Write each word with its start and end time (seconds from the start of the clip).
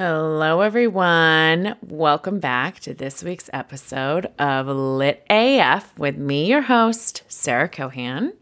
Hello, 0.00 0.60
everyone. 0.60 1.74
Welcome 1.82 2.38
back 2.38 2.78
to 2.82 2.94
this 2.94 3.20
week's 3.24 3.50
episode 3.52 4.30
of 4.38 4.68
Lit 4.68 5.26
AF 5.28 5.98
with 5.98 6.16
me, 6.16 6.46
your 6.46 6.62
host, 6.62 7.24
Sarah 7.26 7.68
Cohan. 7.68 8.32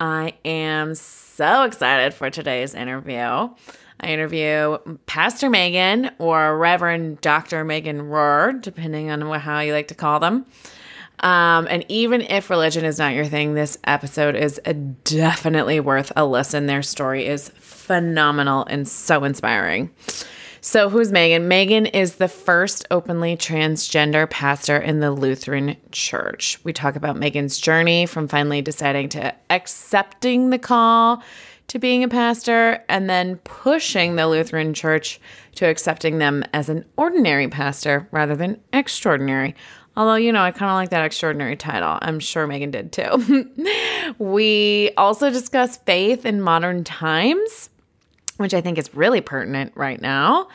I 0.00 0.34
am 0.44 0.96
so 0.96 1.62
excited 1.62 2.12
for 2.12 2.28
today's 2.28 2.74
interview. 2.74 3.14
I 3.14 3.52
interview 4.00 4.78
Pastor 5.06 5.48
Megan 5.48 6.10
or 6.18 6.58
Reverend 6.58 7.20
Dr. 7.20 7.62
Megan 7.62 8.00
Rohrer, 8.00 8.60
depending 8.60 9.12
on 9.12 9.20
how 9.38 9.60
you 9.60 9.72
like 9.72 9.86
to 9.88 9.94
call 9.94 10.18
them. 10.18 10.44
Um, 11.20 11.68
and 11.70 11.84
even 11.88 12.22
if 12.22 12.50
religion 12.50 12.84
is 12.84 12.98
not 12.98 13.14
your 13.14 13.26
thing, 13.26 13.54
this 13.54 13.78
episode 13.84 14.34
is 14.34 14.60
definitely 15.04 15.78
worth 15.78 16.10
a 16.16 16.26
listen. 16.26 16.66
Their 16.66 16.82
story 16.82 17.26
is 17.26 17.50
phenomenal 17.50 18.64
and 18.68 18.88
so 18.88 19.22
inspiring. 19.22 19.90
So, 20.62 20.90
who's 20.90 21.10
Megan? 21.10 21.48
Megan 21.48 21.86
is 21.86 22.16
the 22.16 22.28
first 22.28 22.86
openly 22.90 23.34
transgender 23.34 24.28
pastor 24.28 24.76
in 24.76 25.00
the 25.00 25.10
Lutheran 25.10 25.78
Church. 25.90 26.60
We 26.64 26.74
talk 26.74 26.96
about 26.96 27.16
Megan's 27.16 27.58
journey 27.58 28.04
from 28.04 28.28
finally 28.28 28.60
deciding 28.60 29.08
to 29.10 29.34
accepting 29.48 30.50
the 30.50 30.58
call 30.58 31.22
to 31.68 31.78
being 31.78 32.04
a 32.04 32.08
pastor 32.08 32.84
and 32.90 33.08
then 33.08 33.36
pushing 33.36 34.16
the 34.16 34.28
Lutheran 34.28 34.74
Church 34.74 35.18
to 35.54 35.66
accepting 35.66 36.18
them 36.18 36.44
as 36.52 36.68
an 36.68 36.84
ordinary 36.98 37.48
pastor 37.48 38.06
rather 38.10 38.36
than 38.36 38.60
extraordinary. 38.74 39.54
Although, 39.96 40.16
you 40.16 40.30
know, 40.30 40.42
I 40.42 40.50
kind 40.50 40.70
of 40.70 40.74
like 40.74 40.90
that 40.90 41.06
extraordinary 41.06 41.56
title. 41.56 41.98
I'm 42.02 42.20
sure 42.20 42.46
Megan 42.46 42.70
did 42.70 42.92
too. 42.92 43.50
we 44.18 44.90
also 44.98 45.30
discuss 45.30 45.78
faith 45.78 46.26
in 46.26 46.42
modern 46.42 46.84
times 46.84 47.70
which 48.40 48.54
I 48.54 48.62
think 48.62 48.78
is 48.78 48.94
really 48.94 49.20
pertinent 49.20 49.72
right 49.74 50.00
now. 50.00 50.48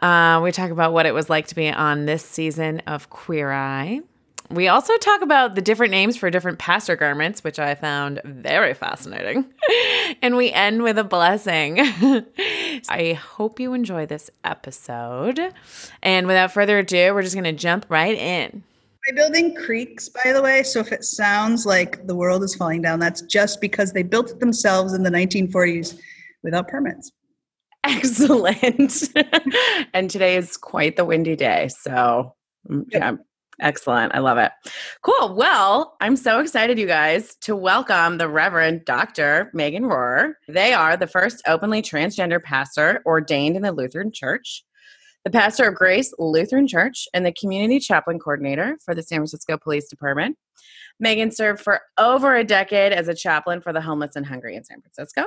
Uh, 0.00 0.40
we 0.42 0.52
talk 0.52 0.70
about 0.70 0.92
what 0.92 1.04
it 1.04 1.12
was 1.12 1.28
like 1.28 1.48
to 1.48 1.54
be 1.54 1.68
on 1.68 2.06
this 2.06 2.24
season 2.24 2.80
of 2.86 3.10
Queer 3.10 3.50
Eye. 3.50 4.02
We 4.50 4.68
also 4.68 4.96
talk 4.98 5.22
about 5.22 5.56
the 5.56 5.62
different 5.62 5.90
names 5.90 6.16
for 6.16 6.30
different 6.30 6.60
pastor 6.60 6.94
garments, 6.94 7.42
which 7.42 7.58
I 7.58 7.74
found 7.74 8.20
very 8.24 8.72
fascinating. 8.74 9.46
and 10.22 10.36
we 10.36 10.52
end 10.52 10.82
with 10.84 10.96
a 10.96 11.02
blessing. 11.02 11.80
I 12.88 13.18
hope 13.20 13.58
you 13.58 13.72
enjoy 13.72 14.06
this 14.06 14.30
episode. 14.44 15.40
And 16.02 16.28
without 16.28 16.52
further 16.52 16.78
ado, 16.78 17.14
we're 17.14 17.22
just 17.22 17.34
going 17.34 17.44
to 17.44 17.52
jump 17.52 17.86
right 17.88 18.16
in. 18.16 18.62
My 19.08 19.16
building 19.16 19.56
creaks, 19.56 20.08
by 20.08 20.32
the 20.32 20.42
way. 20.42 20.62
So 20.62 20.78
if 20.78 20.92
it 20.92 21.02
sounds 21.02 21.66
like 21.66 22.06
the 22.06 22.14
world 22.14 22.44
is 22.44 22.54
falling 22.54 22.82
down, 22.82 23.00
that's 23.00 23.22
just 23.22 23.60
because 23.60 23.92
they 23.92 24.04
built 24.04 24.30
it 24.30 24.38
themselves 24.38 24.92
in 24.92 25.02
the 25.02 25.10
1940s 25.10 25.98
without 26.44 26.68
permits. 26.68 27.10
Excellent. 27.86 29.10
and 29.92 30.08
today 30.08 30.36
is 30.36 30.56
quite 30.56 30.96
the 30.96 31.04
windy 31.04 31.36
day. 31.36 31.68
So, 31.82 32.34
mm, 32.66 32.84
yeah, 32.90 33.16
excellent. 33.60 34.14
I 34.14 34.20
love 34.20 34.38
it. 34.38 34.52
Cool. 35.02 35.34
Well, 35.34 35.94
I'm 36.00 36.16
so 36.16 36.40
excited, 36.40 36.78
you 36.78 36.86
guys, 36.86 37.36
to 37.42 37.54
welcome 37.54 38.16
the 38.16 38.26
Reverend 38.26 38.86
Dr. 38.86 39.50
Megan 39.52 39.82
Rohrer. 39.82 40.32
They 40.48 40.72
are 40.72 40.96
the 40.96 41.06
first 41.06 41.42
openly 41.46 41.82
transgender 41.82 42.42
pastor 42.42 43.02
ordained 43.04 43.54
in 43.54 43.60
the 43.60 43.72
Lutheran 43.72 44.12
Church, 44.12 44.64
the 45.22 45.30
pastor 45.30 45.68
of 45.68 45.74
Grace 45.74 46.10
Lutheran 46.18 46.66
Church, 46.66 47.06
and 47.12 47.26
the 47.26 47.32
community 47.32 47.80
chaplain 47.80 48.18
coordinator 48.18 48.78
for 48.82 48.94
the 48.94 49.02
San 49.02 49.18
Francisco 49.18 49.58
Police 49.58 49.90
Department. 49.90 50.38
Megan 50.98 51.32
served 51.32 51.60
for 51.60 51.82
over 51.98 52.34
a 52.34 52.44
decade 52.44 52.92
as 52.92 53.08
a 53.08 53.14
chaplain 53.14 53.60
for 53.60 53.74
the 53.74 53.82
homeless 53.82 54.16
and 54.16 54.24
hungry 54.24 54.56
in 54.56 54.64
San 54.64 54.80
Francisco. 54.80 55.26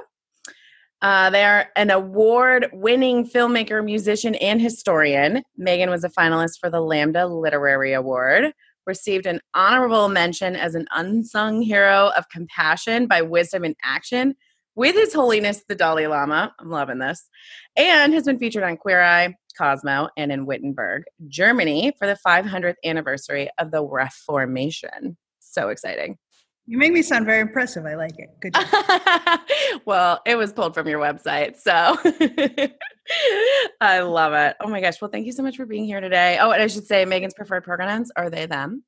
Uh, 1.02 1.30
they 1.30 1.44
are 1.44 1.67
an 1.76 1.92
award 1.92 2.67
winning 2.73 3.28
filmmaker, 3.28 3.84
musician, 3.84 4.36
and 4.36 4.62
historian. 4.62 5.44
Megan 5.56 5.90
was 5.90 6.03
a 6.03 6.09
finalist 6.09 6.59
for 6.59 6.70
the 6.70 6.81
Lambda 6.81 7.28
Literary 7.28 7.94
Award, 7.94 8.52
received 8.88 9.28
an 9.28 9.40
honorable 9.53 10.09
mention 10.09 10.56
as 10.56 10.73
an 10.73 10.88
unsung 10.95 11.62
hero 11.62 12.12
of 12.18 12.30
compassion 12.30 13.06
by 13.06 13.22
Wisdom 13.22 13.63
in 13.63 13.75
Action 13.84 14.35
with 14.75 14.96
His 14.96 15.13
Holiness 15.13 15.63
the 15.68 15.75
Dalai 15.75 16.08
Lama. 16.08 16.53
I'm 16.59 16.69
loving 16.69 17.00
this. 17.00 17.29
And 17.75 18.14
has 18.14 18.24
been 18.24 18.40
featured 18.40 18.64
on 18.64 18.78
Queer 18.78 19.02
Eye, 19.02 19.35
Cosmo, 19.58 20.09
and 20.18 20.31
in 20.31 20.46
Wittenberg, 20.46 21.03
Germany 21.28 21.94
for 22.00 22.08
the 22.08 22.18
500th 22.25 22.75
anniversary 22.85 23.50
of 23.59 23.72
the 23.72 23.84
Reformation. 23.84 25.18
So 25.40 25.69
exciting. 25.69 26.18
You 26.69 26.78
make 26.78 26.91
me 26.91 27.01
sound 27.01 27.25
very 27.25 27.39
impressive. 27.39 27.85
I 27.85 27.95
like 27.95 28.19
it. 28.19 28.29
Good 28.41 28.53
well, 29.85 30.19
it 30.25 30.35
was 30.35 30.51
pulled 30.51 30.73
from 30.73 30.88
your 30.88 31.00
website. 31.00 31.55
So 31.55 31.72
I 33.81 34.01
love 34.01 34.33
it. 34.33 34.57
Oh 34.59 34.67
my 34.67 34.81
gosh. 34.81 35.01
Well, 35.01 35.09
thank 35.09 35.25
you 35.25 35.31
so 35.31 35.44
much 35.44 35.55
for 35.55 35.66
being 35.66 35.85
here 35.85 36.01
today. 36.01 36.38
Oh, 36.41 36.51
and 36.51 36.61
I 36.61 36.67
should 36.67 36.85
say 36.85 37.05
Megan's 37.05 37.33
preferred 37.33 37.63
pronouns 37.63 38.11
are 38.17 38.29
they, 38.29 38.47
them. 38.47 38.83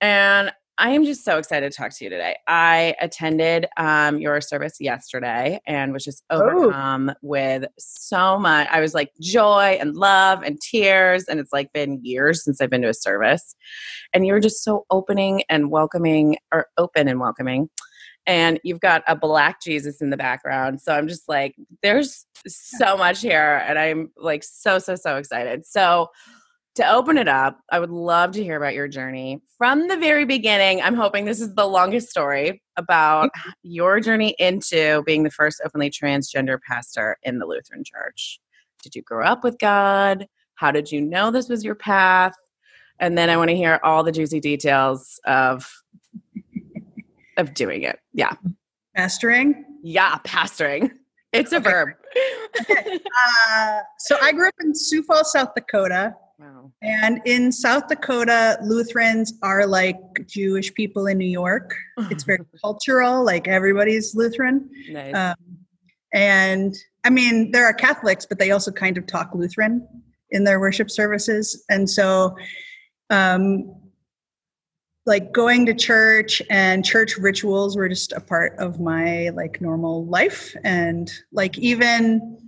And 0.00 0.50
I 0.80 0.90
am 0.90 1.04
just 1.04 1.24
so 1.24 1.38
excited 1.38 1.72
to 1.72 1.76
talk 1.76 1.90
to 1.96 2.04
you 2.04 2.10
today. 2.10 2.36
I 2.46 2.94
attended 3.00 3.66
um, 3.76 4.20
your 4.20 4.40
service 4.40 4.76
yesterday 4.78 5.58
and 5.66 5.92
was 5.92 6.04
just 6.04 6.22
oh. 6.30 6.40
overcome 6.40 7.10
oh. 7.10 7.14
with 7.20 7.64
so 7.78 8.38
much. 8.38 8.68
I 8.70 8.80
was 8.80 8.94
like 8.94 9.10
joy 9.20 9.76
and 9.80 9.96
love 9.96 10.44
and 10.44 10.60
tears, 10.60 11.24
and 11.24 11.40
it's 11.40 11.52
like 11.52 11.72
been 11.72 11.98
years 12.04 12.44
since 12.44 12.60
I've 12.60 12.70
been 12.70 12.82
to 12.82 12.90
a 12.90 12.94
service. 12.94 13.56
And 14.14 14.24
you 14.24 14.32
were 14.32 14.40
just 14.40 14.62
so 14.62 14.86
opening 14.88 15.42
and 15.50 15.72
welcoming, 15.72 16.36
or 16.52 16.68
open 16.78 17.08
and 17.08 17.18
welcoming. 17.18 17.68
And 18.24 18.60
you've 18.62 18.80
got 18.80 19.02
a 19.08 19.16
black 19.16 19.60
Jesus 19.60 20.00
in 20.00 20.10
the 20.10 20.16
background. 20.16 20.80
So 20.80 20.92
I'm 20.92 21.08
just 21.08 21.28
like, 21.28 21.56
there's 21.82 22.24
so 22.46 22.96
much 22.96 23.20
here. 23.20 23.64
And 23.66 23.78
I'm 23.80 24.12
like 24.16 24.44
so, 24.44 24.78
so, 24.78 24.94
so 24.94 25.16
excited. 25.16 25.66
So, 25.66 26.08
to 26.78 26.88
open 26.88 27.18
it 27.18 27.26
up, 27.26 27.60
I 27.70 27.80
would 27.80 27.90
love 27.90 28.30
to 28.32 28.42
hear 28.42 28.56
about 28.56 28.74
your 28.74 28.86
journey 28.86 29.42
from 29.58 29.88
the 29.88 29.96
very 29.96 30.24
beginning. 30.24 30.80
I'm 30.80 30.94
hoping 30.94 31.24
this 31.24 31.40
is 31.40 31.52
the 31.56 31.66
longest 31.66 32.08
story 32.08 32.62
about 32.76 33.30
your 33.64 33.98
journey 33.98 34.36
into 34.38 35.02
being 35.02 35.24
the 35.24 35.30
first 35.30 35.60
openly 35.64 35.90
transgender 35.90 36.56
pastor 36.68 37.16
in 37.24 37.40
the 37.40 37.46
Lutheran 37.46 37.82
Church. 37.84 38.38
Did 38.84 38.94
you 38.94 39.02
grow 39.02 39.26
up 39.26 39.42
with 39.42 39.58
God? 39.58 40.28
How 40.54 40.70
did 40.70 40.92
you 40.92 41.00
know 41.00 41.32
this 41.32 41.48
was 41.48 41.64
your 41.64 41.74
path? 41.74 42.34
And 43.00 43.18
then 43.18 43.28
I 43.28 43.36
want 43.36 43.50
to 43.50 43.56
hear 43.56 43.80
all 43.82 44.04
the 44.04 44.12
juicy 44.12 44.38
details 44.38 45.20
of 45.26 45.68
of 47.36 47.54
doing 47.54 47.82
it. 47.82 47.98
Yeah. 48.12 48.34
Pastoring? 48.96 49.64
Yeah, 49.82 50.16
pastoring. 50.24 50.92
It's 51.32 51.52
a 51.52 51.56
okay. 51.56 51.70
verb. 51.70 51.88
okay. 52.60 53.00
Uh, 53.50 53.80
so 53.98 54.16
I 54.22 54.32
grew 54.32 54.48
up 54.48 54.54
in 54.60 54.74
Sioux 54.74 55.02
Falls, 55.02 55.32
South 55.32 55.54
Dakota. 55.54 56.14
Wow. 56.38 56.72
And 56.82 57.20
in 57.24 57.50
South 57.50 57.88
Dakota, 57.88 58.58
Lutherans 58.62 59.34
are 59.42 59.66
like 59.66 59.98
Jewish 60.26 60.72
people 60.72 61.06
in 61.06 61.18
New 61.18 61.26
York. 61.26 61.74
It's 62.10 62.22
very 62.22 62.44
cultural, 62.62 63.24
like 63.24 63.48
everybody's 63.48 64.14
Lutheran. 64.14 64.70
Nice. 64.88 65.14
Um, 65.14 65.34
and 66.12 66.76
I 67.04 67.10
mean, 67.10 67.50
there 67.50 67.66
are 67.66 67.72
Catholics, 67.72 68.24
but 68.24 68.38
they 68.38 68.52
also 68.52 68.70
kind 68.70 68.96
of 68.96 69.06
talk 69.06 69.34
Lutheran 69.34 69.86
in 70.30 70.44
their 70.44 70.60
worship 70.60 70.90
services. 70.90 71.64
And 71.68 71.90
so, 71.90 72.36
um, 73.10 73.74
like 75.06 75.32
going 75.32 75.64
to 75.66 75.74
church 75.74 76.42
and 76.50 76.84
church 76.84 77.16
rituals 77.16 77.76
were 77.76 77.88
just 77.88 78.12
a 78.12 78.20
part 78.20 78.54
of 78.58 78.78
my 78.78 79.30
like 79.30 79.60
normal 79.60 80.04
life. 80.04 80.54
And 80.62 81.10
like 81.32 81.58
even 81.58 82.38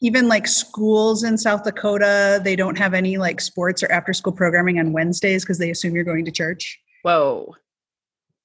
even 0.00 0.28
like 0.28 0.46
schools 0.46 1.24
in 1.24 1.36
South 1.36 1.64
Dakota, 1.64 2.40
they 2.42 2.56
don't 2.56 2.78
have 2.78 2.94
any 2.94 3.18
like 3.18 3.40
sports 3.40 3.82
or 3.82 3.92
after 3.92 4.12
school 4.12 4.32
programming 4.32 4.78
on 4.78 4.92
Wednesdays 4.92 5.44
because 5.44 5.58
they 5.58 5.70
assume 5.70 5.94
you're 5.94 6.04
going 6.04 6.24
to 6.24 6.30
church. 6.30 6.80
Whoa. 7.02 7.54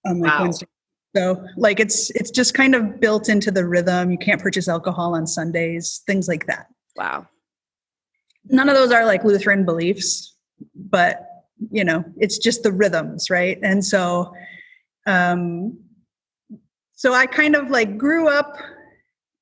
On 0.06 0.20
like 0.20 0.32
wow. 0.32 0.42
Wednesday. 0.44 0.68
So 1.16 1.46
like 1.56 1.80
it's 1.80 2.10
it's 2.12 2.30
just 2.30 2.54
kind 2.54 2.76
of 2.76 3.00
built 3.00 3.30
into 3.30 3.52
the 3.52 3.66
rhythm. 3.66 4.12
You 4.12 4.18
can't 4.18 4.42
purchase 4.42 4.68
alcohol 4.68 5.16
on 5.16 5.26
Sundays, 5.26 6.02
things 6.06 6.28
like 6.28 6.46
that. 6.48 6.68
Wow. 6.98 7.28
None 8.48 8.68
of 8.68 8.76
those 8.76 8.92
are 8.92 9.06
like 9.06 9.24
Lutheran 9.24 9.64
beliefs, 9.64 10.36
but 10.76 11.26
you 11.72 11.86
know, 11.86 12.04
it's 12.18 12.38
just 12.38 12.64
the 12.64 12.72
rhythms, 12.74 13.30
right? 13.30 13.58
And 13.64 13.84
so 13.84 14.34
um 15.08 15.78
so 16.96 17.14
I 17.14 17.28
kind 17.28 17.56
of 17.56 17.70
like 17.70 17.98
grew 17.98 18.28
up 18.28 18.58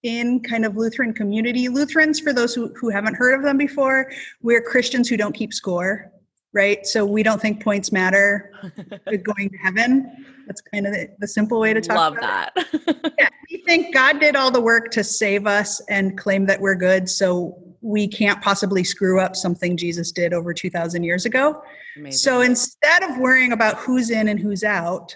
in 0.04 0.42
kind 0.42 0.66
of 0.66 0.76
Lutheran 0.76 1.14
community. 1.14 1.70
Lutherans, 1.70 2.20
for 2.20 2.34
those 2.34 2.54
who, 2.54 2.74
who 2.76 2.90
haven't 2.90 3.16
heard 3.16 3.34
of 3.34 3.44
them 3.44 3.58
before, 3.58 4.12
we're 4.42 4.62
Christians 4.62 5.10
who 5.10 5.18
don't 5.18 5.34
keep 5.34 5.54
score, 5.54 6.12
right? 6.52 6.86
So 6.86 7.06
we 7.06 7.24
don't 7.24 7.42
think 7.42 7.64
points 7.64 7.92
matter 7.92 8.52
with 9.08 9.24
going 9.24 9.50
to 9.50 9.58
heaven. 9.58 10.26
That's 10.46 10.62
kind 10.62 10.86
of 10.86 10.94
the, 10.94 11.10
the 11.20 11.28
simple 11.28 11.60
way 11.60 11.74
to 11.74 11.82
talk 11.82 12.18
about 12.18 12.52
it. 12.56 12.76
Love 12.76 12.84
that. 12.86 13.14
yeah, 13.18 13.30
we 13.50 13.64
think 13.66 13.94
God 13.94 14.20
did 14.20 14.36
all 14.36 14.52
the 14.52 14.62
work 14.62 14.92
to 14.92 15.04
save 15.04 15.48
us 15.48 15.82
and 15.90 16.18
claim 16.18 16.46
that 16.48 16.60
we're 16.60 16.76
good. 16.76 17.10
So 17.10 17.58
we 17.82 18.08
can't 18.08 18.42
possibly 18.42 18.84
screw 18.84 19.20
up 19.20 19.36
something 19.36 19.78
Jesus 19.78 20.12
did 20.12 20.34
over 20.34 20.54
2,000 20.54 21.04
years 21.04 21.26
ago. 21.26 21.62
Amazing. 21.96 22.18
So 22.18 22.42
instead 22.42 23.04
of 23.04 23.18
worrying 23.18 23.54
about 23.54 23.78
who's 23.78 24.10
in 24.10 24.28
and 24.28 24.40
who's 24.40 24.64
out, 24.64 25.16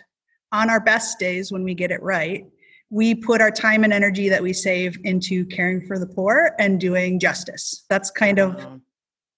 on 0.52 0.70
our 0.70 0.80
best 0.80 1.20
days 1.20 1.52
when 1.52 1.64
we 1.64 1.74
get 1.74 1.92
it 1.92 2.02
right, 2.02 2.46
we 2.90 3.14
put 3.14 3.42
our 3.42 3.52
time 3.52 3.84
and 3.84 3.92
energy 3.92 4.30
that 4.30 4.42
we 4.42 4.54
save 4.54 4.98
into 5.04 5.46
caring 5.46 5.86
for 5.86 6.00
the 6.00 6.06
poor 6.06 6.52
and 6.60 6.80
doing 6.80 7.20
justice. 7.20 7.86
That's 7.90 8.10
kind 8.12 8.40
of 8.40 8.66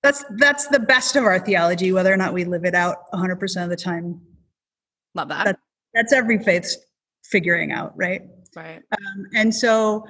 that's 0.04 0.24
that's 0.38 0.68
the 0.68 0.80
best 0.80 1.16
of 1.16 1.24
our 1.24 1.40
theology 1.40 1.92
whether 1.92 2.13
or 2.13 2.18
not 2.18 2.34
we 2.34 2.46
live 2.46 2.63
it 2.63 2.75
out 2.75 3.12
100% 3.13 3.63
of 3.63 3.69
the 3.69 3.75
time. 3.75 4.22
Love 5.16 5.30
that. 5.30 5.46
that 5.46 5.60
that's 5.94 6.13
every 6.13 6.38
faith's 6.38 6.78
figuring 7.25 7.72
out, 7.72 7.94
right? 7.98 8.22
Right. 8.56 8.81
Um, 8.92 9.25
and 9.36 9.54
so 9.54 10.06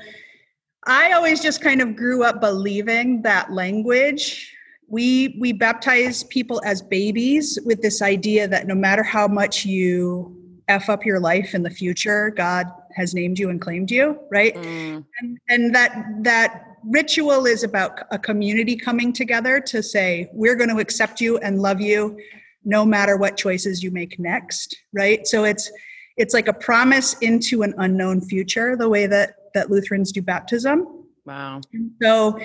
I 0.85 1.11
always 1.11 1.41
just 1.41 1.61
kind 1.61 1.81
of 1.81 1.95
grew 1.95 2.23
up 2.23 2.41
believing 2.41 3.21
that 3.23 3.51
language. 3.51 4.53
We 4.87 5.37
we 5.39 5.53
baptize 5.53 6.23
people 6.25 6.61
as 6.65 6.81
babies 6.81 7.59
with 7.65 7.81
this 7.81 8.01
idea 8.01 8.47
that 8.47 8.67
no 8.67 8.75
matter 8.75 9.03
how 9.03 9.27
much 9.27 9.65
you 9.65 10.35
f 10.67 10.89
up 10.89 11.05
your 11.05 11.19
life 11.19 11.53
in 11.53 11.63
the 11.63 11.69
future, 11.69 12.31
God 12.31 12.65
has 12.95 13.13
named 13.13 13.39
you 13.39 13.49
and 13.49 13.61
claimed 13.61 13.91
you, 13.91 14.19
right? 14.31 14.55
Mm. 14.55 15.05
And 15.19 15.37
and 15.49 15.75
that 15.75 16.05
that 16.21 16.65
ritual 16.83 17.45
is 17.45 17.63
about 17.63 18.01
a 18.11 18.17
community 18.19 18.75
coming 18.75 19.11
together 19.11 19.59
to 19.59 19.83
say 19.83 20.29
we're 20.33 20.55
going 20.55 20.69
to 20.69 20.77
accept 20.77 21.19
you 21.19 21.37
and 21.39 21.61
love 21.61 21.81
you 21.81 22.17
no 22.65 22.85
matter 22.85 23.17
what 23.17 23.37
choices 23.37 23.83
you 23.83 23.91
make 23.91 24.19
next, 24.19 24.75
right? 24.93 25.25
So 25.27 25.43
it's 25.43 25.71
it's 26.19 26.33
like 26.33 26.49
a 26.49 26.53
promise 26.53 27.13
into 27.21 27.63
an 27.63 27.73
unknown 27.77 28.21
future 28.21 28.75
the 28.75 28.87
way 28.87 29.07
that 29.07 29.35
that 29.53 29.71
lutherans 29.71 30.11
do 30.11 30.21
baptism 30.21 30.85
wow 31.25 31.59
so 32.03 32.37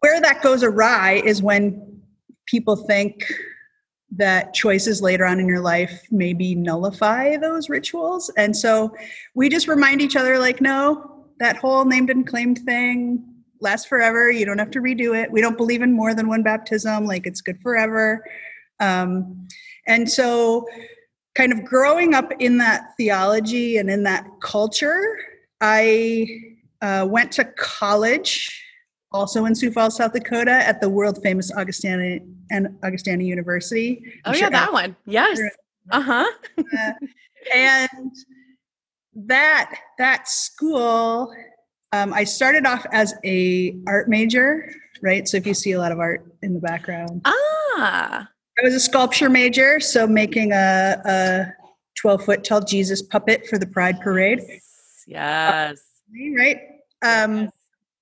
where 0.00 0.20
that 0.20 0.42
goes 0.42 0.64
awry 0.64 1.22
is 1.24 1.42
when 1.42 2.00
people 2.46 2.74
think 2.74 3.22
that 4.10 4.54
choices 4.54 5.02
later 5.02 5.26
on 5.26 5.38
in 5.38 5.46
your 5.46 5.60
life 5.60 6.06
maybe 6.10 6.54
nullify 6.54 7.36
those 7.36 7.68
rituals. 7.68 8.30
And 8.36 8.56
so 8.56 8.94
we 9.34 9.48
just 9.48 9.68
remind 9.68 10.00
each 10.00 10.16
other 10.16 10.38
like 10.38 10.60
no 10.60 11.26
that 11.40 11.56
whole 11.56 11.84
named 11.84 12.10
and 12.10 12.26
claimed 12.26 12.58
thing 12.60 13.24
lasts 13.60 13.86
forever. 13.86 14.30
You 14.30 14.44
don't 14.44 14.58
have 14.58 14.70
to 14.72 14.80
redo 14.80 15.20
it. 15.20 15.30
We 15.30 15.40
don't 15.40 15.56
believe 15.56 15.82
in 15.82 15.92
more 15.92 16.14
than 16.14 16.28
one 16.28 16.42
baptism. 16.42 17.06
Like 17.06 17.26
it's 17.26 17.40
good 17.40 17.60
forever. 17.60 18.24
Um, 18.80 19.48
and 19.86 20.08
so 20.08 20.66
kind 21.34 21.52
of 21.52 21.64
growing 21.64 22.14
up 22.14 22.32
in 22.38 22.58
that 22.58 22.90
theology 22.96 23.76
and 23.76 23.90
in 23.90 24.02
that 24.04 24.26
culture, 24.42 25.18
I 25.60 26.26
uh, 26.82 27.06
went 27.08 27.32
to 27.32 27.44
college, 27.44 28.64
also 29.12 29.44
in 29.46 29.54
Sioux 29.54 29.70
Falls, 29.70 29.96
South 29.96 30.12
Dakota, 30.12 30.52
at 30.52 30.80
the 30.80 30.88
world 30.88 31.18
famous 31.22 31.52
Augustana 31.52 32.18
and 32.50 32.78
Augustana 32.84 33.24
University. 33.24 34.02
Oh 34.24 34.30
I'm 34.30 34.34
yeah, 34.34 34.40
sure 34.40 34.50
that 34.50 34.72
one. 34.72 34.96
Yes. 35.06 35.40
Uh-huh. 35.90 36.26
uh, 36.58 36.92
and 37.54 38.12
that 39.14 39.74
that 39.98 40.28
school, 40.28 41.34
um, 41.92 42.12
I 42.12 42.24
started 42.24 42.66
off 42.66 42.84
as 42.92 43.14
a 43.24 43.76
art 43.86 44.08
major, 44.08 44.70
right? 45.02 45.26
So 45.26 45.36
if 45.36 45.46
you 45.46 45.54
see 45.54 45.72
a 45.72 45.78
lot 45.78 45.92
of 45.92 45.98
art 45.98 46.24
in 46.42 46.54
the 46.54 46.60
background. 46.60 47.22
Ah. 47.24 48.28
I 48.60 48.64
was 48.64 48.74
a 48.74 48.80
sculpture 48.80 49.30
major, 49.30 49.78
so 49.78 50.06
making 50.06 50.52
a, 50.52 51.00
a 51.04 51.46
12 52.00 52.24
foot 52.24 52.44
tall 52.44 52.60
Jesus 52.60 53.02
puppet 53.02 53.46
for 53.46 53.56
the 53.56 53.66
Pride 53.66 54.00
Parade. 54.00 54.40
Yes. 55.06 55.80
right. 56.36 56.58
Um, 57.02 57.42
yes. 57.42 57.50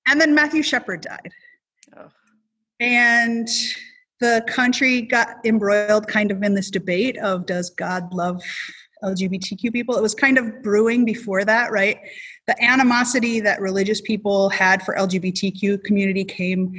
And 0.07 0.19
then 0.19 0.33
Matthew 0.33 0.63
Shepard 0.63 1.01
died. 1.01 1.31
Oh. 1.95 2.09
And 2.79 3.47
the 4.19 4.43
country 4.47 5.01
got 5.01 5.35
embroiled 5.45 6.07
kind 6.07 6.31
of 6.31 6.41
in 6.41 6.55
this 6.55 6.71
debate 6.71 7.17
of 7.17 7.45
does 7.45 7.69
God 7.69 8.11
love 8.13 8.41
LGBTQ 9.03 9.71
people? 9.71 9.95
It 9.95 10.01
was 10.01 10.15
kind 10.15 10.37
of 10.37 10.63
brewing 10.63 11.05
before 11.05 11.45
that, 11.45 11.71
right? 11.71 11.99
The 12.47 12.63
animosity 12.63 13.39
that 13.41 13.61
religious 13.61 14.01
people 14.01 14.49
had 14.49 14.81
for 14.81 14.95
LGBTQ 14.95 15.83
community 15.83 16.25
came 16.25 16.73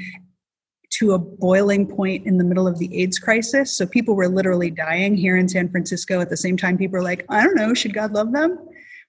to 0.91 1.13
a 1.13 1.19
boiling 1.19 1.87
point 1.87 2.27
in 2.27 2.39
the 2.39 2.45
middle 2.45 2.67
of 2.67 2.79
the 2.79 3.03
AIDS 3.03 3.19
crisis. 3.19 3.77
So 3.77 3.87
people 3.87 4.17
were 4.17 4.29
literally 4.29 4.71
dying 4.71 5.17
here 5.17 5.37
in 5.37 5.49
San 5.49 5.69
Francisco 5.71 6.21
at 6.21 6.31
the 6.31 6.37
same 6.37 6.57
time. 6.57 6.79
People 6.79 6.99
were 6.99 7.05
like, 7.05 7.25
I 7.29 7.45
don't 7.45 7.55
know, 7.55 7.75
should 7.75 7.95
God 7.95 8.13
love 8.13 8.33
them? 8.33 8.59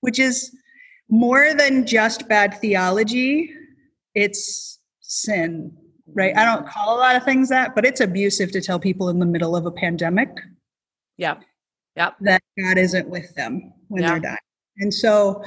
Which 0.01 0.19
is 0.19 0.56
more 1.10 1.54
than 1.56 1.88
just 1.88 2.27
bad 2.27 2.60
theology, 2.60 3.56
it's 4.19 4.80
sin, 5.01 5.75
right? 6.13 6.36
I 6.36 6.45
don't 6.45 6.68
call 6.68 6.98
a 6.98 7.00
lot 7.00 7.16
of 7.16 7.24
things 7.24 7.50
that, 7.50 7.75
but 7.75 7.86
it's 7.86 8.01
abusive 8.01 8.51
to 8.51 8.62
tell 8.62 8.80
people 8.80 9.10
in 9.10 9.19
the 9.19 9.25
middle 9.25 9.56
of 9.56 9.66
a 9.66 9.71
pandemic. 9.71 10.30
Yeah. 11.18 11.38
Yep. 11.95 12.16
That 12.21 12.42
God 12.60 12.77
isn't 12.77 13.10
with 13.10 13.33
them 13.36 13.74
when 13.88 14.04
yeah. 14.04 14.12
they're 14.12 14.19
dying. 14.19 14.38
And 14.77 14.94
so 14.94 15.44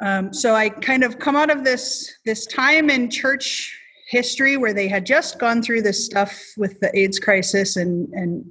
um, 0.00 0.32
so 0.32 0.54
I 0.54 0.70
kind 0.70 1.04
of 1.04 1.18
come 1.18 1.36
out 1.36 1.50
of 1.50 1.64
this 1.64 2.10
this 2.24 2.46
time 2.46 2.88
in 2.88 3.10
church 3.10 3.76
history 4.08 4.56
where 4.56 4.72
they 4.72 4.88
had 4.88 5.06
just 5.06 5.38
gone 5.38 5.62
through 5.62 5.82
this 5.82 6.04
stuff 6.04 6.36
with 6.56 6.80
the 6.80 6.90
AIDS 6.98 7.18
crisis 7.18 7.76
and, 7.76 8.08
and 8.12 8.44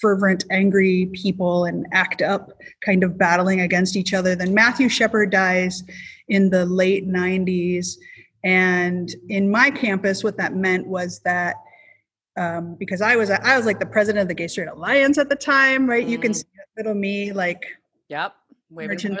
fervent, 0.00 0.44
angry 0.50 1.10
people 1.12 1.64
and 1.64 1.86
ACT 1.92 2.22
UP 2.22 2.50
kind 2.84 3.04
of 3.04 3.18
battling 3.18 3.60
against 3.60 3.94
each 3.96 4.14
other. 4.14 4.34
Then 4.34 4.54
Matthew 4.54 4.88
Shepard 4.88 5.30
dies 5.30 5.82
in 6.28 6.50
the 6.50 6.64
late 6.64 7.06
90s. 7.06 7.96
And 8.44 9.14
in 9.28 9.50
my 9.50 9.70
campus, 9.70 10.24
what 10.24 10.36
that 10.38 10.54
meant 10.54 10.86
was 10.86 11.20
that 11.20 11.56
um, 12.36 12.76
because 12.78 13.02
I 13.02 13.16
was 13.16 13.30
I 13.30 13.56
was 13.56 13.66
like 13.66 13.78
the 13.78 13.86
president 13.86 14.22
of 14.22 14.28
the 14.28 14.34
Gay 14.34 14.48
Straight 14.48 14.68
Alliance 14.68 15.18
at 15.18 15.28
the 15.28 15.36
time, 15.36 15.88
right? 15.88 16.06
Mm. 16.06 16.10
You 16.10 16.18
can 16.18 16.32
mm. 16.32 16.36
see 16.36 16.44
little 16.76 16.94
me 16.94 17.32
like 17.32 17.62
Yep. 18.08 18.34
Waving. 18.70 19.18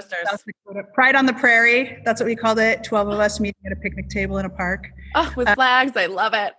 Pride 0.94 1.14
on 1.14 1.26
the 1.26 1.34
Prairie. 1.34 2.00
That's 2.04 2.20
what 2.20 2.26
we 2.26 2.34
called 2.34 2.58
it. 2.58 2.82
12 2.84 3.08
of 3.08 3.20
us 3.20 3.38
meeting 3.38 3.60
at 3.66 3.72
a 3.72 3.76
picnic 3.76 4.08
table 4.08 4.38
in 4.38 4.46
a 4.46 4.50
park. 4.50 4.88
Oh, 5.14 5.32
with 5.36 5.48
uh, 5.48 5.54
flags. 5.54 5.94
I 5.94 6.06
love 6.06 6.32
it. 6.32 6.54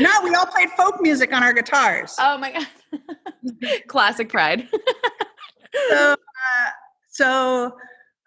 no, 0.00 0.10
we 0.22 0.34
all 0.34 0.44
played 0.46 0.68
folk 0.70 1.00
music 1.00 1.32
on 1.32 1.42
our 1.42 1.54
guitars. 1.54 2.16
Oh 2.18 2.36
my 2.36 2.52
God. 2.52 3.80
Classic 3.88 4.28
Pride. 4.28 4.68
so, 5.90 6.12
uh, 6.12 6.70
so 7.10 7.76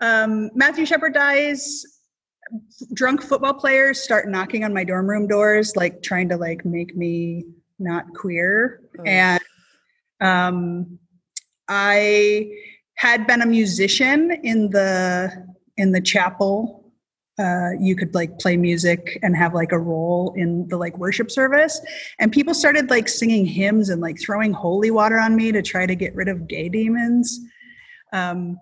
um, 0.01 0.49
Matthew 0.55 0.85
Shepard 0.85 1.13
dies. 1.13 1.83
Drunk 2.93 3.21
football 3.21 3.53
players 3.53 4.01
start 4.01 4.27
knocking 4.27 4.63
on 4.63 4.73
my 4.73 4.83
dorm 4.83 5.09
room 5.09 5.27
doors, 5.27 5.75
like 5.75 6.01
trying 6.01 6.29
to 6.29 6.37
like 6.37 6.65
make 6.65 6.95
me 6.95 7.45
not 7.79 8.05
queer. 8.13 8.81
Oh. 8.99 9.03
And 9.03 9.41
um, 10.21 10.99
I 11.67 12.51
had 12.95 13.27
been 13.27 13.41
a 13.41 13.45
musician 13.45 14.31
in 14.43 14.69
the 14.69 15.45
in 15.77 15.91
the 15.91 16.01
chapel 16.01 16.87
uh, 17.39 17.69
you 17.79 17.95
could 17.95 18.15
like 18.15 18.39
play 18.39 18.57
music 18.57 19.19
and 19.21 19.35
have 19.35 19.53
like 19.53 19.71
a 19.71 19.77
role 19.77 20.33
in 20.35 20.67
the 20.69 20.77
like 20.77 20.97
worship 20.97 21.29
service 21.29 21.79
and 22.19 22.31
people 22.31 22.53
started 22.53 22.89
like 22.89 23.07
singing 23.07 23.45
hymns 23.45 23.89
and 23.89 24.01
like 24.01 24.19
throwing 24.19 24.51
holy 24.51 24.89
water 24.89 25.19
on 25.19 25.35
me 25.35 25.51
to 25.51 25.61
try 25.61 25.85
to 25.85 25.95
get 25.95 26.15
rid 26.15 26.27
of 26.27 26.47
gay 26.47 26.67
demons 26.67 27.39
um, 28.11 28.57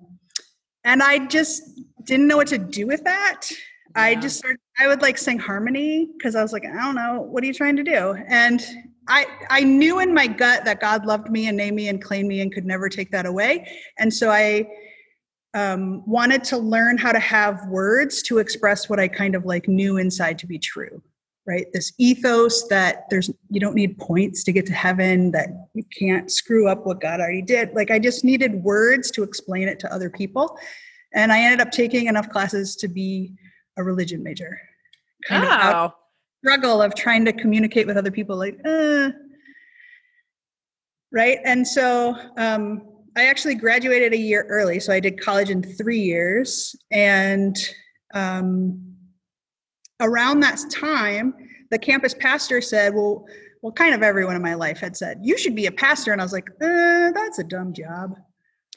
and 0.84 1.02
i 1.02 1.26
just 1.28 1.64
didn't 2.04 2.28
know 2.28 2.36
what 2.36 2.48
to 2.48 2.58
do 2.58 2.86
with 2.86 3.04
that 3.06 3.48
yeah. 3.96 4.02
i 4.02 4.16
just 4.16 4.38
started 4.38 4.60
i 4.80 4.88
would 4.88 5.02
like 5.02 5.18
sing 5.18 5.40
harmony 5.40 6.10
because 6.18 6.36
i 6.36 6.42
was 6.42 6.54
like 6.54 6.66
i 6.66 6.84
don't 6.84 6.96
know 6.96 7.22
what 7.22 7.44
are 7.44 7.48
you 7.48 7.54
trying 7.54 7.76
to 7.76 7.84
do 7.84 8.16
and 8.28 8.66
I, 9.08 9.28
I 9.50 9.64
knew 9.64 10.00
in 10.00 10.14
my 10.14 10.28
gut 10.28 10.66
that 10.66 10.80
God 10.80 11.06
loved 11.06 11.30
me 11.30 11.48
and 11.48 11.56
named 11.56 11.76
me 11.76 11.90
and 11.90 12.02
claimed 12.02 12.28
me 12.28 12.42
and 12.42 12.52
could 12.52 12.66
never 12.66 12.90
take 12.90 13.12
that 13.12 13.26
away. 13.26 13.68
And 14.00 14.12
so 14.12 14.32
I 14.32 14.68
um, 15.54 16.04
wanted 16.06 16.44
to 16.46 16.58
learn 16.58 16.98
how 16.98 17.12
to 17.12 17.20
have 17.20 17.68
words 17.68 18.22
to 18.24 18.40
express 18.40 18.90
what 18.90 19.00
I 19.00 19.08
kind 19.08 19.36
of 19.36 19.46
like 19.46 19.68
knew 19.68 19.98
inside 19.98 20.40
to 20.40 20.48
be 20.48 20.58
true, 20.58 21.02
right? 21.46 21.68
This 21.72 21.94
ethos 21.98 22.68
that 22.68 23.06
there's, 23.10 23.30
you 23.50 23.60
don't 23.60 23.76
need 23.76 23.98
points 24.00 24.44
to 24.46 24.52
get 24.52 24.66
to 24.68 24.74
heaven, 24.74 25.32
that 25.32 25.50
you 25.74 25.84
can't 25.98 26.32
screw 26.32 26.68
up 26.68 26.86
what 26.86 27.00
God 27.00 27.20
already 27.20 27.44
did. 27.44 27.74
Like 27.74 27.92
I 27.92 28.00
just 28.00 28.26
needed 28.26 28.64
words 28.64 29.12
to 29.12 29.24
explain 29.24 29.68
it 29.68 29.80
to 29.80 29.94
other 29.94 30.10
people. 30.10 30.58
And 31.14 31.32
I 31.32 31.42
ended 31.42 31.62
up 31.62 31.72
taking 31.72 32.08
enough 32.08 32.30
classes 32.30 32.76
to 32.78 32.88
be 32.88 33.34
a 33.78 33.84
religion 33.84 34.24
major. 34.24 34.60
Kind 35.28 35.46
oh 35.46 35.94
struggle 36.46 36.80
of 36.80 36.94
trying 36.94 37.26
to 37.26 37.34
communicate 37.34 37.88
with 37.88 37.98
other 37.98 38.12
people 38.12 38.38
like 38.38 38.60
uh, 38.66 39.10
right? 41.12 41.40
And 41.44 41.68
so 41.68 42.16
um, 42.38 42.84
i 43.18 43.28
actually 43.28 43.56
graduated 43.56 44.14
a 44.14 44.18
year 44.18 44.46
early 44.50 44.78
so 44.80 44.92
i 44.92 45.00
did 45.00 45.20
college 45.20 45.50
in 45.50 45.64
three 45.64 46.00
years. 46.00 46.76
And 46.92 47.58
um, 48.14 48.96
around 50.02 50.42
that 50.42 50.60
time 50.70 51.34
the 51.72 51.80
campus 51.80 52.14
pastor 52.14 52.62
said 52.62 52.94
well 52.94 53.26
well 53.62 53.74
kind 53.74 53.96
of 53.96 54.04
everyone 54.04 54.36
in 54.36 54.42
my 54.42 54.54
life 54.54 54.80
had 54.80 54.96
said 54.96 55.20
you 55.24 55.38
should 55.38 55.56
be 55.56 55.66
a 55.66 55.72
pastor 55.72 56.12
and 56.12 56.22
i 56.22 56.24
was 56.24 56.34
like 56.34 56.48
uh, 56.62 57.12
that's 57.12 57.40
a 57.40 57.44
dumb 57.44 57.74
job 57.74 58.14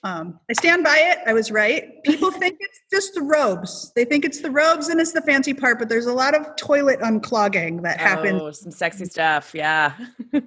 um, 0.04 0.38
I 0.48 0.52
stand 0.52 0.84
by 0.84 0.96
it. 0.96 1.18
I 1.26 1.32
was 1.32 1.50
right. 1.50 2.02
People 2.04 2.30
think 2.30 2.56
it's 2.60 2.80
just 2.92 3.14
the 3.14 3.22
robes. 3.22 3.92
They 3.96 4.04
think 4.04 4.24
it's 4.24 4.40
the 4.40 4.50
robes 4.50 4.88
and 4.88 5.00
it's 5.00 5.12
the 5.12 5.22
fancy 5.22 5.54
part, 5.54 5.78
but 5.78 5.88
there's 5.88 6.06
a 6.06 6.12
lot 6.12 6.34
of 6.34 6.56
toilet 6.56 7.00
unclogging 7.00 7.82
that 7.82 8.00
happens. 8.00 8.40
Oh, 8.40 8.50
some 8.52 8.70
sexy 8.70 9.06
stuff. 9.06 9.52
Yeah. 9.54 9.94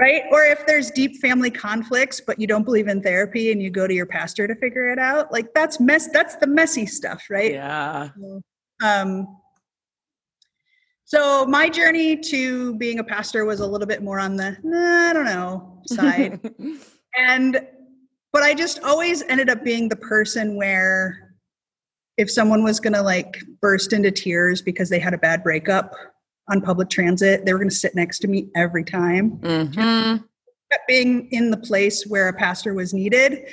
right 0.00 0.22
or 0.30 0.42
if 0.44 0.66
there's 0.66 0.90
deep 0.90 1.20
family 1.20 1.50
conflicts 1.50 2.20
but 2.20 2.40
you 2.40 2.46
don't 2.46 2.64
believe 2.64 2.88
in 2.88 3.02
therapy 3.02 3.52
and 3.52 3.62
you 3.62 3.70
go 3.70 3.86
to 3.86 3.94
your 3.94 4.06
pastor 4.06 4.46
to 4.46 4.54
figure 4.56 4.90
it 4.90 4.98
out 4.98 5.30
like 5.30 5.52
that's 5.54 5.78
mess 5.78 6.08
that's 6.12 6.36
the 6.36 6.46
messy 6.46 6.86
stuff 6.86 7.24
right 7.28 7.52
yeah 7.52 8.08
um 8.82 9.26
so 11.04 11.44
my 11.46 11.68
journey 11.68 12.16
to 12.16 12.74
being 12.76 13.00
a 13.00 13.04
pastor 13.04 13.44
was 13.44 13.60
a 13.60 13.66
little 13.66 13.86
bit 13.86 14.02
more 14.02 14.18
on 14.18 14.36
the 14.36 14.56
nah, 14.62 15.10
i 15.10 15.12
don't 15.12 15.26
know 15.26 15.82
side 15.86 16.40
and 17.16 17.60
but 18.32 18.42
i 18.42 18.54
just 18.54 18.82
always 18.82 19.22
ended 19.22 19.48
up 19.48 19.64
being 19.64 19.88
the 19.88 19.96
person 19.96 20.56
where 20.56 21.30
if 22.16 22.30
someone 22.30 22.62
was 22.62 22.80
going 22.80 22.92
to 22.92 23.02
like 23.02 23.42
burst 23.62 23.92
into 23.92 24.10
tears 24.10 24.60
because 24.60 24.90
they 24.90 24.98
had 24.98 25.14
a 25.14 25.18
bad 25.18 25.42
breakup 25.42 25.94
on 26.50 26.60
public 26.60 26.90
transit. 26.90 27.44
They 27.44 27.52
were 27.52 27.58
going 27.58 27.70
to 27.70 27.74
sit 27.74 27.94
next 27.94 28.18
to 28.20 28.28
me 28.28 28.48
every 28.54 28.84
time. 28.84 29.38
Mm-hmm. 29.38 30.24
Being 30.86 31.28
in 31.30 31.50
the 31.50 31.56
place 31.56 32.04
where 32.06 32.28
a 32.28 32.32
pastor 32.32 32.74
was 32.74 32.92
needed. 32.92 33.48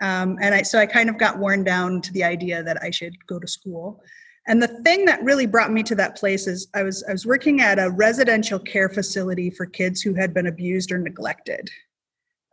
Um, 0.00 0.38
and 0.40 0.54
I, 0.54 0.62
so 0.62 0.78
I 0.78 0.86
kind 0.86 1.08
of 1.08 1.18
got 1.18 1.38
worn 1.38 1.64
down 1.64 2.00
to 2.02 2.12
the 2.12 2.24
idea 2.24 2.62
that 2.62 2.82
I 2.82 2.90
should 2.90 3.14
go 3.26 3.38
to 3.38 3.46
school. 3.46 4.00
And 4.46 4.62
the 4.62 4.80
thing 4.82 5.04
that 5.04 5.22
really 5.22 5.46
brought 5.46 5.72
me 5.72 5.82
to 5.84 5.94
that 5.96 6.16
place 6.16 6.46
is 6.46 6.66
I 6.74 6.82
was 6.82 7.04
I 7.08 7.12
was 7.12 7.24
working 7.24 7.60
at 7.60 7.78
a 7.78 7.90
residential 7.90 8.58
care 8.58 8.88
facility 8.88 9.50
for 9.50 9.66
kids 9.66 10.00
who 10.00 10.14
had 10.14 10.34
been 10.34 10.48
abused 10.48 10.90
or 10.90 10.98
neglected. 10.98 11.70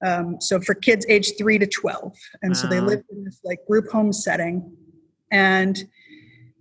Um, 0.05 0.39
so 0.39 0.61
for 0.61 0.73
kids 0.73 1.05
aged 1.09 1.37
three 1.37 1.59
to 1.59 1.67
twelve, 1.67 2.15
and 2.41 2.51
wow. 2.51 2.59
so 2.59 2.67
they 2.67 2.79
lived 2.79 3.05
in 3.11 3.23
this 3.23 3.39
like 3.43 3.59
group 3.67 3.89
home 3.89 4.13
setting. 4.13 4.75
And 5.31 5.83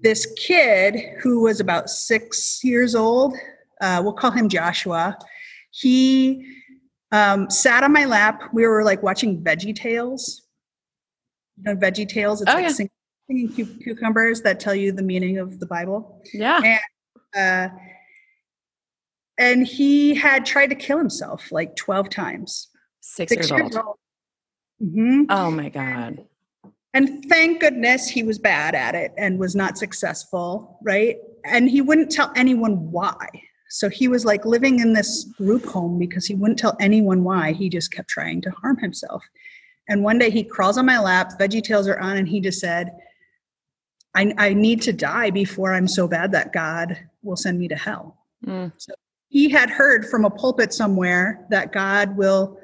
this 0.02 0.26
kid 0.36 0.96
who 1.22 1.40
was 1.42 1.60
about 1.60 1.88
six 1.88 2.62
years 2.62 2.94
old, 2.94 3.34
uh, 3.80 4.00
we'll 4.02 4.12
call 4.12 4.30
him 4.30 4.48
Joshua, 4.48 5.16
he 5.70 6.44
um, 7.12 7.48
sat 7.50 7.82
on 7.84 7.92
my 7.92 8.04
lap. 8.04 8.42
We 8.52 8.66
were 8.66 8.84
like 8.84 9.02
watching 9.02 9.42
Veggie 9.42 9.74
Tales. 9.74 10.42
You 11.56 11.64
know, 11.64 11.76
Veggie 11.76 12.08
Tales, 12.08 12.40
it's 12.42 12.50
oh, 12.50 12.54
like 12.54 12.64
yeah. 12.64 12.68
singing, 12.68 12.90
singing 13.26 13.54
cu- 13.54 13.78
cucumbers 13.82 14.42
that 14.42 14.60
tell 14.60 14.74
you 14.74 14.92
the 14.92 15.02
meaning 15.02 15.38
of 15.38 15.58
the 15.58 15.66
Bible. 15.66 16.22
Yeah. 16.32 16.60
And, 17.34 17.70
uh, 17.72 17.74
and 19.38 19.66
he 19.66 20.14
had 20.14 20.44
tried 20.44 20.68
to 20.68 20.74
kill 20.74 20.98
himself 20.98 21.52
like 21.52 21.76
12 21.76 22.10
times. 22.10 22.68
Six, 23.00 23.30
Six 23.30 23.50
years, 23.50 23.60
years, 23.60 23.76
old. 23.76 23.86
old. 23.86 23.96
Mm-hmm. 24.82 25.22
Oh 25.30 25.50
my 25.50 25.68
God. 25.68 26.24
And 26.94 27.24
thank 27.28 27.60
goodness 27.60 28.08
he 28.08 28.22
was 28.22 28.38
bad 28.38 28.74
at 28.74 28.94
it 28.94 29.12
and 29.18 29.38
was 29.38 29.54
not 29.54 29.76
successful, 29.76 30.78
right? 30.82 31.16
And 31.44 31.68
he 31.68 31.80
wouldn't 31.80 32.10
tell 32.10 32.32
anyone 32.34 32.90
why. 32.90 33.28
So 33.68 33.88
he 33.88 34.08
was 34.08 34.24
like 34.24 34.46
living 34.46 34.80
in 34.80 34.94
this 34.94 35.24
group 35.36 35.66
home 35.66 35.98
because 35.98 36.26
he 36.26 36.34
wouldn't 36.34 36.58
tell 36.58 36.76
anyone 36.80 37.22
why. 37.22 37.52
He 37.52 37.68
just 37.68 37.92
kept 37.92 38.08
trying 38.08 38.40
to 38.42 38.50
harm 38.50 38.78
himself. 38.78 39.22
And 39.88 40.02
one 40.02 40.18
day 40.18 40.30
he 40.30 40.42
crawls 40.42 40.78
on 40.78 40.86
my 40.86 40.98
lap, 40.98 41.32
veggie 41.38 41.62
tails 41.62 41.88
are 41.88 41.98
on, 41.98 42.16
and 42.16 42.28
he 42.28 42.40
just 42.40 42.60
said, 42.60 42.92
I, 44.14 44.32
I 44.38 44.54
need 44.54 44.82
to 44.82 44.92
die 44.92 45.30
before 45.30 45.74
I'm 45.74 45.88
so 45.88 46.08
bad 46.08 46.32
that 46.32 46.52
God 46.52 46.98
will 47.22 47.36
send 47.36 47.58
me 47.58 47.68
to 47.68 47.76
hell. 47.76 48.16
Mm. 48.46 48.72
So 48.76 48.94
he 49.28 49.48
had 49.48 49.70
heard 49.70 50.06
from 50.06 50.24
a 50.24 50.30
pulpit 50.30 50.72
somewhere 50.72 51.46
that 51.50 51.72
God 51.72 52.16
will 52.16 52.57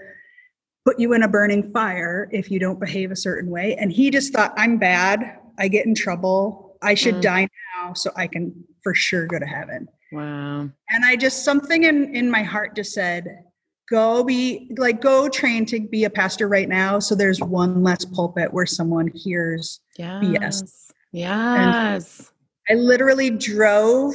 put 0.85 1.01
you 1.01 1.15
in 1.15 1.23
a 1.23 1.29
burning 1.29 1.73
fire 1.73 2.29
if 2.31 2.51
you 2.51 2.59
don't 2.59 2.79
behave 2.79 3.11
a 3.11 3.17
certain 3.17 3.51
way. 3.51 3.75
And 3.77 3.91
he 3.91 4.11
just 4.11 4.33
thought, 4.33 4.53
I'm 4.57 4.79
bad. 4.79 5.39
I 5.59 5.69
get 5.69 5.87
in 5.87 5.95
trouble. 5.95 6.77
I 6.83 6.95
should 6.95 7.17
mm. 7.17 7.23
die 7.23 7.49
now 7.77 7.95
so 7.95 8.11
I 8.17 8.27
can 8.27 8.53
for 8.83 8.95
sure 8.95 9.27
go 9.27 9.39
to 9.39 9.47
heaven. 9.47 9.89
Wow. 10.13 10.71
And 10.91 11.05
I 11.05 11.17
just, 11.17 11.45
something 11.45 11.85
in, 11.85 12.15
in 12.15 12.31
my 12.31 12.43
heart 12.43 12.77
just 12.77 12.93
said, 12.93 13.45
go 13.89 14.23
be 14.23 14.71
like, 14.77 15.01
go 15.01 15.29
train 15.29 15.65
to 15.67 15.81
be 15.81 16.05
a 16.05 16.11
pastor 16.11 16.49
right 16.49 16.69
now. 16.69 16.99
So 16.99 17.15
there's 17.15 17.41
one 17.41 17.83
less 17.83 18.05
pulpit 18.05 18.53
where 18.53 18.67
someone 18.67 19.09
hears 19.15 19.81
yes. 19.97 20.23
BS. 20.23 20.93
Yes. 21.13 22.33
And 22.69 22.79
I 22.79 22.83
literally 22.83 23.31
drove 23.31 24.15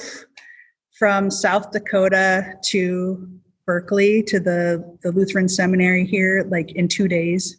from 0.98 1.32
South 1.32 1.72
Dakota 1.72 2.56
to 2.66 3.39
Berkeley 3.70 4.24
to 4.24 4.40
the 4.40 4.98
the 5.04 5.12
Lutheran 5.12 5.48
seminary 5.48 6.04
here 6.04 6.44
like 6.50 6.72
in 6.72 6.88
two 6.88 7.08
days. 7.08 7.58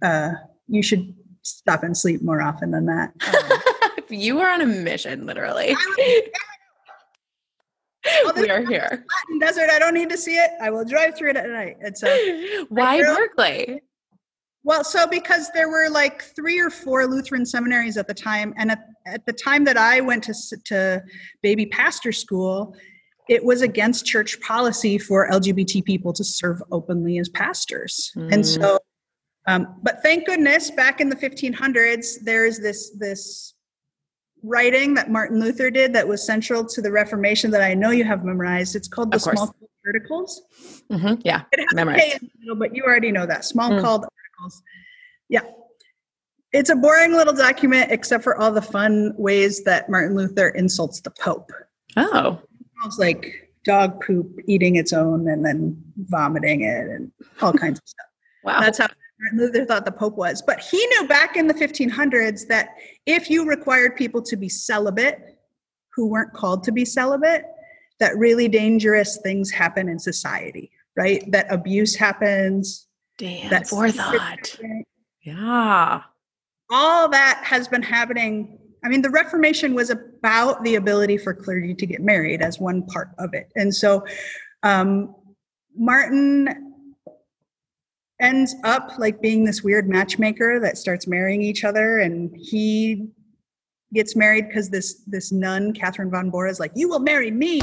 Uh, 0.00 0.30
you 0.68 0.80
should 0.80 1.12
stop 1.42 1.82
and 1.82 1.96
sleep 1.96 2.22
more 2.22 2.40
often 2.40 2.70
than 2.70 2.86
that. 2.86 3.12
you 4.10 4.38
are 4.38 4.48
on 4.52 4.60
a 4.60 4.66
mission, 4.66 5.26
literally. 5.26 5.74
we 8.36 8.48
are 8.48 8.64
here. 8.64 9.04
Desert. 9.40 9.70
I 9.70 9.80
don't 9.80 9.94
need 9.94 10.08
to 10.10 10.16
see 10.16 10.36
it. 10.36 10.52
I 10.62 10.70
will 10.70 10.84
drive 10.84 11.16
through 11.16 11.30
it 11.30 11.36
at 11.36 11.48
night. 11.48 11.78
It's 11.80 12.04
a 12.04 12.66
why 12.68 13.02
Berkeley? 13.02 13.82
Well, 14.62 14.84
so 14.84 15.04
because 15.08 15.50
there 15.50 15.68
were 15.68 15.90
like 15.90 16.22
three 16.22 16.60
or 16.60 16.70
four 16.70 17.08
Lutheran 17.08 17.44
seminaries 17.44 17.96
at 17.96 18.06
the 18.06 18.14
time, 18.14 18.54
and 18.56 18.70
at, 18.70 18.86
at 19.04 19.26
the 19.26 19.32
time 19.32 19.64
that 19.64 19.76
I 19.76 20.00
went 20.00 20.22
to 20.24 20.34
to 20.66 21.02
baby 21.42 21.66
pastor 21.66 22.12
school, 22.12 22.76
it 23.28 23.44
was 23.44 23.62
against 23.62 24.06
church 24.06 24.40
policy 24.40 24.98
for 24.98 25.28
LGBT 25.30 25.84
people 25.84 26.12
to 26.12 26.24
serve 26.24 26.62
openly 26.70 27.18
as 27.18 27.28
pastors. 27.28 28.12
Mm. 28.16 28.32
And 28.32 28.46
so, 28.46 28.78
um, 29.46 29.76
but 29.82 30.02
thank 30.02 30.26
goodness, 30.26 30.70
back 30.70 31.00
in 31.00 31.08
the 31.08 31.16
1500s, 31.16 32.20
there's 32.22 32.58
this 32.58 32.90
this 32.98 33.54
writing 34.42 34.92
that 34.94 35.10
Martin 35.10 35.40
Luther 35.40 35.70
did 35.70 35.94
that 35.94 36.06
was 36.06 36.24
central 36.24 36.66
to 36.66 36.82
the 36.82 36.92
Reformation 36.92 37.50
that 37.50 37.62
I 37.62 37.72
know 37.72 37.90
you 37.90 38.04
have 38.04 38.24
memorized. 38.24 38.76
It's 38.76 38.88
called 38.88 39.10
the 39.10 39.16
Smalcald 39.16 39.54
Articles. 39.86 40.42
Mm-hmm. 40.92 41.22
Yeah, 41.24 41.42
it 41.52 41.60
has 41.60 41.74
memorized. 41.74 42.22
Middle, 42.38 42.56
but 42.56 42.76
you 42.76 42.84
already 42.84 43.10
know 43.10 43.26
that 43.26 43.44
Small 43.44 43.70
mm. 43.70 43.80
called 43.80 44.04
articles. 44.04 44.62
Yeah. 45.28 45.42
It's 46.52 46.70
a 46.70 46.76
boring 46.76 47.12
little 47.12 47.34
document, 47.34 47.90
except 47.90 48.22
for 48.22 48.38
all 48.38 48.52
the 48.52 48.62
fun 48.62 49.12
ways 49.16 49.64
that 49.64 49.90
Martin 49.90 50.14
Luther 50.14 50.50
insults 50.50 51.00
the 51.00 51.10
Pope. 51.10 51.50
Oh, 51.96 52.40
smells 52.84 52.98
like 52.98 53.50
dog 53.64 54.04
poop 54.04 54.38
eating 54.46 54.76
its 54.76 54.92
own 54.92 55.28
and 55.28 55.44
then 55.44 55.82
vomiting 55.96 56.62
it 56.62 56.88
and 56.88 57.10
all 57.40 57.52
kinds 57.64 57.78
of 57.78 57.88
stuff. 57.88 58.06
Wow. 58.44 58.60
That's 58.60 58.78
how 58.78 58.88
Martin 59.20 59.38
Luther 59.38 59.64
thought 59.64 59.84
the 59.84 59.92
Pope 59.92 60.16
was. 60.16 60.42
But 60.42 60.60
he 60.60 60.84
knew 60.86 61.08
back 61.08 61.36
in 61.36 61.46
the 61.46 61.54
1500s 61.54 62.46
that 62.48 62.70
if 63.06 63.30
you 63.30 63.48
required 63.48 63.96
people 63.96 64.22
to 64.22 64.36
be 64.36 64.48
celibate 64.48 65.38
who 65.94 66.08
weren't 66.08 66.32
called 66.34 66.64
to 66.64 66.72
be 66.72 66.84
celibate, 66.84 67.44
that 68.00 68.16
really 68.18 68.48
dangerous 68.48 69.18
things 69.22 69.50
happen 69.50 69.88
in 69.88 69.98
society, 69.98 70.70
right? 70.96 71.24
That 71.30 71.50
abuse 71.50 71.94
happens. 71.94 72.86
Damn, 73.16 73.48
that 73.50 73.68
forethought. 73.68 74.58
Yeah. 75.22 76.02
All 76.70 77.08
that 77.08 77.40
has 77.44 77.68
been 77.68 77.82
happening 77.82 78.58
I 78.84 78.88
mean, 78.88 79.00
the 79.00 79.10
Reformation 79.10 79.74
was 79.74 79.88
about 79.88 80.62
the 80.62 80.74
ability 80.74 81.16
for 81.16 81.32
clergy 81.32 81.74
to 81.74 81.86
get 81.86 82.02
married 82.02 82.42
as 82.42 82.60
one 82.60 82.82
part 82.82 83.08
of 83.18 83.32
it. 83.32 83.50
And 83.56 83.74
so 83.74 84.04
um, 84.62 85.14
Martin 85.74 86.72
ends 88.20 88.54
up 88.62 88.92
like 88.98 89.22
being 89.22 89.44
this 89.44 89.62
weird 89.62 89.88
matchmaker 89.88 90.60
that 90.60 90.76
starts 90.76 91.06
marrying 91.06 91.40
each 91.40 91.64
other. 91.64 91.98
And 91.98 92.36
he 92.36 93.08
gets 93.94 94.14
married 94.14 94.48
because 94.48 94.68
this 94.68 95.02
this 95.06 95.32
nun, 95.32 95.72
Catherine 95.72 96.10
von 96.10 96.28
Bora, 96.28 96.50
is 96.50 96.60
like, 96.60 96.72
You 96.74 96.88
will 96.88 97.00
marry 97.00 97.30
me. 97.30 97.60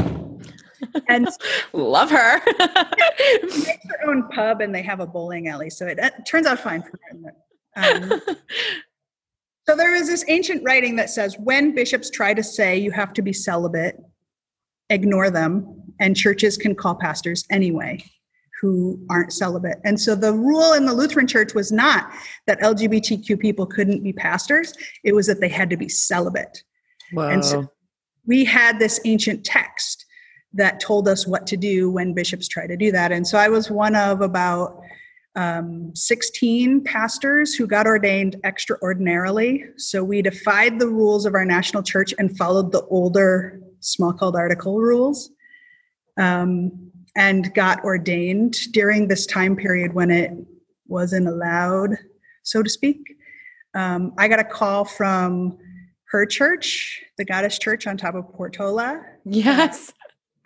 And 1.07 1.27
love 1.73 2.09
her. 2.09 2.41
makes 3.43 3.85
her 3.89 4.09
own 4.09 4.27
pub 4.29 4.61
and 4.61 4.73
they 4.73 4.81
have 4.81 4.99
a 4.99 5.05
bowling 5.05 5.47
alley. 5.47 5.69
So 5.69 5.85
it, 5.85 5.99
it 5.99 6.13
turns 6.25 6.47
out 6.47 6.59
fine 6.59 6.81
for 6.81 6.99
Martin. 7.13 7.35
Um, 7.75 8.21
so 9.71 9.77
there 9.77 9.95
is 9.95 10.09
this 10.09 10.25
ancient 10.27 10.63
writing 10.65 10.97
that 10.97 11.09
says 11.09 11.37
when 11.39 11.73
bishops 11.73 12.09
try 12.09 12.33
to 12.33 12.43
say 12.43 12.77
you 12.77 12.91
have 12.91 13.13
to 13.13 13.21
be 13.21 13.31
celibate, 13.31 13.97
ignore 14.89 15.29
them, 15.29 15.81
and 15.97 16.13
churches 16.13 16.57
can 16.57 16.75
call 16.75 16.95
pastors 16.95 17.45
anyway 17.49 18.03
who 18.59 18.99
aren't 19.09 19.31
celibate. 19.31 19.79
And 19.85 19.97
so 19.97 20.13
the 20.13 20.33
rule 20.33 20.73
in 20.73 20.85
the 20.85 20.93
Lutheran 20.93 21.25
church 21.25 21.53
was 21.53 21.71
not 21.71 22.11
that 22.47 22.59
LGBTQ 22.59 23.39
people 23.39 23.65
couldn't 23.65 24.03
be 24.03 24.11
pastors, 24.11 24.73
it 25.05 25.13
was 25.13 25.25
that 25.27 25.39
they 25.39 25.47
had 25.47 25.69
to 25.69 25.77
be 25.77 25.87
celibate. 25.87 26.63
Wow. 27.13 27.29
And 27.29 27.45
so 27.45 27.71
we 28.25 28.43
had 28.43 28.77
this 28.77 28.99
ancient 29.05 29.45
text 29.45 30.05
that 30.51 30.81
told 30.81 31.07
us 31.07 31.25
what 31.25 31.47
to 31.47 31.55
do 31.55 31.89
when 31.89 32.13
bishops 32.13 32.49
try 32.49 32.67
to 32.67 32.75
do 32.75 32.91
that. 32.91 33.13
And 33.13 33.25
so 33.25 33.37
I 33.37 33.47
was 33.47 33.71
one 33.71 33.95
of 33.95 34.19
about 34.19 34.80
um, 35.35 35.95
16 35.95 36.83
pastors 36.83 37.53
who 37.53 37.65
got 37.65 37.87
ordained 37.87 38.35
extraordinarily. 38.43 39.63
So 39.77 40.03
we 40.03 40.21
defied 40.21 40.79
the 40.79 40.87
rules 40.87 41.25
of 41.25 41.35
our 41.35 41.45
national 41.45 41.83
church 41.83 42.13
and 42.17 42.35
followed 42.37 42.71
the 42.71 42.83
older 42.87 43.61
Smalcald 43.81 44.35
article 44.35 44.79
rules 44.79 45.31
um, 46.17 46.91
and 47.15 47.53
got 47.53 47.83
ordained 47.83 48.57
during 48.71 49.07
this 49.07 49.25
time 49.25 49.55
period 49.55 49.93
when 49.93 50.11
it 50.11 50.31
wasn't 50.87 51.27
allowed, 51.27 51.97
so 52.43 52.61
to 52.61 52.69
speak. 52.69 53.15
Um, 53.73 54.13
I 54.17 54.27
got 54.27 54.39
a 54.39 54.43
call 54.43 54.83
from 54.85 55.57
her 56.11 56.25
church, 56.25 57.03
the 57.17 57.23
Goddess 57.23 57.57
Church 57.57 57.87
on 57.87 57.95
top 57.95 58.15
of 58.15 58.31
Portola. 58.33 59.01
Yes. 59.23 59.93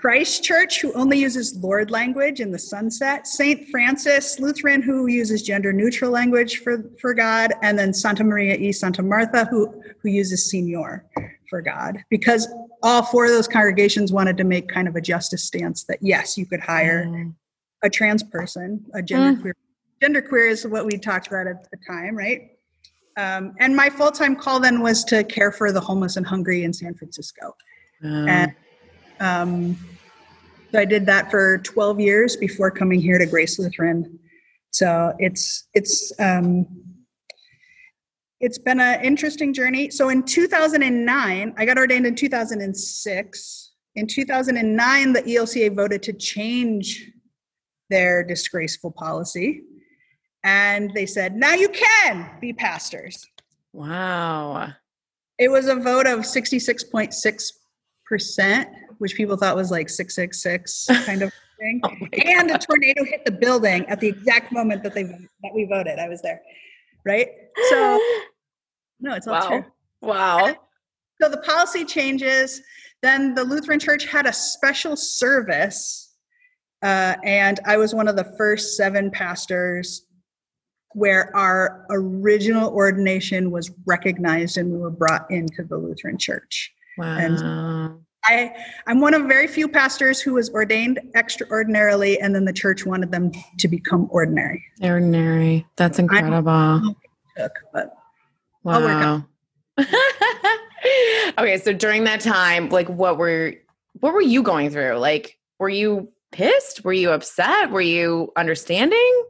Christ 0.05 0.43
Church, 0.43 0.81
who 0.81 0.93
only 0.93 1.17
uses 1.17 1.57
Lord 1.57 1.89
language 1.89 2.39
in 2.39 2.51
the 2.51 2.59
sunset, 2.59 3.25
St. 3.25 3.67
Francis 3.69 4.39
Lutheran, 4.39 4.83
who 4.83 5.07
uses 5.07 5.41
gender 5.41 5.73
neutral 5.73 6.11
language 6.11 6.59
for, 6.59 6.83
for 7.01 7.15
God, 7.15 7.53
and 7.63 7.79
then 7.79 7.91
Santa 7.91 8.23
Maria 8.23 8.55
y 8.55 8.69
Santa 8.69 9.01
Martha, 9.01 9.45
who, 9.45 9.81
who 9.97 10.09
uses 10.09 10.53
Señor 10.53 11.01
for 11.49 11.59
God. 11.59 12.03
Because 12.11 12.47
all 12.83 13.01
four 13.01 13.25
of 13.25 13.31
those 13.31 13.47
congregations 13.47 14.13
wanted 14.13 14.37
to 14.37 14.43
make 14.43 14.67
kind 14.67 14.87
of 14.87 14.95
a 14.95 15.01
justice 15.01 15.43
stance 15.43 15.85
that 15.85 15.97
yes, 16.01 16.37
you 16.37 16.45
could 16.45 16.59
hire 16.59 17.07
mm. 17.07 17.33
a 17.81 17.89
trans 17.89 18.21
person, 18.21 18.85
a 18.93 19.01
gender 19.01 19.39
mm. 19.39 19.41
queer. 19.41 19.55
Gender 20.03 20.21
queer 20.21 20.45
is 20.45 20.67
what 20.67 20.85
we 20.85 20.99
talked 20.99 21.29
about 21.29 21.47
at 21.47 21.67
the 21.71 21.77
time, 21.77 22.15
right? 22.15 22.51
Um, 23.17 23.55
and 23.59 23.75
my 23.75 23.89
full 23.89 24.11
time 24.11 24.35
call 24.35 24.59
then 24.59 24.83
was 24.83 25.03
to 25.05 25.23
care 25.23 25.51
for 25.51 25.71
the 25.71 25.81
homeless 25.81 26.15
and 26.15 26.27
hungry 26.27 26.63
in 26.63 26.73
San 26.73 26.93
Francisco. 26.93 27.55
And 28.03 28.53
um, 29.19 29.75
so 30.75 30.81
I 30.81 30.85
did 30.85 31.05
that 31.05 31.31
for 31.31 31.59
12 31.59 32.01
years 32.01 32.35
before 32.35 32.69
coming 32.69 32.99
here 32.99 33.17
to 33.17 33.25
Grace 33.25 33.57
Lutheran. 33.57 34.19
So 34.71 35.13
it's 35.19 35.69
it's 35.73 36.11
um, 36.19 36.67
it's 38.41 38.57
been 38.57 38.81
an 38.81 39.01
interesting 39.01 39.53
journey. 39.53 39.89
So 39.89 40.09
in 40.09 40.23
2009, 40.23 41.53
I 41.57 41.65
got 41.65 41.77
ordained 41.77 42.05
in 42.05 42.13
2006. 42.13 43.71
In 43.95 44.05
2009, 44.05 45.13
the 45.13 45.21
ELCA 45.21 45.73
voted 45.73 46.03
to 46.03 46.11
change 46.11 47.09
their 47.89 48.21
disgraceful 48.21 48.91
policy. 48.91 49.61
And 50.43 50.91
they 50.93 51.05
said, 51.05 51.37
now 51.37 51.53
you 51.53 51.69
can 51.69 52.31
be 52.41 52.51
pastors. 52.51 53.25
Wow. 53.71 54.73
It 55.39 55.47
was 55.47 55.67
a 55.67 55.75
vote 55.75 56.05
of 56.05 56.19
66.6%, 56.19 58.65
which 58.99 59.15
people 59.15 59.37
thought 59.37 59.55
was 59.55 59.71
like 59.71 59.89
666 59.89 60.87
kind 61.05 61.21
of 61.21 61.33
thing. 61.59 61.81
oh 61.83 61.89
and 62.25 62.51
a 62.51 62.57
tornado 62.57 63.03
hit 63.03 63.25
the 63.25 63.31
building 63.31 63.85
at 63.87 63.99
the 63.99 64.07
exact 64.07 64.51
moment 64.51 64.83
that 64.83 64.93
they 64.93 65.03
that 65.03 65.53
we 65.53 65.65
voted. 65.65 65.99
I 65.99 66.09
was 66.09 66.21
there. 66.21 66.41
Right? 67.05 67.29
So 67.69 68.01
no, 68.99 69.13
it's 69.13 69.27
all 69.27 69.33
wow. 69.33 69.47
true. 69.47 69.65
Wow. 70.01 70.55
So 71.21 71.29
the 71.29 71.37
policy 71.37 71.85
changes. 71.85 72.61
Then 73.01 73.35
the 73.35 73.43
Lutheran 73.43 73.79
Church 73.79 74.05
had 74.05 74.25
a 74.25 74.33
special 74.33 74.95
service, 74.95 76.15
uh, 76.81 77.15
and 77.23 77.59
I 77.65 77.77
was 77.77 77.93
one 77.93 78.07
of 78.07 78.15
the 78.15 78.33
first 78.37 78.75
seven 78.75 79.11
pastors 79.11 80.05
where 80.93 81.35
our 81.35 81.85
original 81.89 82.73
ordination 82.73 83.51
was 83.51 83.69
recognized 83.85 84.57
and 84.57 84.71
we 84.71 84.77
were 84.77 84.89
brought 84.89 85.29
into 85.29 85.61
the 85.63 85.77
Lutheran 85.77 86.17
Church. 86.17 86.73
Wow. 86.97 87.17
And 87.17 87.99
I, 88.27 88.55
I'm 88.87 89.01
one 89.01 89.13
of 89.13 89.23
very 89.23 89.47
few 89.47 89.67
pastors 89.67 90.19
who 90.19 90.33
was 90.33 90.49
ordained 90.49 90.99
extraordinarily, 91.15 92.19
and 92.19 92.33
then 92.33 92.45
the 92.45 92.53
church 92.53 92.85
wanted 92.85 93.11
them 93.11 93.31
to 93.59 93.67
become 93.67 94.07
ordinary. 94.11 94.63
Ordinary. 94.81 95.65
That's 95.75 95.99
incredible. 95.99 96.95
Took, 97.37 97.51
but 97.73 97.95
wow. 98.63 99.25
okay, 101.37 101.57
so 101.57 101.73
during 101.73 102.05
that 102.05 102.21
time, 102.21 102.69
like, 102.69 102.89
what 102.89 103.17
were 103.17 103.53
what 103.99 104.13
were 104.13 104.21
you 104.21 104.43
going 104.43 104.69
through? 104.69 104.97
Like, 104.97 105.37
were 105.59 105.69
you 105.69 106.09
pissed? 106.31 106.83
Were 106.83 106.93
you 106.93 107.11
upset? 107.11 107.71
Were 107.71 107.81
you 107.81 108.31
understanding? 108.35 109.23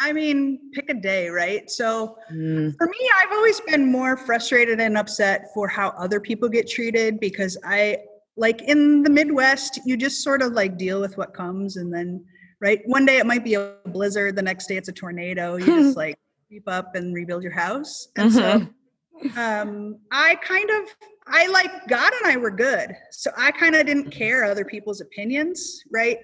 I 0.00 0.12
mean, 0.14 0.58
pick 0.72 0.88
a 0.88 0.94
day, 0.94 1.28
right? 1.28 1.70
So 1.70 2.16
mm. 2.32 2.74
for 2.76 2.86
me, 2.86 3.10
I've 3.22 3.32
always 3.32 3.60
been 3.60 3.90
more 3.92 4.16
frustrated 4.16 4.80
and 4.80 4.96
upset 4.96 5.48
for 5.52 5.68
how 5.68 5.90
other 5.90 6.20
people 6.20 6.48
get 6.48 6.68
treated 6.68 7.20
because 7.20 7.58
I 7.64 7.98
like 8.36 8.62
in 8.62 9.02
the 9.02 9.10
Midwest, 9.10 9.80
you 9.84 9.96
just 9.96 10.22
sort 10.22 10.42
of 10.42 10.52
like 10.52 10.76
deal 10.76 11.00
with 11.00 11.16
what 11.16 11.34
comes 11.34 11.76
and 11.76 11.92
then 11.92 12.24
right 12.60 12.80
one 12.84 13.06
day 13.06 13.18
it 13.18 13.26
might 13.26 13.44
be 13.44 13.54
a 13.54 13.74
blizzard, 13.86 14.36
the 14.36 14.42
next 14.42 14.66
day 14.66 14.76
it's 14.76 14.88
a 14.88 14.92
tornado. 14.92 15.56
You 15.56 15.66
just 15.82 15.96
like 15.96 16.18
keep 16.48 16.68
up 16.68 16.94
and 16.94 17.14
rebuild 17.14 17.42
your 17.42 17.52
house. 17.52 18.08
And 18.16 18.30
mm-hmm. 18.30 18.66
so 19.34 19.40
um 19.40 19.98
I 20.10 20.36
kind 20.36 20.70
of 20.70 20.94
I 21.26 21.46
like 21.48 21.86
God 21.88 22.12
and 22.22 22.32
I 22.32 22.36
were 22.36 22.50
good. 22.50 22.96
So 23.10 23.30
I 23.36 23.50
kind 23.50 23.74
of 23.74 23.86
didn't 23.86 24.10
care 24.10 24.44
other 24.44 24.64
people's 24.64 25.00
opinions, 25.00 25.82
right? 25.92 26.18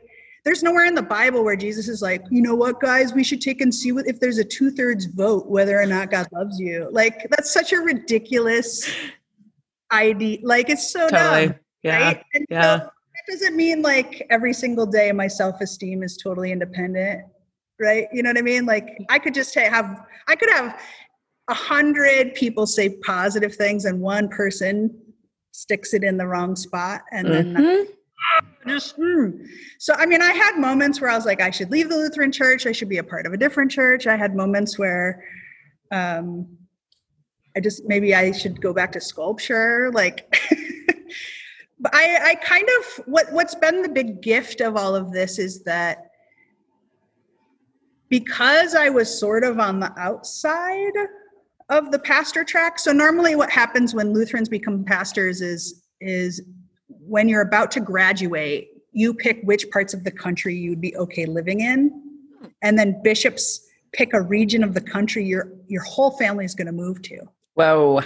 there's 0.47 0.63
nowhere 0.63 0.85
in 0.85 0.95
the 0.95 1.03
Bible 1.03 1.43
where 1.43 1.57
Jesus 1.57 1.89
is 1.89 2.01
like, 2.01 2.23
you 2.31 2.41
know 2.41 2.55
what, 2.55 2.79
guys, 2.81 3.13
we 3.13 3.25
should 3.25 3.41
take 3.41 3.61
and 3.61 3.75
see 3.75 3.91
what 3.91 4.07
if 4.07 4.21
there's 4.21 4.39
a 4.39 4.45
two 4.45 4.71
thirds 4.71 5.07
vote 5.07 5.49
whether 5.49 5.77
or 5.77 5.87
not 5.87 6.09
God 6.09 6.29
loves 6.33 6.61
you. 6.61 6.89
Like 6.93 7.27
that's 7.31 7.53
such 7.53 7.73
a 7.73 7.79
ridiculous 7.79 8.89
idea. 9.91 10.39
Like 10.45 10.71
it's 10.71 10.93
so 10.93 11.09
totally. 11.09 11.47
dumb. 11.49 11.57
Yeah. 11.87 12.03
Right? 12.03 12.23
And 12.35 12.47
yeah. 12.51 12.79
So 12.79 12.85
that 12.85 13.33
doesn't 13.33 13.57
mean 13.57 13.83
like 13.83 14.27
every 14.31 14.53
single 14.53 14.87
day 14.87 15.13
my 15.13 15.29
self 15.29 15.61
esteem 15.61 16.03
is 16.03 16.17
totally 16.17 16.53
independent. 16.53 17.23
Right. 17.81 18.07
You 18.13 18.23
know 18.23 18.31
what 18.31 18.39
I 18.39 18.43
mean? 18.43 18.67
Like 18.67 18.99
I 19.09 19.19
could 19.19 19.35
just 19.35 19.55
have 19.55 20.01
I 20.29 20.37
could 20.37 20.51
have 20.51 20.81
a 21.49 21.55
hundred 21.55 22.35
people 22.35 22.67
say 22.67 22.97
positive 23.05 23.55
things 23.55 23.85
and 23.85 24.01
one 24.01 24.29
person 24.29 24.99
sticks 25.53 25.95
it 25.95 26.05
in 26.05 26.17
the 26.17 26.27
wrong 26.27 26.57
spot 26.57 27.03
and 27.13 27.29
mm-hmm. 27.29 27.55
then 27.55 27.87
just 28.67 28.99
mm. 28.99 29.47
so 29.79 29.95
i 29.95 30.05
mean 30.05 30.21
i 30.21 30.33
had 30.33 30.59
moments 30.59 31.01
where 31.01 31.09
i 31.09 31.15
was 31.15 31.25
like 31.25 31.41
i 31.41 31.51
should 31.51 31.71
leave 31.71 31.89
the 31.89 31.97
lutheran 31.97 32.33
church 32.33 32.67
i 32.67 32.73
should 32.73 32.89
be 32.89 32.99
a 32.99 33.05
part 33.05 33.27
of 33.27 33.33
a 33.33 33.37
different 33.37 33.71
church 33.71 34.07
i 34.07 34.17
had 34.17 34.35
moments 34.35 34.79
where 34.79 35.25
um 35.93 36.47
i 37.57 37.61
just 37.61 37.85
maybe 37.87 38.15
i 38.15 38.33
should 38.33 38.61
go 38.61 38.73
back 38.73 38.93
to 38.93 39.01
sculpture 39.01 39.91
like 39.95 40.37
i 41.93 42.19
i 42.23 42.35
kind 42.37 42.69
of 42.79 43.05
what 43.07 43.31
what's 43.33 43.55
been 43.55 43.83
the 43.83 43.89
big 43.89 44.23
gift 44.23 44.61
of 44.61 44.77
all 44.77 44.95
of 44.95 45.13
this 45.13 45.39
is 45.39 45.63
that 45.65 46.11
because 48.09 48.75
i 48.75 48.89
was 48.89 49.19
sort 49.19 49.45
of 49.45 49.59
on 49.59 49.81
the 49.81 49.93
outside 49.99 50.93
of 51.69 51.91
the 51.91 51.99
pastor 51.99 52.45
track 52.45 52.79
so 52.79 52.93
normally 52.93 53.35
what 53.35 53.51
happens 53.51 53.95
when 53.95 54.13
lutherans 54.13 54.49
become 54.49 54.85
pastors 54.85 55.41
is 55.41 55.83
is 56.01 56.43
when 56.89 57.29
you're 57.29 57.43
about 57.43 57.71
to 57.73 57.81
graduate, 57.81 58.69
you 58.93 59.15
pick 59.15 59.41
which 59.43 59.71
parts 59.71 59.95
of 59.95 60.05
the 60.05 60.11
country 60.11 60.55
you'd 60.55 60.81
be 60.81 60.97
okay 60.97 61.27
living 61.27 61.61
in. 61.61 62.03
And 62.63 62.79
then 62.79 63.01
bishops 63.03 63.67
pick 63.93 64.15
a 64.15 64.21
region 64.21 64.63
of 64.65 64.75
the 64.75 64.81
country 64.81 65.25
your 65.25 65.53
your 65.69 65.83
whole 65.83 66.13
family 66.13 66.45
is 66.45 66.55
going 66.55 66.67
to 66.67 66.73
move 66.73 67.03
to. 67.03 67.21
Whoa 67.55 68.03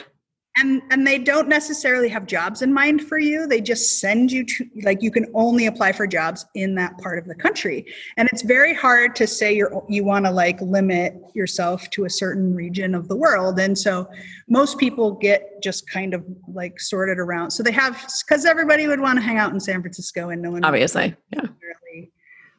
and 0.56 0.82
and 0.90 1.06
they 1.06 1.18
don't 1.18 1.48
necessarily 1.48 2.08
have 2.08 2.26
jobs 2.26 2.62
in 2.62 2.72
mind 2.72 3.02
for 3.02 3.18
you. 3.18 3.46
They 3.46 3.60
just 3.60 4.00
send 4.00 4.32
you 4.32 4.44
to 4.44 4.66
like 4.82 5.02
you 5.02 5.10
can 5.10 5.26
only 5.34 5.66
apply 5.66 5.92
for 5.92 6.06
jobs 6.06 6.44
in 6.54 6.74
that 6.74 6.98
part 6.98 7.18
of 7.18 7.26
the 7.26 7.34
country. 7.34 7.86
And 8.16 8.28
it's 8.32 8.42
very 8.42 8.74
hard 8.74 9.14
to 9.16 9.26
say 9.26 9.54
you're 9.54 9.84
you 9.88 10.04
want 10.04 10.24
to 10.26 10.30
like 10.30 10.60
limit 10.60 11.16
yourself 11.34 11.88
to 11.90 12.04
a 12.04 12.10
certain 12.10 12.54
region 12.54 12.94
of 12.94 13.08
the 13.08 13.16
world. 13.16 13.58
And 13.60 13.78
so 13.78 14.08
most 14.48 14.78
people 14.78 15.12
get 15.12 15.62
just 15.62 15.88
kind 15.88 16.14
of 16.14 16.24
like 16.52 16.80
sorted 16.80 17.18
around. 17.18 17.52
So 17.52 17.62
they 17.62 17.72
have 17.72 18.04
because 18.26 18.44
everybody 18.44 18.88
would 18.88 19.00
want 19.00 19.18
to 19.18 19.22
hang 19.22 19.38
out 19.38 19.52
in 19.52 19.60
san 19.60 19.80
francisco 19.80 20.30
and 20.30 20.42
no 20.42 20.50
one 20.50 20.64
obviously 20.64 21.14
yeah. 21.32 21.42
really, 21.62 22.12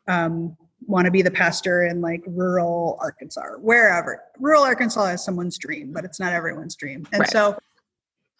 um, 0.07 0.55
want 0.87 1.05
to 1.05 1.11
be 1.11 1.21
the 1.21 1.31
pastor 1.31 1.85
in 1.85 2.01
like 2.01 2.23
rural 2.25 2.97
arkansas 3.01 3.41
or 3.41 3.59
wherever. 3.59 4.23
Rural 4.39 4.63
arkansas 4.63 5.07
is 5.07 5.23
someone's 5.23 5.57
dream 5.57 5.91
but 5.91 6.05
it's 6.05 6.21
not 6.21 6.31
everyone's 6.31 6.75
dream. 6.75 7.05
And 7.11 7.19
right. 7.19 7.29
so 7.29 7.57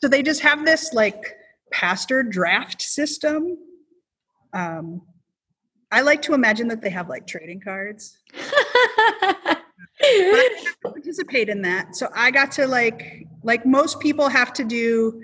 so 0.01 0.07
they 0.07 0.23
just 0.23 0.41
have 0.41 0.65
this 0.65 0.93
like 0.93 1.37
pastor 1.71 2.23
draft 2.23 2.81
system. 2.81 3.57
Um, 4.53 5.03
I 5.91 6.01
like 6.01 6.21
to 6.23 6.33
imagine 6.33 6.67
that 6.69 6.81
they 6.81 6.89
have 6.89 7.07
like 7.09 7.27
trading 7.27 7.61
cards. 7.61 8.17
participate 10.81 11.49
in 11.49 11.61
that. 11.61 11.95
So 11.95 12.09
I 12.15 12.31
got 12.31 12.51
to 12.53 12.65
like 12.65 13.27
like 13.43 13.65
most 13.65 13.99
people 13.99 14.29
have 14.29 14.53
to 14.53 14.63
do 14.63 15.21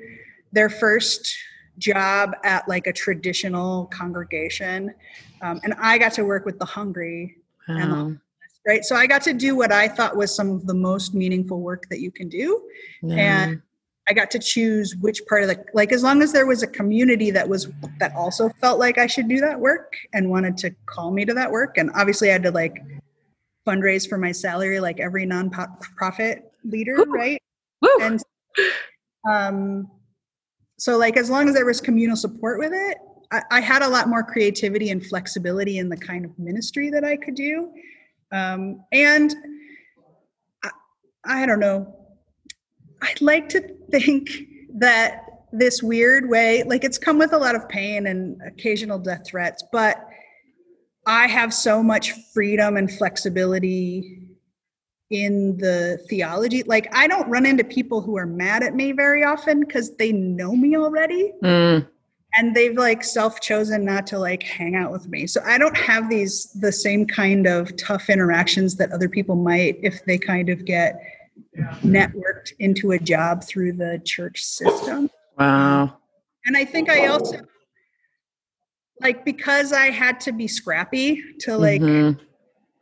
their 0.51 0.69
first 0.69 1.35
job 1.77 2.35
at 2.43 2.67
like 2.67 2.87
a 2.87 2.93
traditional 2.93 3.85
congregation. 3.87 4.93
Um, 5.41 5.59
and 5.63 5.73
I 5.79 5.97
got 5.97 6.13
to 6.13 6.25
work 6.25 6.45
with 6.45 6.59
the 6.59 6.65
hungry 6.65 7.37
wow. 7.67 7.77
and 7.77 7.91
the 7.91 8.19
right. 8.67 8.85
So 8.85 8.95
I 8.95 9.07
got 9.07 9.23
to 9.23 9.33
do 9.33 9.55
what 9.55 9.71
I 9.71 9.87
thought 9.87 10.15
was 10.15 10.35
some 10.35 10.51
of 10.51 10.67
the 10.67 10.73
most 10.73 11.13
meaningful 11.13 11.61
work 11.61 11.87
that 11.89 11.99
you 11.99 12.11
can 12.11 12.29
do. 12.29 12.61
And 13.03 13.61
I 14.09 14.13
got 14.13 14.31
to 14.31 14.39
choose 14.39 14.95
which 14.95 15.21
part 15.27 15.43
of 15.43 15.49
the 15.49 15.63
like 15.73 15.91
as 15.91 16.01
long 16.01 16.21
as 16.21 16.31
there 16.31 16.45
was 16.45 16.63
a 16.63 16.67
community 16.67 17.29
that 17.31 17.47
was 17.47 17.67
that 17.99 18.15
also 18.15 18.49
felt 18.61 18.79
like 18.79 18.97
I 18.97 19.07
should 19.07 19.27
do 19.27 19.39
that 19.41 19.59
work 19.59 19.95
and 20.13 20.29
wanted 20.29 20.57
to 20.59 20.71
call 20.85 21.11
me 21.11 21.25
to 21.25 21.33
that 21.33 21.51
work 21.51 21.77
and 21.77 21.91
obviously 21.93 22.29
I 22.29 22.33
had 22.33 22.43
to 22.43 22.51
like 22.51 22.81
fundraise 23.67 24.07
for 24.07 24.17
my 24.17 24.31
salary 24.31 24.79
like 24.79 25.01
every 25.01 25.25
non-profit 25.25 26.49
leader, 26.63 26.95
Woo. 26.95 27.05
right? 27.11 27.41
Woo. 27.81 27.97
And 28.01 28.21
um 29.29 29.91
so 30.77 30.97
like 30.97 31.17
as 31.17 31.29
long 31.29 31.49
as 31.49 31.55
there 31.55 31.65
was 31.65 31.81
communal 31.81 32.15
support 32.15 32.59
with 32.59 32.71
it, 32.73 32.97
I, 33.31 33.41
I, 33.51 33.61
had 33.61 33.81
a 33.81 33.89
lot 33.89 34.07
more 34.07 34.23
creativity 34.23 34.91
and 34.91 35.05
flexibility 35.05 35.79
in 35.79 35.89
the 35.89 35.97
kind 35.97 36.23
of 36.23 36.37
ministry 36.37 36.89
that 36.91 37.03
I 37.03 37.17
could 37.17 37.35
do. 37.35 37.71
Um 38.31 38.85
and 38.93 39.35
I, 40.63 40.69
I 41.25 41.45
don't 41.45 41.59
know 41.59 41.93
I'd 43.01 43.21
like 43.21 43.49
to 43.49 43.61
think 43.91 44.29
that 44.75 45.23
this 45.51 45.81
weird 45.81 46.29
way. 46.29 46.63
Like 46.63 46.83
it's 46.83 46.97
come 46.97 47.17
with 47.17 47.33
a 47.33 47.37
lot 47.37 47.55
of 47.55 47.67
pain 47.69 48.07
and 48.07 48.39
occasional 48.45 48.99
death 48.99 49.23
threats, 49.25 49.63
but 49.71 50.07
I 51.05 51.27
have 51.27 51.53
so 51.53 51.81
much 51.81 52.11
freedom 52.33 52.75
and 52.77 52.91
flexibility 52.91 54.23
in 55.09 55.57
the 55.57 55.99
theology. 56.09 56.63
Like 56.63 56.93
I 56.93 57.07
don't 57.07 57.29
run 57.29 57.45
into 57.45 57.63
people 57.63 58.01
who 58.01 58.17
are 58.17 58.25
mad 58.25 58.61
at 58.61 58.75
me 58.75 58.91
very 58.91 59.23
often 59.23 59.61
because 59.61 59.95
they 59.95 60.11
know 60.11 60.55
me 60.55 60.75
already. 60.75 61.31
Mm. 61.41 61.87
And 62.35 62.55
they've 62.55 62.75
like 62.75 63.03
self-chosen 63.03 63.85
not 63.85 64.05
to 64.07 64.19
like 64.19 64.43
hang 64.43 64.75
out 64.75 64.91
with 64.91 65.07
me. 65.07 65.27
So 65.27 65.41
I 65.45 65.57
don't 65.57 65.77
have 65.77 66.09
these 66.09 66.51
the 66.59 66.73
same 66.73 67.07
kind 67.07 67.47
of 67.47 67.75
tough 67.77 68.09
interactions 68.09 68.75
that 68.75 68.91
other 68.91 69.07
people 69.07 69.37
might 69.37 69.79
if 69.81 70.03
they 70.05 70.17
kind 70.17 70.49
of 70.49 70.65
get 70.65 71.01
networked 71.83 72.53
into 72.59 72.91
a 72.91 72.99
job 72.99 73.43
through 73.43 73.73
the 73.73 74.01
church 74.05 74.43
system. 74.43 75.09
Wow. 75.37 75.97
And 76.45 76.55
I 76.55 76.65
think 76.65 76.89
I 76.89 77.07
also 77.07 77.41
like 79.01 79.25
because 79.25 79.73
I 79.73 79.89
had 79.89 80.19
to 80.21 80.31
be 80.31 80.47
scrappy 80.47 81.23
to 81.41 81.57
like 81.57 81.81
mm-hmm. 81.81 82.21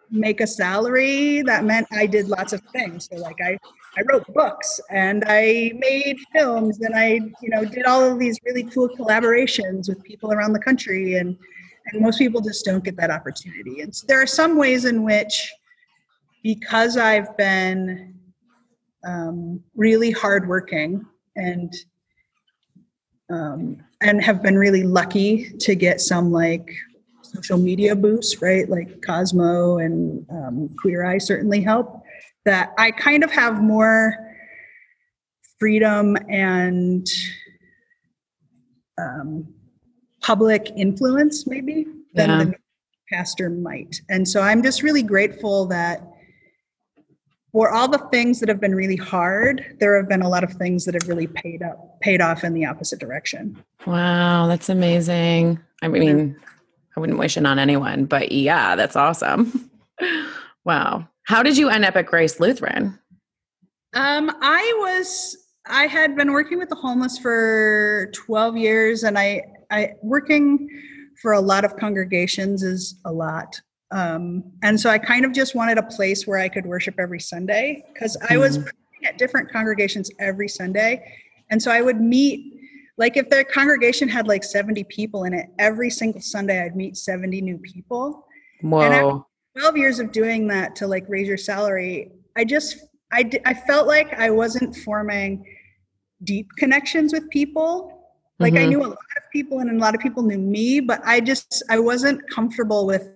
make 0.10 0.42
a 0.42 0.48
salary, 0.48 1.42
that 1.44 1.66
meant 1.66 1.88
I 1.92 2.06
did 2.06 2.28
lots 2.28 2.54
of 2.54 2.62
things. 2.72 3.10
So 3.12 3.18
like 3.18 3.38
I 3.44 3.58
I 3.98 4.02
wrote 4.10 4.26
books 4.34 4.80
and 4.90 5.24
I 5.28 5.72
made 5.78 6.18
films 6.34 6.80
and 6.82 6.96
I, 6.96 7.14
you 7.42 7.50
know, 7.50 7.64
did 7.64 7.86
all 7.86 8.04
of 8.04 8.20
these 8.20 8.38
really 8.46 8.64
cool 8.64 8.90
collaborations 8.90 9.88
with 9.88 10.04
people 10.04 10.34
around 10.34 10.54
the 10.54 10.60
country 10.60 11.16
and 11.16 11.38
and 11.88 12.02
most 12.02 12.18
people 12.18 12.42
just 12.42 12.66
don't 12.66 12.84
get 12.84 12.98
that 12.98 13.12
opportunity. 13.12 13.82
And 13.82 13.96
so 13.96 14.06
there 14.08 14.22
are 14.22 14.28
some 14.28 14.58
ways 14.58 14.86
in 14.86 15.04
which 15.04 15.54
because 16.44 16.98
I've 16.98 17.36
been 17.38 18.15
um, 19.06 19.64
really 19.76 20.12
hardworking 20.12 21.06
and 21.36 21.74
um, 23.30 23.78
and 24.02 24.24
have 24.24 24.44
been 24.44 24.58
really 24.58 24.84
lucky 24.84 25.50
to 25.60 25.74
get 25.76 26.00
some 26.00 26.32
like 26.32 26.70
social 27.22 27.58
media 27.58 27.96
boosts, 27.96 28.42
right? 28.42 28.70
Like 28.70 29.02
Cosmo 29.02 29.80
and 29.80 30.26
um, 30.30 30.70
Queer 30.80 31.06
Eye 31.06 31.18
certainly 31.18 31.62
help. 31.62 32.04
That 32.46 32.74
I 32.78 32.92
kind 32.92 33.24
of 33.24 33.32
have 33.32 33.64
more 33.64 34.16
freedom 35.60 36.16
and 36.30 37.08
um, 39.00 39.54
public 40.22 40.72
influence, 40.78 41.48
maybe, 41.48 41.88
than 42.14 42.30
yeah. 42.30 42.44
the 42.46 42.54
pastor 43.12 43.50
might. 43.50 44.00
And 44.10 44.28
so 44.28 44.42
I'm 44.42 44.62
just 44.62 44.84
really 44.84 45.04
grateful 45.04 45.66
that 45.68 46.15
for 47.56 47.72
all 47.72 47.88
the 47.88 48.06
things 48.12 48.42
that 48.42 48.50
have 48.50 48.60
been 48.60 48.76
really 48.76 48.98
hard, 48.98 49.78
there 49.80 49.96
have 49.96 50.10
been 50.10 50.22
a 50.22 50.28
lot 50.28 50.44
of 50.44 50.52
things 50.56 50.84
that 50.84 50.94
have 50.94 51.08
really 51.08 51.26
paid 51.26 51.64
up, 51.64 52.02
paid 52.02 52.20
off 52.20 52.44
in 52.44 52.54
the 52.54 52.66
opposite 52.66 53.00
direction. 53.00 53.64
Wow, 53.88 54.48
that's 54.48 54.68
amazing. 54.68 55.58
I 55.82 55.88
mean, 55.88 56.38
I 56.98 57.00
wouldn't 57.00 57.18
wish 57.18 57.38
it 57.38 57.46
on 57.46 57.58
anyone, 57.58 58.08
but 58.08 58.34
yeah, 58.34 58.76
that's 58.76 58.98
awesome. 58.98 59.72
wow. 60.66 61.08
How 61.24 61.44
did 61.44 61.58
you 61.58 61.70
end 61.70 61.86
up 61.86 61.96
at 61.96 62.08
Grace 62.08 62.42
Lutheran? 62.42 63.00
Um, 63.94 64.36
I 64.42 64.74
was 64.80 65.38
I 65.66 65.88
had 65.88 66.14
been 66.18 66.34
working 66.34 66.58
with 66.58 66.68
the 66.68 66.76
homeless 66.76 67.18
for 67.18 68.12
12 68.14 68.58
years 68.58 69.04
and 69.04 69.18
I 69.18 69.42
I 69.72 69.94
working 70.04 70.68
for 71.22 71.32
a 71.32 71.40
lot 71.40 71.64
of 71.64 71.78
congregations 71.78 72.64
is 72.64 73.00
a 73.06 73.14
lot. 73.14 73.62
Um, 73.92 74.44
and 74.64 74.80
so 74.80 74.90
I 74.90 74.98
kind 74.98 75.26
of 75.26 75.32
just 75.32 75.56
wanted 75.56 75.78
a 75.78 75.84
place 75.84 76.26
where 76.26 76.40
I 76.40 76.50
could 76.50 76.66
worship 76.66 76.96
every 76.98 77.20
Sunday 77.20 77.84
because 77.94 78.18
I 78.30 78.38
was 78.38 78.58
mm-hmm. 78.58 79.06
at 79.06 79.18
different 79.18 79.52
congregations 79.52 80.10
every 80.20 80.48
Sunday. 80.48 81.20
And 81.50 81.62
so 81.62 81.72
I 81.72 81.82
would 81.82 82.02
meet, 82.02 82.60
like, 82.98 83.18
if 83.18 83.30
the 83.30 83.44
congregation 83.44 84.10
had 84.10 84.28
like 84.28 84.44
70 84.44 84.84
people 84.86 85.26
in 85.26 85.34
it, 85.34 85.48
every 85.60 85.90
single 85.90 86.22
Sunday 86.22 86.64
I'd 86.64 86.76
meet 86.76 86.98
70 86.98 87.42
new 87.42 87.58
people. 87.60 88.26
After 89.54 89.62
12 89.62 89.78
years 89.78 90.00
of 90.00 90.12
doing 90.12 90.48
that 90.48 90.76
to 90.78 90.88
like 90.88 91.06
raise 91.08 91.28
your 91.28 91.38
salary, 91.38 92.12
I 92.36 92.44
just, 92.44 92.78
I, 93.12 93.30
I 93.46 93.54
felt 93.54 93.88
like 93.88 94.14
I 94.14 94.30
wasn't 94.32 94.76
forming 94.78 95.46
deep 96.24 96.50
connections 96.58 97.14
with 97.14 97.30
people. 97.30 97.92
Like 98.40 98.54
mm-hmm. 98.54 98.64
I 98.64 98.66
knew 98.66 98.82
a 98.82 98.88
lot 98.88 98.92
of 98.92 99.24
people 99.32 99.60
and 99.60 99.70
a 99.70 99.78
lot 99.78 99.96
of 99.96 100.02
people 100.02 100.24
knew 100.24 100.38
me, 100.38 100.80
but 100.80 101.02
I 101.06 101.22
just, 101.22 101.64
I 101.70 101.80
wasn't 101.80 102.28
comfortable 102.30 102.86
with 102.86 103.15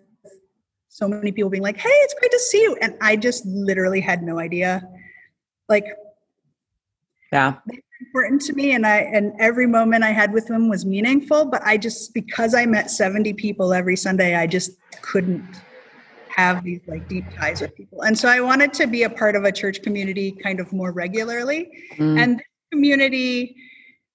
so 0.90 1.08
many 1.08 1.32
people 1.32 1.50
being 1.50 1.64
like, 1.64 1.78
"Hey, 1.78 1.90
it's 1.90 2.14
great 2.16 2.32
to 2.32 2.40
see 2.40 2.62
you," 2.62 2.76
and 2.82 2.96
I 3.00 3.16
just 3.16 3.46
literally 3.46 4.02
had 4.02 4.24
no 4.24 4.40
idea. 4.40 4.82
Like, 5.70 5.86
yeah, 7.32 7.58
important 8.02 8.42
to 8.42 8.54
me, 8.54 8.72
and 8.72 8.86
I 8.86 8.98
and 8.98 9.34
every 9.40 9.68
moment 9.68 10.04
I 10.04 10.12
had 10.12 10.34
with 10.34 10.48
them 10.48 10.68
was 10.68 10.86
meaningful. 10.86 11.46
But 11.46 11.62
I 11.64 11.78
just 11.78 12.14
because 12.14 12.54
I 12.56 12.66
met 12.66 12.90
seventy 12.90 13.34
people 13.34 13.72
every 13.72 13.96
Sunday, 13.96 14.36
I 14.36 14.48
just 14.48 14.72
couldn't 15.02 15.62
have 16.28 16.64
these 16.64 16.82
like 16.88 17.08
deep 17.08 17.26
ties 17.36 17.62
with 17.62 17.76
people, 17.76 18.02
and 18.02 18.18
so 18.18 18.28
I 18.28 18.42
wanted 18.42 18.74
to 18.74 18.88
be 18.88 19.04
a 19.04 19.10
part 19.10 19.36
of 19.36 19.44
a 19.44 19.52
church 19.52 19.84
community 19.84 20.32
kind 20.32 20.60
of 20.60 20.74
more 20.74 20.92
regularly, 20.92 21.70
mm. 21.98 22.20
and 22.20 22.40
this 22.40 22.48
community 22.72 23.56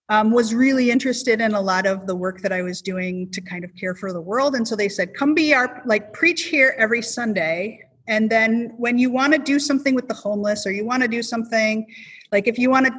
um, 0.08 0.30
was 0.30 0.54
really 0.54 0.90
interested 0.90 1.40
in 1.40 1.54
a 1.54 1.60
lot 1.60 1.86
of 1.86 2.06
the 2.06 2.14
work 2.14 2.40
that 2.42 2.52
I 2.52 2.62
was 2.62 2.82
doing 2.82 3.30
to 3.30 3.40
kind 3.40 3.64
of 3.64 3.74
care 3.74 3.94
for 3.94 4.12
the 4.12 4.20
world. 4.20 4.54
And 4.54 4.66
so 4.66 4.76
they 4.76 4.88
said, 4.88 5.14
come 5.14 5.34
be 5.34 5.54
our, 5.54 5.82
like, 5.86 6.12
preach 6.12 6.44
here 6.44 6.74
every 6.78 7.00
Sunday. 7.00 7.80
And 8.06 8.28
then 8.28 8.74
when 8.76 8.98
you 8.98 9.10
want 9.10 9.32
to 9.32 9.38
do 9.38 9.58
something 9.58 9.94
with 9.94 10.08
the 10.08 10.14
homeless 10.14 10.66
or 10.66 10.72
you 10.72 10.84
want 10.84 11.02
to 11.02 11.08
do 11.08 11.22
something, 11.22 11.86
like 12.32 12.46
if 12.46 12.58
you 12.58 12.68
want 12.68 12.86
to 12.86 12.92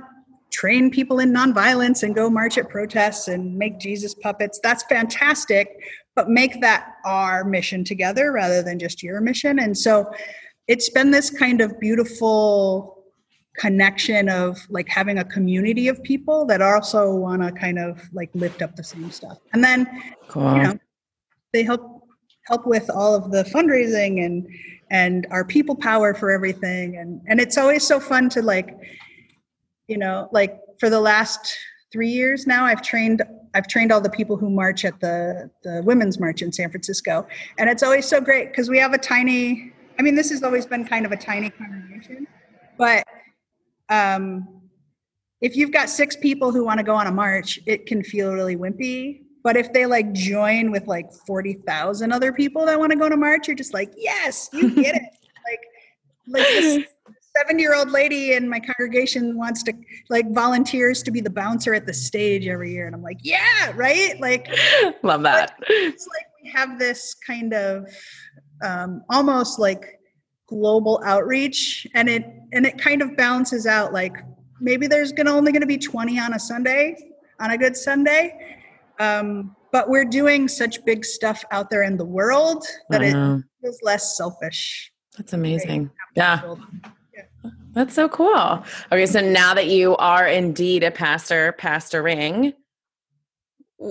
train 0.52 0.90
people 0.90 1.20
in 1.20 1.32
nonviolence 1.32 2.02
and 2.02 2.16
go 2.16 2.30
march 2.30 2.58
at 2.58 2.70
protests 2.70 3.28
and 3.28 3.56
make 3.56 3.80
Jesus 3.80 4.16
puppets, 4.16 4.60
that's 4.64 4.84
fantastic. 4.84 5.78
But 6.16 6.30
make 6.30 6.62
that 6.62 6.94
our 7.06 7.44
mission 7.44 7.84
together 7.84 8.32
rather 8.32 8.64
than 8.64 8.80
just 8.80 9.04
your 9.04 9.22
mission. 9.22 9.60
And 9.60 9.78
so 9.78 10.12
it's 10.68 10.90
been 10.90 11.12
this 11.12 11.30
kind 11.30 11.62
of 11.62 11.80
beautiful 11.80 12.95
connection 13.58 14.30
of 14.30 14.60
like 14.70 14.88
having 14.90 15.20
a 15.20 15.24
community 15.26 15.88
of 15.88 16.02
people 16.04 16.46
that 16.46 16.62
also 16.62 17.14
want 17.14 17.42
to 17.42 17.52
kind 17.52 17.80
of 17.80 18.02
like 18.14 18.30
lift 18.34 18.62
up 18.62 18.76
the 18.76 18.84
same 18.84 19.10
stuff. 19.12 19.38
And 19.54 19.64
then 19.64 19.88
cool. 20.28 20.56
you 20.56 20.64
know 20.64 20.80
they 21.54 21.64
help 21.64 22.04
help 22.48 22.68
with 22.68 22.90
all 22.90 23.16
of 23.16 23.32
the 23.32 23.44
fundraising 23.44 24.26
and 24.26 24.48
and 24.92 25.26
our 25.32 25.44
people 25.44 25.76
power 25.76 26.14
for 26.14 26.32
everything. 26.32 26.98
And 26.98 27.22
and 27.28 27.40
it's 27.40 27.58
always 27.58 27.86
so 27.86 28.00
fun 28.00 28.30
to 28.30 28.42
like 28.42 28.76
you 29.88 29.98
know 29.98 30.30
like 30.32 30.60
for 30.80 30.90
the 30.90 31.00
last 31.00 31.58
three 31.92 32.10
years 32.10 32.48
now 32.48 32.66
i've 32.66 32.82
trained 32.82 33.22
i've 33.54 33.68
trained 33.68 33.92
all 33.92 34.02
the 34.02 34.10
people 34.10 34.36
who 34.36 34.50
march 34.50 34.84
at 34.84 35.00
the 35.00 35.50
the 35.64 35.82
women's 35.86 36.20
march 36.20 36.42
in 36.42 36.52
san 36.52 36.70
francisco. 36.70 37.26
And 37.58 37.70
it's 37.70 37.84
always 37.84 38.08
so 38.08 38.20
great 38.20 38.50
because 38.50 38.70
we 38.70 38.78
have 38.80 38.94
a 38.94 38.98
tiny 38.98 39.72
i 40.00 40.02
mean 40.02 40.16
this 40.16 40.30
has 40.32 40.44
always 40.44 40.66
been 40.66 40.86
kind 40.86 41.06
of 41.06 41.12
a 41.12 41.18
tiny 41.18 41.50
congregation 41.50 42.28
but 42.78 43.06
um, 43.90 44.48
if 45.42 45.56
you've 45.56 45.72
got 45.72 45.90
six 45.90 46.16
people 46.16 46.52
who 46.52 46.66
want 46.66 46.80
to 46.80 46.84
go 46.84 46.96
on 46.96 47.08
a 47.08 47.12
march, 47.12 47.60
it 47.66 47.86
can 47.86 48.04
feel 48.04 48.34
really 48.34 48.56
wimpy. 48.56 49.22
But 49.44 49.58
if 49.58 49.72
they 49.74 49.86
like 49.86 50.12
join 50.14 50.72
with 50.72 50.88
like 50.88 51.12
40,000 51.28 52.12
other 52.12 52.34
people 52.34 52.66
that 52.66 52.80
want 52.80 52.92
to 52.92 52.98
go 52.98 53.06
on 53.06 53.14
a 53.14 53.18
march, 53.18 53.48
you're 53.48 53.56
just 53.56 53.74
like, 53.74 53.94
yes, 53.96 54.50
you 54.54 54.74
get 54.74 54.96
it. 54.96 55.04
like, 55.46 55.60
like 56.28 56.48
this 56.48 56.86
70 57.38 57.62
year 57.62 57.76
old 57.76 57.92
lady 57.92 58.34
in 58.34 58.50
my 58.50 58.60
congregation 58.60 59.38
wants 59.38 59.62
to 59.64 59.74
like 60.10 60.32
volunteers 60.34 61.04
to 61.04 61.12
be 61.12 61.22
the 61.22 61.30
bouncer 61.30 61.74
at 61.74 61.86
the 61.86 61.94
stage 61.94 62.48
every 62.48 62.72
year. 62.72 62.88
And 62.88 62.96
I'm 62.96 63.04
like, 63.04 63.20
yeah, 63.22 63.72
right. 63.76 64.20
Like, 64.20 64.48
love 65.04 65.22
that. 65.24 65.60
It's 65.68 66.08
like 66.08 66.26
we 66.42 66.50
have 66.50 66.80
this 66.80 67.14
kind 67.14 67.54
of 67.54 67.88
um, 68.64 69.04
almost 69.10 69.60
like 69.60 70.00
global 70.48 71.02
outreach 71.04 71.88
and 71.94 72.08
it 72.08 72.26
and 72.56 72.66
it 72.66 72.78
kind 72.80 73.02
of 73.02 73.16
balances 73.16 73.68
out 73.68 73.94
like 73.94 74.16
maybe 74.60 74.88
there's 74.88 75.12
gonna 75.12 75.32
only 75.32 75.52
gonna 75.52 75.66
be 75.66 75.78
20 75.78 76.20
on 76.20 76.34
a 76.34 76.40
sunday 76.40 76.96
on 77.40 77.52
a 77.52 77.58
good 77.58 77.76
sunday. 77.76 78.58
Um, 79.00 79.56
but 79.72 79.90
we're 79.90 80.06
doing 80.06 80.48
such 80.48 80.84
big 80.86 81.04
stuff 81.04 81.44
out 81.52 81.70
there 81.70 81.84
in 81.84 81.98
the 81.98 82.06
world 82.06 82.66
that 82.90 83.02
it 83.02 83.14
feels 83.62 83.80
less 83.84 84.16
selfish. 84.16 84.92
That's 85.18 85.34
amazing. 85.34 85.92
Yeah. 86.16 86.56
yeah. 87.14 87.52
That's 87.74 87.94
so 87.94 88.08
cool. 88.08 88.64
Okay 88.92 89.06
so 89.06 89.20
now 89.20 89.54
that 89.54 89.68
you 89.68 89.98
are 89.98 90.28
indeed 90.28 90.84
a 90.84 90.92
pastor 90.92 91.54
pastoring 91.60 92.54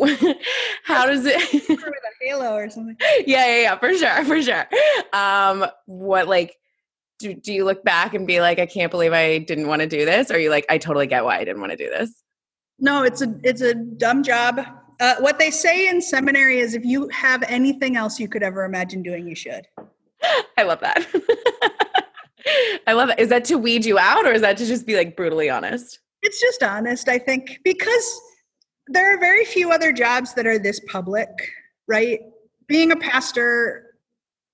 how 0.84 1.04
does 1.04 1.26
it 1.26 1.52
with 1.68 1.80
a 1.80 2.24
halo 2.24 2.54
or 2.54 2.70
something. 2.70 2.96
Yeah 3.26 3.46
yeah 3.46 3.60
yeah 3.60 3.78
for 3.78 3.92
sure 3.94 4.24
for 4.24 4.40
sure. 4.40 4.66
Um 5.12 5.66
what 5.84 6.28
like 6.28 6.56
do, 7.24 7.34
do 7.34 7.52
you 7.52 7.64
look 7.64 7.82
back 7.84 8.14
and 8.14 8.26
be 8.26 8.40
like 8.40 8.58
i 8.58 8.66
can't 8.66 8.90
believe 8.90 9.12
i 9.12 9.38
didn't 9.38 9.66
want 9.66 9.80
to 9.80 9.88
do 9.88 10.04
this 10.04 10.30
or 10.30 10.38
you 10.38 10.50
like 10.50 10.66
i 10.68 10.78
totally 10.78 11.06
get 11.06 11.24
why 11.24 11.38
i 11.38 11.44
didn't 11.44 11.60
want 11.60 11.70
to 11.70 11.76
do 11.76 11.88
this 11.88 12.24
no 12.78 13.02
it's 13.02 13.22
a 13.22 13.34
it's 13.42 13.60
a 13.60 13.74
dumb 13.74 14.22
job. 14.22 14.60
Uh, 15.00 15.16
what 15.18 15.38
they 15.38 15.50
say 15.50 15.88
in 15.88 16.00
seminary 16.00 16.60
is 16.60 16.74
if 16.74 16.84
you 16.84 17.08
have 17.08 17.42
anything 17.44 17.96
else 17.96 18.20
you 18.20 18.28
could 18.28 18.42
ever 18.42 18.64
imagine 18.64 19.02
doing 19.02 19.26
you 19.26 19.34
should. 19.34 19.66
I 20.56 20.62
love 20.62 20.80
that. 20.80 21.04
I 22.86 22.92
love 22.92 23.08
that 23.08 23.18
is 23.18 23.28
that 23.30 23.44
to 23.46 23.56
weed 23.56 23.84
you 23.84 23.98
out 23.98 24.26
or 24.26 24.32
is 24.32 24.42
that 24.42 24.56
to 24.58 24.66
just 24.66 24.86
be 24.86 24.96
like 24.96 25.16
brutally 25.16 25.50
honest? 25.50 25.98
It's 26.22 26.40
just 26.40 26.62
honest 26.62 27.08
i 27.08 27.18
think 27.18 27.58
because 27.64 28.20
there 28.86 29.14
are 29.14 29.18
very 29.18 29.44
few 29.44 29.72
other 29.72 29.92
jobs 29.92 30.34
that 30.34 30.46
are 30.46 30.58
this 30.58 30.78
public, 30.90 31.28
right? 31.88 32.20
Being 32.66 32.92
a 32.92 32.96
pastor 32.96 33.94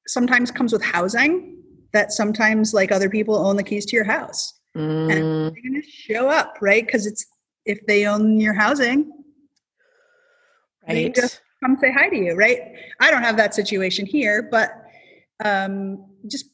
sometimes 0.07 0.53
comes 0.53 0.73
with 0.73 0.83
housing 0.83 1.60
that 1.93 2.13
sometimes 2.13 2.73
like 2.75 2.93
other 2.93 3.11
people 3.11 3.35
own 3.37 3.57
the 3.57 3.63
keys 3.63 3.87
to 3.87 3.97
your 3.97 4.05
house. 4.05 4.55
Mm. 4.77 5.13
And 5.13 5.55
they're 5.55 5.63
going 5.63 5.83
to 5.83 5.89
show 5.89 6.29
up, 6.29 6.59
right? 6.61 6.85
Because 6.85 7.07
it's 7.07 7.27
if 7.65 7.85
they 7.87 8.07
own 8.07 8.41
your 8.41 8.55
housing, 8.55 9.11
right. 10.89 10.95
they 10.95 11.09
just 11.11 11.41
come 11.63 11.77
say 11.81 11.93
hi 11.93 12.09
to 12.09 12.17
you, 12.17 12.35
right? 12.35 12.61
I 13.01 13.11
don't 13.11 13.23
have 13.23 13.37
that 13.37 13.55
situation 13.55 14.07
here, 14.07 14.49
but 14.51 14.71
um, 15.45 16.07
just 16.27 16.47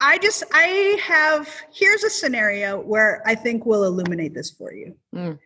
I 0.00 0.18
just 0.18 0.42
I 0.52 0.98
have 1.02 1.48
here's 1.72 2.02
a 2.02 2.10
scenario 2.10 2.80
where 2.80 3.22
I 3.24 3.34
think 3.34 3.64
will 3.64 3.84
illuminate 3.84 4.34
this 4.34 4.50
for 4.50 4.72
you. 4.72 4.96
Mm. 5.14 5.38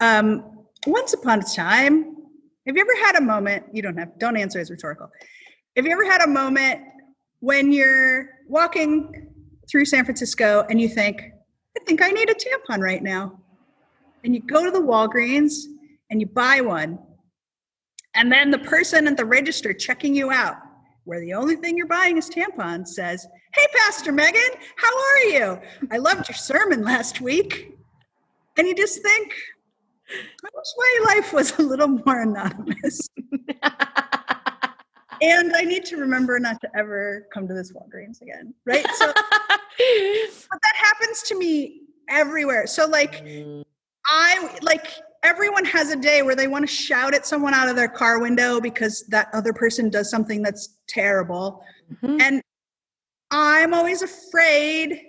Um, 0.00 0.58
once 0.86 1.12
upon 1.12 1.40
a 1.40 1.44
time, 1.44 2.16
have 2.66 2.76
you 2.76 2.80
ever 2.80 3.06
had 3.06 3.16
a 3.16 3.20
moment? 3.20 3.64
You 3.72 3.82
don't 3.82 3.96
have 3.96 4.18
don't 4.18 4.36
answer 4.36 4.58
as 4.58 4.70
rhetorical. 4.70 5.10
Have 5.76 5.84
you 5.84 5.92
ever 5.92 6.10
had 6.10 6.22
a 6.22 6.26
moment 6.26 6.80
when 7.40 7.72
you're 7.72 8.30
walking 8.48 9.28
through 9.68 9.84
San 9.84 10.04
Francisco 10.04 10.64
and 10.68 10.80
you 10.80 10.88
think, 10.88 11.22
I 11.76 11.84
think 11.84 12.02
I 12.02 12.10
need 12.10 12.30
a 12.30 12.34
tampon 12.34 12.80
right 12.80 13.02
now, 13.02 13.38
and 14.24 14.34
you 14.34 14.40
go 14.40 14.64
to 14.64 14.70
the 14.70 14.80
Walgreens 14.80 15.52
and 16.10 16.20
you 16.20 16.26
buy 16.26 16.60
one, 16.60 16.98
and 18.14 18.32
then 18.32 18.50
the 18.50 18.58
person 18.58 19.06
at 19.06 19.16
the 19.16 19.24
register 19.24 19.72
checking 19.72 20.14
you 20.14 20.30
out, 20.30 20.56
where 21.04 21.20
the 21.20 21.34
only 21.34 21.56
thing 21.56 21.76
you're 21.76 21.86
buying 21.86 22.16
is 22.16 22.30
tampons, 22.30 22.88
says, 22.88 23.26
Hey, 23.54 23.66
Pastor 23.78 24.12
Megan, 24.12 24.40
how 24.76 24.90
are 24.96 25.18
you? 25.30 25.60
I 25.90 25.98
loved 25.98 26.28
your 26.28 26.36
sermon 26.36 26.82
last 26.82 27.20
week. 27.20 27.72
And 28.56 28.66
you 28.66 28.74
just 28.74 29.02
think, 29.02 29.32
I 30.10 30.48
wish 30.54 30.66
my 30.76 31.14
life 31.14 31.32
was 31.32 31.58
a 31.58 31.62
little 31.62 31.88
more 31.88 32.22
anonymous. 32.22 33.08
and 35.22 35.54
I 35.54 35.62
need 35.62 35.84
to 35.86 35.96
remember 35.96 36.38
not 36.38 36.60
to 36.60 36.70
ever 36.76 37.26
come 37.32 37.46
to 37.48 37.54
this 37.54 37.72
Walgreens 37.72 38.22
again. 38.22 38.54
Right. 38.64 38.86
So, 38.94 39.06
but 39.14 39.14
that 39.78 40.76
happens 40.76 41.22
to 41.22 41.38
me 41.38 41.82
everywhere. 42.08 42.66
So, 42.66 42.86
like. 42.86 43.24
I 44.08 44.56
like 44.62 44.86
everyone 45.24 45.64
has 45.64 45.90
a 45.90 45.96
day 45.96 46.22
where 46.22 46.36
they 46.36 46.46
want 46.46 46.62
to 46.62 46.72
shout 46.72 47.14
at 47.14 47.26
someone 47.26 47.54
out 47.54 47.68
of 47.68 47.74
their 47.74 47.88
car 47.88 48.20
window 48.20 48.60
because 48.60 49.04
that 49.08 49.28
other 49.32 49.52
person 49.52 49.90
does 49.90 50.08
something 50.08 50.42
that's 50.42 50.76
terrible. 50.88 51.64
Mm-hmm. 51.92 52.20
And 52.20 52.42
I'm 53.30 53.74
always 53.74 54.02
afraid 54.02 55.02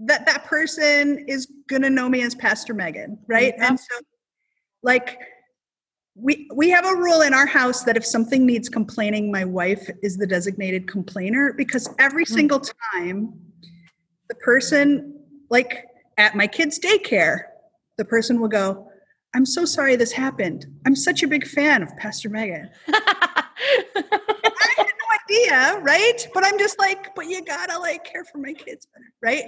that 0.00 0.26
that 0.26 0.44
person 0.44 1.24
is 1.28 1.46
going 1.68 1.82
to 1.82 1.90
know 1.90 2.08
me 2.08 2.22
as 2.22 2.34
Pastor 2.34 2.74
Megan, 2.74 3.18
right? 3.28 3.54
And 3.58 3.78
so 3.78 4.00
like 4.82 5.18
we 6.14 6.48
we 6.54 6.68
have 6.70 6.84
a 6.84 6.94
rule 6.94 7.22
in 7.22 7.32
our 7.32 7.46
house 7.46 7.84
that 7.84 7.96
if 7.96 8.04
something 8.04 8.44
needs 8.44 8.68
complaining, 8.68 9.30
my 9.32 9.44
wife 9.44 9.88
is 10.02 10.16
the 10.18 10.26
designated 10.26 10.86
complainer 10.86 11.52
because 11.54 11.88
every 11.98 12.24
mm-hmm. 12.24 12.34
single 12.34 12.62
time 12.92 13.32
the 14.28 14.34
person 14.36 15.18
like 15.48 15.86
at 16.18 16.34
my 16.34 16.46
kids 16.46 16.78
daycare, 16.78 17.42
the 17.96 18.04
person 18.04 18.40
will 18.40 18.48
go, 18.48 18.88
"I'm 19.34 19.46
so 19.46 19.64
sorry 19.64 19.96
this 19.96 20.12
happened. 20.12 20.66
I'm 20.86 20.96
such 20.96 21.22
a 21.22 21.26
big 21.26 21.46
fan 21.46 21.82
of 21.82 21.96
Pastor 21.96 22.28
Megan." 22.28 22.68
idea, 25.32 25.78
right? 25.80 26.28
But 26.34 26.44
I'm 26.44 26.58
just 26.58 26.78
like, 26.78 27.14
but 27.14 27.26
you 27.26 27.44
gotta 27.44 27.78
like 27.78 28.04
care 28.04 28.24
for 28.24 28.38
my 28.38 28.52
kids 28.52 28.86
better, 28.86 29.12
right? 29.22 29.44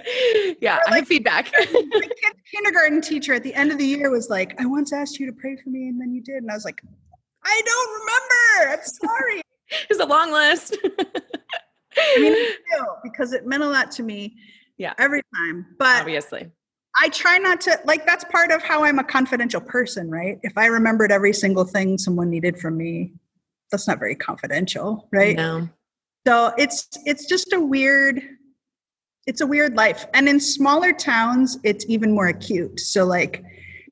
Yeah, 0.61 0.77
or, 0.77 0.81
like, 0.85 0.93
I 0.93 0.95
have 0.97 1.07
feedback. 1.07 1.51
my 1.73 2.09
kindergarten 2.53 3.01
teacher 3.01 3.33
at 3.33 3.43
the 3.43 3.53
end 3.53 3.71
of 3.71 3.77
the 3.77 3.85
year 3.85 4.09
was 4.09 4.29
like, 4.29 4.59
I 4.59 4.65
once 4.65 4.93
asked 4.93 5.19
you 5.19 5.25
to 5.27 5.33
pray 5.33 5.55
for 5.55 5.69
me, 5.69 5.87
and 5.87 5.99
then 5.99 6.13
you 6.13 6.21
did, 6.21 6.37
and 6.37 6.51
I 6.51 6.53
was 6.53 6.65
like, 6.65 6.81
I 7.43 7.61
don't 7.65 7.99
remember. 7.99 8.81
I'm 8.81 8.85
sorry. 8.85 9.41
it's 9.89 9.99
a 9.99 10.05
long 10.05 10.31
list. 10.31 10.77
I 11.97 12.19
mean, 12.19 12.35
because 13.03 13.33
it 13.33 13.45
meant 13.45 13.63
a 13.63 13.69
lot 13.69 13.91
to 13.91 14.03
me. 14.03 14.35
Yeah, 14.77 14.93
every 14.97 15.21
time. 15.33 15.65
But 15.79 16.01
obviously, 16.01 16.51
I 16.99 17.09
try 17.09 17.37
not 17.37 17.61
to 17.61 17.79
like. 17.85 18.05
That's 18.05 18.25
part 18.25 18.51
of 18.51 18.61
how 18.61 18.83
I'm 18.83 18.99
a 18.99 19.03
confidential 19.03 19.61
person, 19.61 20.09
right? 20.09 20.39
If 20.43 20.57
I 20.57 20.65
remembered 20.65 21.11
every 21.11 21.31
single 21.31 21.63
thing 21.63 21.97
someone 21.97 22.29
needed 22.29 22.59
from 22.59 22.75
me, 22.75 23.13
that's 23.71 23.87
not 23.87 23.99
very 23.99 24.15
confidential, 24.15 25.07
right? 25.11 25.35
No. 25.35 25.69
So 26.25 26.53
it's 26.57 26.87
it's 27.05 27.25
just 27.25 27.53
a 27.53 27.59
weird 27.59 28.21
it's 29.27 29.41
a 29.41 29.47
weird 29.47 29.75
life. 29.75 30.05
And 30.13 30.29
in 30.29 30.39
smaller 30.39 30.93
towns, 30.93 31.57
it's 31.63 31.85
even 31.87 32.13
more 32.13 32.27
acute. 32.27 32.79
So 32.79 33.05
like 33.05 33.43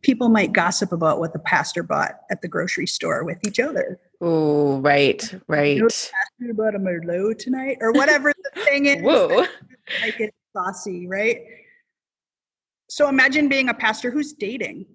people 0.02 0.30
might 0.30 0.54
gossip 0.54 0.92
about 0.92 1.20
what 1.20 1.34
the 1.34 1.40
pastor 1.40 1.82
bought 1.82 2.20
at 2.30 2.42
the 2.42 2.48
grocery 2.48 2.86
store 2.86 3.24
with 3.24 3.40
each 3.48 3.60
other. 3.60 4.00
Oh, 4.22 4.80
right, 4.80 5.34
right. 5.48 5.76
You 5.78 5.84
know, 5.84 5.88
pastor 5.88 6.52
about 6.52 6.76
a 6.76 6.80
Merlot 6.80 7.40
tonight 7.40 7.78
or 7.82 7.92
whatever 7.92 8.32
the 8.54 8.62
thing 8.64 8.86
is. 8.86 9.02
Whoa. 9.02 9.46
Like 10.02 10.20
it's 10.20 10.38
saucy, 10.56 11.08
right? 11.08 11.42
So 12.90 13.10
imagine 13.10 13.50
being 13.50 13.70
a 13.70 13.74
pastor 13.74 14.12
who's 14.12 14.34
dating. 14.34 14.86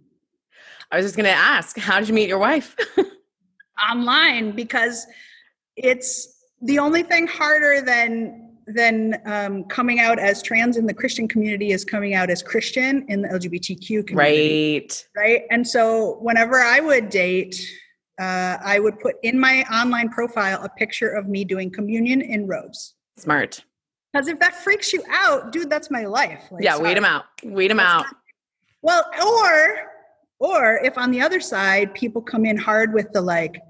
I 0.91 0.97
was 0.97 1.07
just 1.07 1.17
going 1.17 1.25
to 1.25 1.31
ask, 1.31 1.77
how 1.77 1.99
did 1.99 2.09
you 2.09 2.15
meet 2.15 2.29
your 2.29 2.39
wife? 2.39 2.77
online 3.91 4.53
because 4.53 5.07
it's 5.77 6.38
the 6.63 6.79
only 6.79 7.03
thing 7.03 7.27
harder 7.27 7.81
than 7.81 8.45
than 8.67 9.19
um, 9.25 9.65
coming 9.65 9.99
out 9.99 10.19
as 10.19 10.43
trans 10.43 10.77
in 10.77 10.85
the 10.85 10.93
Christian 10.93 11.27
community 11.27 11.71
is 11.73 11.87
coming 11.87 12.13
out 12.13 12.29
as 12.29 12.43
Christian 12.43 13.05
in 13.09 13.23
the 13.23 13.29
LGBTQ 13.29 14.07
community. 14.07 14.75
Right. 14.75 15.07
Right. 15.17 15.43
And 15.51 15.67
so 15.67 16.19
whenever 16.21 16.61
I 16.61 16.81
would 16.81 17.09
date, 17.09 17.59
uh, 18.21 18.59
I 18.63 18.79
would 18.79 18.99
put 19.01 19.17
in 19.23 19.39
my 19.39 19.63
online 19.73 20.11
profile 20.11 20.63
a 20.63 20.69
picture 20.69 21.09
of 21.09 21.29
me 21.29 21.45
doing 21.45 21.71
communion 21.71 22.21
in 22.21 22.47
robes. 22.47 22.95
Smart. 23.17 23.65
Because 24.13 24.29
if 24.29 24.39
that 24.41 24.55
freaks 24.55 24.93
you 24.93 25.03
out, 25.11 25.53
dude, 25.53 25.71
that's 25.71 25.91
my 25.91 26.05
life. 26.05 26.45
Like, 26.51 26.63
yeah, 26.63 26.75
sorry. 26.75 26.89
weed 26.89 26.97
them 26.97 27.05
out. 27.05 27.25
Weed 27.45 27.69
them 27.69 27.81
out. 27.81 28.07
Well, 28.83 29.05
or 29.25 29.77
or 30.41 30.81
if 30.85 30.97
on 30.97 31.11
the 31.11 31.21
other 31.21 31.41
side 31.41 31.95
people 31.95 32.23
come 32.23 32.45
in 32.45 32.57
hard 32.57 32.93
with 32.93 33.13
the 33.13 33.21
like, 33.21 33.61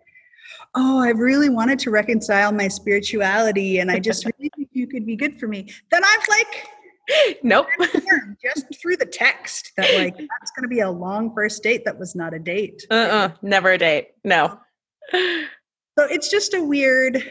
oh, 0.75 1.01
I've 1.01 1.19
really 1.19 1.49
wanted 1.49 1.79
to 1.81 1.91
reconcile 1.91 2.53
my 2.53 2.69
spirituality 2.69 3.79
and 3.79 3.91
I 3.91 3.99
just 3.99 4.25
really 4.25 4.51
think 4.57 4.69
you 4.73 4.87
could 4.87 5.07
be 5.07 5.17
good 5.17 5.39
for 5.39 5.49
me, 5.49 5.69
then 5.91 6.03
I've 6.05 6.29
like, 6.29 7.39
nope. 7.43 7.67
just 8.43 8.67
through 8.81 8.97
the 8.97 9.07
text 9.07 9.73
that 9.77 9.95
like 9.99 10.17
that's 10.17 10.51
going 10.53 10.63
to 10.63 10.69
be 10.69 10.81
a 10.81 10.91
long 10.91 11.35
first 11.35 11.63
date 11.63 11.85
that 11.85 11.99
was 11.99 12.15
not 12.15 12.35
a 12.35 12.39
date. 12.39 12.87
Uh 12.91 12.95
uh-uh, 12.95 13.31
never 13.43 13.73
a 13.73 13.79
date. 13.79 14.09
No. 14.25 14.61
So 15.13 16.05
it's 16.05 16.31
just 16.31 16.55
a 16.55 16.63
weird, 16.63 17.23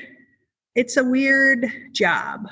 it's 0.75 0.97
a 0.97 1.03
weird 1.03 1.71
job. 1.93 2.47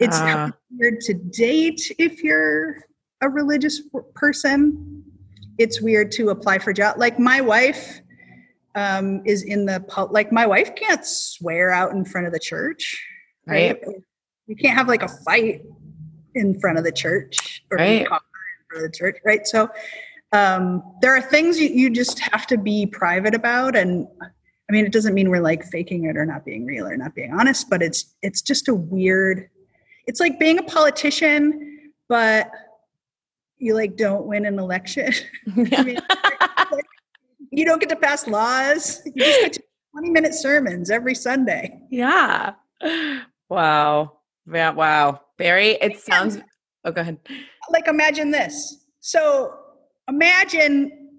It's 0.00 0.18
uh. 0.18 0.50
weird 0.76 1.00
to 1.02 1.14
date 1.14 1.80
if 1.98 2.22
you're 2.22 2.78
a 3.22 3.28
religious 3.28 3.82
person. 4.14 5.04
It's 5.58 5.80
weird 5.80 6.10
to 6.12 6.30
apply 6.30 6.58
for 6.58 6.72
job. 6.72 6.96
Like 6.98 7.18
my 7.18 7.40
wife 7.40 8.00
um, 8.74 9.22
is 9.24 9.42
in 9.42 9.66
the 9.66 9.84
like 10.10 10.32
my 10.32 10.46
wife 10.46 10.74
can't 10.74 11.04
swear 11.04 11.70
out 11.70 11.92
in 11.92 12.04
front 12.04 12.26
of 12.26 12.32
the 12.32 12.38
church, 12.38 13.04
right? 13.46 13.78
right. 13.86 13.96
You 14.46 14.56
can't 14.56 14.76
have 14.76 14.88
like 14.88 15.02
a 15.02 15.08
fight 15.08 15.62
in 16.34 16.58
front 16.58 16.78
of 16.78 16.84
the 16.84 16.92
church 16.92 17.62
or 17.70 17.78
right. 17.78 18.02
in 18.02 18.06
front 18.06 18.22
of 18.76 18.82
the 18.82 18.90
church, 18.90 19.18
right? 19.24 19.46
So 19.46 19.68
um, 20.32 20.82
there 21.00 21.14
are 21.14 21.20
things 21.20 21.60
you, 21.60 21.68
you 21.68 21.90
just 21.90 22.18
have 22.20 22.46
to 22.48 22.58
be 22.58 22.86
private 22.86 23.34
about, 23.34 23.76
and 23.76 24.06
I 24.20 24.72
mean, 24.72 24.86
it 24.86 24.92
doesn't 24.92 25.14
mean 25.14 25.28
we're 25.28 25.42
like 25.42 25.64
faking 25.64 26.04
it 26.04 26.16
or 26.16 26.24
not 26.24 26.44
being 26.44 26.64
real 26.64 26.86
or 26.86 26.96
not 26.96 27.14
being 27.14 27.32
honest, 27.32 27.68
but 27.68 27.82
it's 27.82 28.14
it's 28.22 28.40
just 28.40 28.68
a 28.68 28.74
weird. 28.74 29.48
It's 30.06 30.18
like 30.18 30.40
being 30.40 30.58
a 30.58 30.62
politician, 30.62 31.92
but 32.08 32.50
you 33.58 33.74
like 33.74 33.96
don't 33.96 34.26
win 34.26 34.46
an 34.46 34.58
election. 34.58 35.12
I 35.76 35.82
mean, 35.82 35.98
you 37.52 37.64
don't 37.64 37.80
get 37.80 37.90
to 37.90 37.96
pass 37.96 38.26
laws. 38.26 39.02
You 39.14 39.24
just 39.24 39.40
get 39.40 39.52
to 39.52 39.62
20 39.92 40.10
minute 40.10 40.34
sermons 40.34 40.90
every 40.90 41.14
Sunday. 41.14 41.78
Yeah. 41.90 42.54
Wow. 43.48 44.18
Yeah. 44.50 44.70
Wow. 44.70 45.20
Barry, 45.36 45.72
it 45.80 46.00
sounds. 46.00 46.38
Oh, 46.84 46.90
go 46.90 47.02
ahead. 47.02 47.18
Like, 47.70 47.86
imagine 47.86 48.30
this. 48.30 48.86
So, 49.00 49.54
imagine 50.08 51.18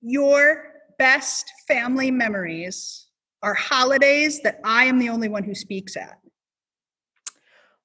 your 0.00 0.72
best 0.98 1.50
family 1.66 2.10
memories 2.10 3.08
are 3.42 3.54
holidays 3.54 4.40
that 4.42 4.60
I 4.64 4.84
am 4.84 4.98
the 4.98 5.08
only 5.08 5.28
one 5.28 5.42
who 5.42 5.54
speaks 5.54 5.96
at. 5.96 6.18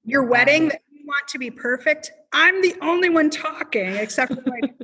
Your 0.03 0.23
wedding 0.23 0.69
that 0.69 0.81
you 0.91 1.05
want 1.05 1.27
to 1.29 1.39
be 1.39 1.49
perfect, 1.49 2.11
I'm 2.31 2.61
the 2.61 2.75
only 2.81 3.09
one 3.09 3.29
talking 3.29 3.95
except 3.95 4.35
for 4.35 4.43
like 4.45 4.73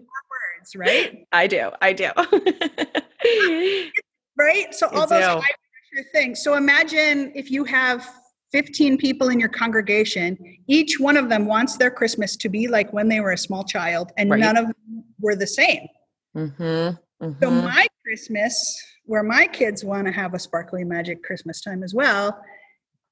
words, 0.63 0.75
right? 0.75 1.25
I 1.31 1.47
do. 1.47 1.71
I 1.81 1.93
do. 1.93 2.09
right? 4.37 4.73
So 4.73 4.87
all 4.87 5.07
those 5.07 5.23
high 5.23 5.39
pressure 5.39 6.09
things. 6.13 6.43
So 6.43 6.55
imagine 6.55 7.31
if 7.35 7.51
you 7.51 7.63
have 7.65 8.09
15 8.51 8.97
people 8.97 9.29
in 9.29 9.39
your 9.39 9.49
congregation, 9.49 10.37
each 10.67 10.99
one 10.99 11.17
of 11.17 11.29
them 11.29 11.45
wants 11.45 11.77
their 11.77 11.91
Christmas 11.91 12.35
to 12.37 12.49
be 12.49 12.67
like 12.67 12.91
when 12.93 13.07
they 13.07 13.19
were 13.19 13.31
a 13.31 13.37
small 13.37 13.63
child, 13.63 14.11
and 14.17 14.29
right. 14.29 14.39
none 14.39 14.57
of 14.57 14.65
them 14.65 15.03
were 15.19 15.35
the 15.35 15.47
same. 15.47 15.87
Mm-hmm. 16.35 16.63
Mm-hmm. 16.63 17.31
So 17.41 17.49
my 17.49 17.87
Christmas, 18.03 18.81
where 19.05 19.23
my 19.23 19.47
kids 19.47 19.83
want 19.83 20.07
to 20.07 20.13
have 20.13 20.33
a 20.33 20.39
sparkly 20.39 20.83
magic 20.83 21.23
Christmas 21.23 21.61
time 21.61 21.83
as 21.83 21.93
well, 21.93 22.39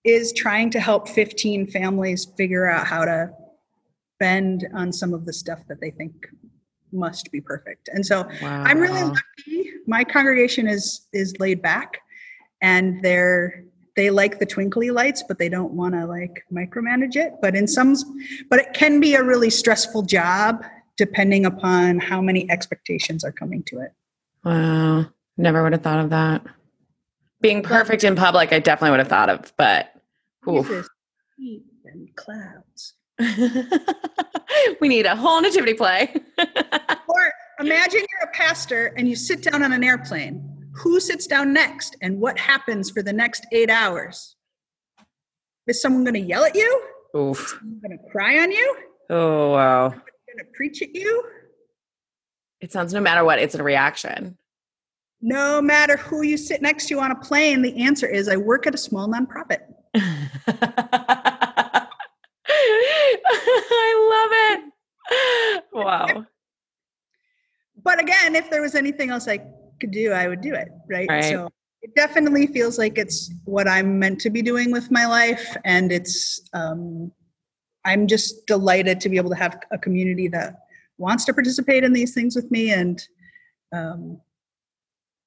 is 0.04 0.34
trying 0.34 0.70
to 0.72 0.80
help 0.80 1.08
15 1.08 1.68
families 1.68 2.28
figure 2.38 2.70
out 2.70 2.88
how 2.88 3.06
to 3.06 3.30
bend 4.20 4.68
on 4.74 4.92
some 4.92 5.14
of 5.14 5.26
the 5.26 5.34
stuff 5.34 5.60
that 5.68 5.80
they 5.80 5.92
think 5.92 6.14
must 6.92 7.32
be 7.32 7.42
perfect. 7.42 7.90
And 7.94 8.06
so 8.06 8.28
wow. 8.42 8.64
I'm 8.64 8.80
really 8.80 9.04
lucky. 9.04 9.72
My 9.88 10.04
congregation 10.04 10.68
is 10.68 11.08
is 11.14 11.40
laid 11.40 11.62
back 11.62 12.02
and 12.62 13.02
they're 13.04 13.64
they 13.96 14.10
like 14.10 14.40
the 14.40 14.46
twinkly 14.46 14.92
lights 14.92 15.24
but 15.28 15.38
they 15.38 15.50
don't 15.50 15.74
want 15.74 15.94
to 15.94 16.06
like 16.06 16.46
micromanage 16.52 17.16
it 17.16 17.34
but 17.42 17.56
in 17.56 17.68
some 17.68 17.96
but 18.50 18.60
it 18.60 18.74
can 18.74 19.00
be 19.00 19.16
a 19.16 19.24
really 19.24 19.50
stressful 19.50 20.04
job 20.04 20.64
depending 20.98 21.46
upon 21.46 22.00
how 22.00 22.22
many 22.22 22.50
expectations 22.50 23.24
are 23.24 23.32
coming 23.32 23.64
to 23.64 23.80
it 23.80 23.92
wow 24.46 25.06
never 25.38 25.64
would 25.64 25.74
have 25.74 25.82
thought 25.82 26.00
of 26.00 26.10
that 26.10 26.42
being 27.42 27.62
perfect 27.62 28.04
in 28.04 28.16
public 28.16 28.54
i 28.54 28.60
definitely 28.60 28.92
would 28.92 29.00
have 29.00 29.10
thought 29.10 29.30
of 29.30 29.52
but 29.58 29.94
and 31.86 32.16
clouds 32.16 32.94
we 34.82 34.88
need 34.88 35.06
a 35.06 35.16
whole 35.16 35.42
nativity 35.42 35.74
play 35.74 36.14
or 36.38 37.34
imagine 37.60 38.00
you're 38.00 38.30
a 38.30 38.34
pastor 38.34 38.94
and 38.98 39.08
you 39.08 39.16
sit 39.16 39.44
down 39.44 39.64
on 39.64 39.72
an 39.72 39.84
airplane 39.84 40.48
who 40.74 41.00
sits 41.00 41.28
down 41.28 41.54
next 41.54 41.96
and 42.02 42.20
what 42.20 42.40
happens 42.40 42.90
for 42.90 43.04
the 43.04 43.14
next 43.14 43.46
eight 43.52 43.70
hours. 43.70 44.36
Is 45.68 45.82
someone 45.82 46.04
going 46.04 46.16
to 46.16 46.20
yell 46.20 46.44
at 46.44 46.56
you? 46.56 46.84
Oof. 47.16 47.60
Going 47.82 47.98
to 47.98 48.12
cry 48.12 48.40
on 48.40 48.52
you? 48.52 48.78
Oh, 49.10 49.52
wow. 49.52 49.90
Going 49.90 50.02
to 50.40 50.46
preach 50.54 50.82
at 50.82 50.96
you? 50.96 51.24
It 52.62 52.72
sounds 52.72 52.94
no 52.94 53.02
matter 53.02 53.24
what, 53.24 53.40
it's 53.40 53.56
a 53.56 53.64
reaction. 53.64 54.38
No 55.22 55.62
matter 55.62 55.98
who 55.98 56.24
you 56.24 56.38
sit 56.38 56.62
next 56.62 56.88
to 56.88 57.00
on 57.00 57.12
a 57.12 57.16
plane, 57.16 57.62
the 57.62 57.84
answer 57.84 58.08
is 58.08 58.28
I 58.28 58.38
work 58.38 58.66
at 58.66 58.74
a 58.74 58.78
small 58.78 59.08
nonprofit. 59.08 59.60
I 63.26 63.90
love 64.12 64.32
it. 64.34 65.64
Wow. 65.74 66.26
But 67.84 68.00
again, 68.02 68.36
if 68.36 68.50
there 68.50 68.62
was 68.62 68.76
anything 68.76 69.10
else 69.10 69.28
I 69.28 69.40
could 69.80 69.92
do, 69.92 70.12
I 70.12 70.28
would 70.28 70.42
do 70.42 70.54
it. 70.54 70.70
Right? 70.90 71.10
right. 71.10 71.24
So 71.24 71.50
it 71.82 71.96
definitely 71.96 72.48
feels 72.48 72.78
like 72.78 72.98
it's 72.98 73.32
what 73.46 73.68
I'm 73.68 73.98
meant 74.00 74.22
to 74.22 74.30
be 74.30 74.42
doing 74.42 74.72
with 74.72 74.92
my 74.92 75.06
life. 75.06 75.58
And 75.66 75.92
it's, 75.92 76.42
um, 76.54 77.12
I'm 77.84 78.08
just 78.08 78.46
delighted 78.46 79.02
to 79.02 79.10
be 79.10 79.18
able 79.18 79.32
to 79.32 79.36
have 79.36 79.60
a 79.72 79.78
community 79.78 80.28
that 80.30 80.60
wants 80.98 81.26
to 81.26 81.34
participate 81.34 81.84
in 81.84 81.94
these 81.94 82.14
things 82.14 82.36
with 82.36 82.52
me. 82.52 82.72
And 82.72 83.02
um, 83.74 84.22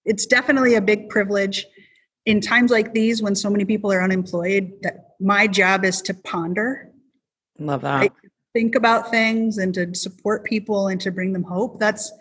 it's 0.04 0.26
definitely 0.26 0.76
a 0.76 0.80
big 0.80 1.08
privilege 1.08 1.66
in 2.26 2.40
times 2.40 2.70
like 2.70 2.94
these 2.94 3.22
when 3.22 3.34
so 3.34 3.50
many 3.50 3.64
people 3.64 3.92
are 3.92 4.02
unemployed 4.02 4.72
that 4.82 5.14
my 5.20 5.46
job 5.46 5.84
is 5.84 6.00
to 6.02 6.14
ponder. 6.14 6.90
Love 7.58 7.82
that. 7.82 8.00
Right? 8.00 8.12
Think 8.52 8.74
about 8.74 9.10
things 9.10 9.58
and 9.58 9.74
to 9.74 9.94
support 9.94 10.44
people 10.44 10.88
and 10.88 11.00
to 11.00 11.10
bring 11.10 11.32
them 11.32 11.42
hope. 11.42 11.80
That's 11.80 12.12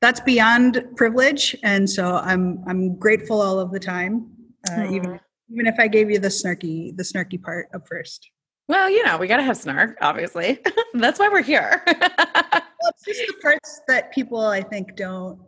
that's 0.00 0.20
beyond 0.20 0.84
privilege, 0.96 1.56
and 1.62 1.88
so 1.88 2.16
I'm 2.16 2.62
I'm 2.66 2.98
grateful 2.98 3.40
all 3.40 3.58
of 3.58 3.70
the 3.70 3.80
time, 3.80 4.26
uh, 4.70 4.86
even 4.90 5.20
even 5.50 5.66
if 5.66 5.76
I 5.78 5.88
gave 5.88 6.10
you 6.10 6.18
the 6.18 6.28
snarky 6.28 6.96
the 6.96 7.02
snarky 7.02 7.42
part 7.42 7.68
up 7.74 7.86
first. 7.86 8.30
Well, 8.66 8.88
you 8.88 9.04
know, 9.04 9.18
we 9.18 9.26
got 9.26 9.36
to 9.36 9.42
have 9.42 9.58
snark, 9.58 9.98
obviously. 10.00 10.58
That's 10.94 11.18
why 11.18 11.28
we're 11.28 11.42
here. 11.42 11.82
well, 11.86 11.96
it's 11.96 13.04
just 13.04 13.26
the 13.26 13.34
parts 13.42 13.82
that 13.88 14.10
people 14.10 14.40
I 14.40 14.62
think 14.62 14.96
don't 14.96 15.38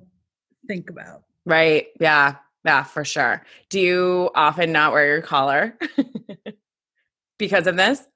think 0.66 0.90
about. 0.90 1.22
Right. 1.46 1.88
Yeah. 1.98 2.36
Yeah, 2.64 2.82
for 2.82 3.04
sure. 3.04 3.44
Do 3.70 3.80
you 3.80 4.30
often 4.34 4.72
not 4.72 4.92
wear 4.92 5.06
your 5.06 5.22
collar 5.22 5.78
because 7.38 7.66
of 7.66 7.76
this? 7.76 8.06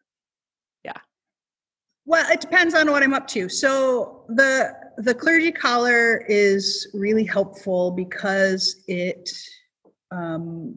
Well, 2.11 2.29
it 2.29 2.41
depends 2.41 2.75
on 2.75 2.91
what 2.91 3.05
I'm 3.05 3.15
up 3.15 3.29
to. 3.29 3.49
So 3.49 4.25
the 4.29 4.75
the 4.99 5.15
clergy 5.15 5.53
collar 5.53 6.25
is 6.29 6.89
really 6.93 7.25
helpful 7.25 7.93
because 7.93 8.83
it 8.89 9.31
um, 10.11 10.77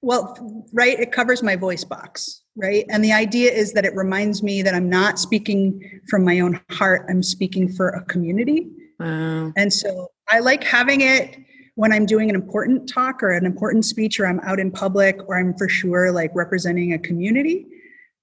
well 0.00 0.64
right 0.72 0.98
it 0.98 1.12
covers 1.12 1.42
my 1.42 1.56
voice 1.56 1.84
box 1.84 2.42
right 2.56 2.86
and 2.88 3.04
the 3.04 3.12
idea 3.12 3.52
is 3.52 3.74
that 3.74 3.84
it 3.84 3.92
reminds 3.96 4.44
me 4.44 4.62
that 4.62 4.72
i'm 4.72 4.88
not 4.88 5.18
speaking 5.18 5.82
from 6.08 6.24
my 6.24 6.38
own 6.38 6.60
heart 6.70 7.04
i'm 7.08 7.20
speaking 7.20 7.68
for 7.68 7.88
a 7.88 8.04
community 8.04 8.70
wow. 9.00 9.52
and 9.56 9.72
so 9.72 10.06
i 10.28 10.38
like 10.38 10.62
having 10.62 11.00
it 11.00 11.36
when 11.74 11.92
i'm 11.92 12.06
doing 12.06 12.30
an 12.30 12.36
important 12.36 12.88
talk 12.88 13.24
or 13.24 13.32
an 13.32 13.44
important 13.44 13.84
speech 13.84 14.20
or 14.20 14.26
i'm 14.28 14.38
out 14.44 14.60
in 14.60 14.70
public 14.70 15.18
or 15.28 15.36
i'm 15.36 15.52
for 15.58 15.68
sure 15.68 16.12
like 16.12 16.30
representing 16.32 16.92
a 16.92 16.98
community 17.00 17.66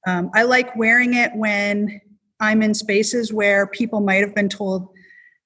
um, 0.05 0.29
i 0.33 0.43
like 0.43 0.75
wearing 0.75 1.13
it 1.13 1.31
when 1.35 2.01
I'm 2.39 2.61
in 2.61 2.73
spaces 2.73 3.31
where 3.31 3.67
people 3.67 4.01
might 4.01 4.21
have 4.21 4.35
been 4.35 4.49
told 4.49 4.89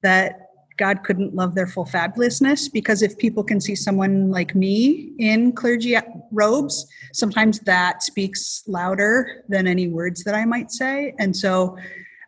that 0.01 0.47
God 0.77 1.03
couldn't 1.03 1.35
love 1.35 1.55
their 1.55 1.67
full 1.67 1.85
fabulousness 1.85 2.71
because 2.71 3.01
if 3.01 3.17
people 3.17 3.43
can 3.43 3.59
see 3.59 3.75
someone 3.75 4.31
like 4.31 4.55
me 4.55 5.13
in 5.19 5.51
clergy 5.51 5.97
robes, 6.31 6.87
sometimes 7.13 7.59
that 7.61 8.01
speaks 8.01 8.63
louder 8.65 9.43
than 9.49 9.67
any 9.67 9.87
words 9.87 10.23
that 10.23 10.35
I 10.35 10.45
might 10.45 10.71
say. 10.71 11.13
And 11.19 11.35
so 11.35 11.77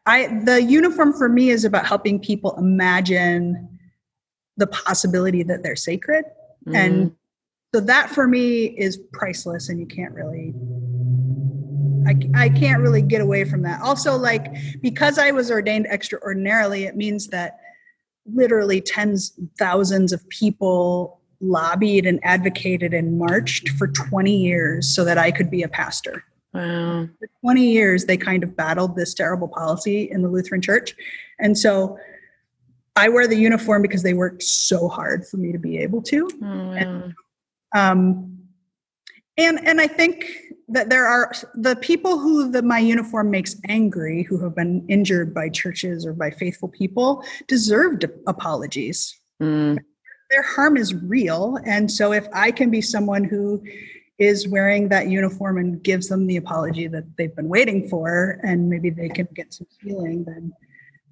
I 0.06 0.41
the 0.44 0.62
uniform 0.62 1.13
for 1.13 1.30
me 1.30 1.50
is 1.50 1.63
about 1.63 1.86
helping 1.86 2.20
people 2.20 2.56
imagine 2.58 3.80
the 4.58 4.67
possibility 4.67 5.44
that 5.44 5.63
they're 5.63 5.78
sacred. 5.78 6.26
Mm. 6.67 6.76
And 6.76 7.15
so 7.74 7.80
that 7.80 8.10
for 8.10 8.28
me 8.28 8.65
is 8.65 8.98
priceless 9.13 9.70
and 9.70 9.80
you 9.80 9.86
can't 9.86 10.13
really 10.13 10.54
I, 12.08 12.46
I 12.46 12.50
can't 12.50 12.82
really 12.82 13.02
get 13.02 13.22
away 13.22 13.44
from 13.44 13.62
that. 13.64 13.82
Also, 13.82 14.16
like, 14.16 14.54
because 14.82 15.18
I 15.18 15.32
was 15.32 15.52
ordained 15.52 15.88
extraordinarily, 15.88 16.86
it 16.86 16.96
means 16.96 17.28
that 17.28 17.60
literally 18.26 18.82
tens, 18.82 19.34
thousands 19.58 20.14
of 20.14 20.28
people 20.30 21.20
lobbied 21.40 22.06
and 22.06 22.20
advocated 22.24 22.94
and 22.94 23.18
marched 23.18 23.70
for 23.70 23.88
20 23.88 24.36
years 24.36 24.88
so 24.88 25.04
that 25.04 25.18
I 25.18 25.32
could 25.32 25.50
be 25.50 25.64
a 25.64 25.68
pastor. 25.68 26.24
Wow. 26.54 27.08
For 27.20 27.28
20 27.42 27.72
years, 27.72 28.06
they 28.06 28.18
kind 28.18 28.44
of 28.44 28.56
battled 28.56 28.96
this 28.96 29.14
terrible 29.14 29.48
policy 29.48 30.10
in 30.12 30.22
the 30.22 30.30
Lutheran 30.30 30.62
church. 30.62 30.96
And 31.40 31.58
so 31.58 31.98
I 32.96 33.10
wear 33.10 33.28
the 33.28 33.38
uniform 33.38 33.82
because 33.82 34.04
they 34.04 34.14
worked 34.14 34.44
so 34.44 34.88
hard 34.88 35.26
for 35.26 35.38
me 35.38 35.52
to 35.52 35.58
be 35.58 35.78
able 35.80 36.02
to. 36.04 36.30
Oh, 36.44 36.46
wow. 36.46 36.72
and, 36.74 37.14
um, 37.76 38.38
and, 39.38 39.66
and 39.66 39.80
I 39.80 39.88
think 39.88 40.26
that 40.71 40.89
there 40.89 41.05
are 41.05 41.31
the 41.55 41.75
people 41.77 42.17
who 42.17 42.49
the 42.49 42.62
my 42.62 42.79
uniform 42.79 43.29
makes 43.29 43.55
angry 43.67 44.23
who 44.23 44.38
have 44.41 44.55
been 44.55 44.86
injured 44.88 45.34
by 45.34 45.49
churches 45.49 46.05
or 46.05 46.13
by 46.13 46.31
faithful 46.31 46.69
people 46.69 47.23
deserved 47.47 48.05
apologies 48.27 49.19
mm. 49.41 49.77
their 50.29 50.41
harm 50.41 50.77
is 50.77 50.93
real 50.95 51.57
and 51.65 51.91
so 51.91 52.13
if 52.13 52.27
i 52.34 52.51
can 52.51 52.69
be 52.69 52.81
someone 52.81 53.23
who 53.23 53.62
is 54.17 54.47
wearing 54.47 54.88
that 54.89 55.10
uniform 55.10 55.57
and 55.57 55.84
gives 55.84 56.07
them 56.07 56.27
the 56.27 56.38
apology 56.38 56.88
that 56.88 57.03
they've 57.17 57.36
been 57.36 57.49
waiting 57.49 57.88
for 57.89 58.39
and 58.43 58.69
maybe 58.69 58.89
they 58.89 59.10
can 59.10 59.27
get 59.34 59.53
some 59.53 59.67
healing 59.81 60.23
then 60.25 60.51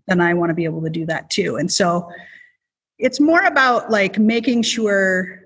then 0.08 0.22
i 0.22 0.34
want 0.34 0.50
to 0.50 0.56
be 0.56 0.66
able 0.66 0.82
to 0.82 0.90
do 0.90 1.06
that 1.06 1.30
too 1.30 1.58
and 1.58 1.72
so 1.72 2.10
it's 2.98 3.20
more 3.20 3.42
about 3.42 3.90
like 3.90 4.18
making 4.18 4.62
sure 4.62 5.40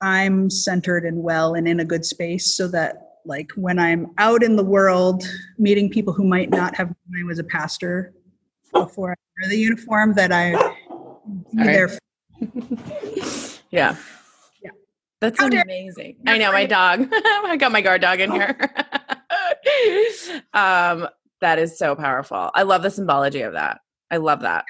i'm 0.00 0.50
centered 0.50 1.04
and 1.04 1.22
well 1.22 1.54
and 1.54 1.68
in 1.68 1.80
a 1.80 1.84
good 1.84 2.04
space 2.04 2.56
so 2.56 2.66
that 2.66 3.03
like 3.24 3.50
when 3.56 3.78
I'm 3.78 4.12
out 4.18 4.42
in 4.42 4.56
the 4.56 4.64
world 4.64 5.24
meeting 5.58 5.90
people 5.90 6.12
who 6.12 6.24
might 6.24 6.50
not 6.50 6.74
have 6.76 6.88
known 6.88 7.22
I 7.22 7.24
was 7.24 7.38
a 7.38 7.44
pastor 7.44 8.12
before 8.72 9.12
I 9.12 9.14
wear 9.40 9.50
the 9.50 9.56
uniform, 9.56 10.14
that 10.14 10.32
I 10.32 10.52
be 11.52 11.58
right. 11.58 11.66
there. 11.66 11.98
yeah. 13.70 13.96
Yeah. 14.62 14.70
That's 15.20 15.38
How 15.38 15.46
amazing. 15.46 16.16
I 16.26 16.38
know 16.38 16.52
my 16.52 16.66
dog. 16.66 17.08
I 17.12 17.56
got 17.58 17.72
my 17.72 17.80
guard 17.80 18.00
dog 18.00 18.20
in 18.20 18.32
here. 18.32 18.56
um, 20.54 21.08
that 21.40 21.58
is 21.58 21.78
so 21.78 21.94
powerful. 21.94 22.50
I 22.54 22.62
love 22.62 22.82
the 22.82 22.90
symbology 22.90 23.42
of 23.42 23.52
that. 23.54 23.80
I 24.10 24.18
love 24.18 24.40
that. 24.40 24.64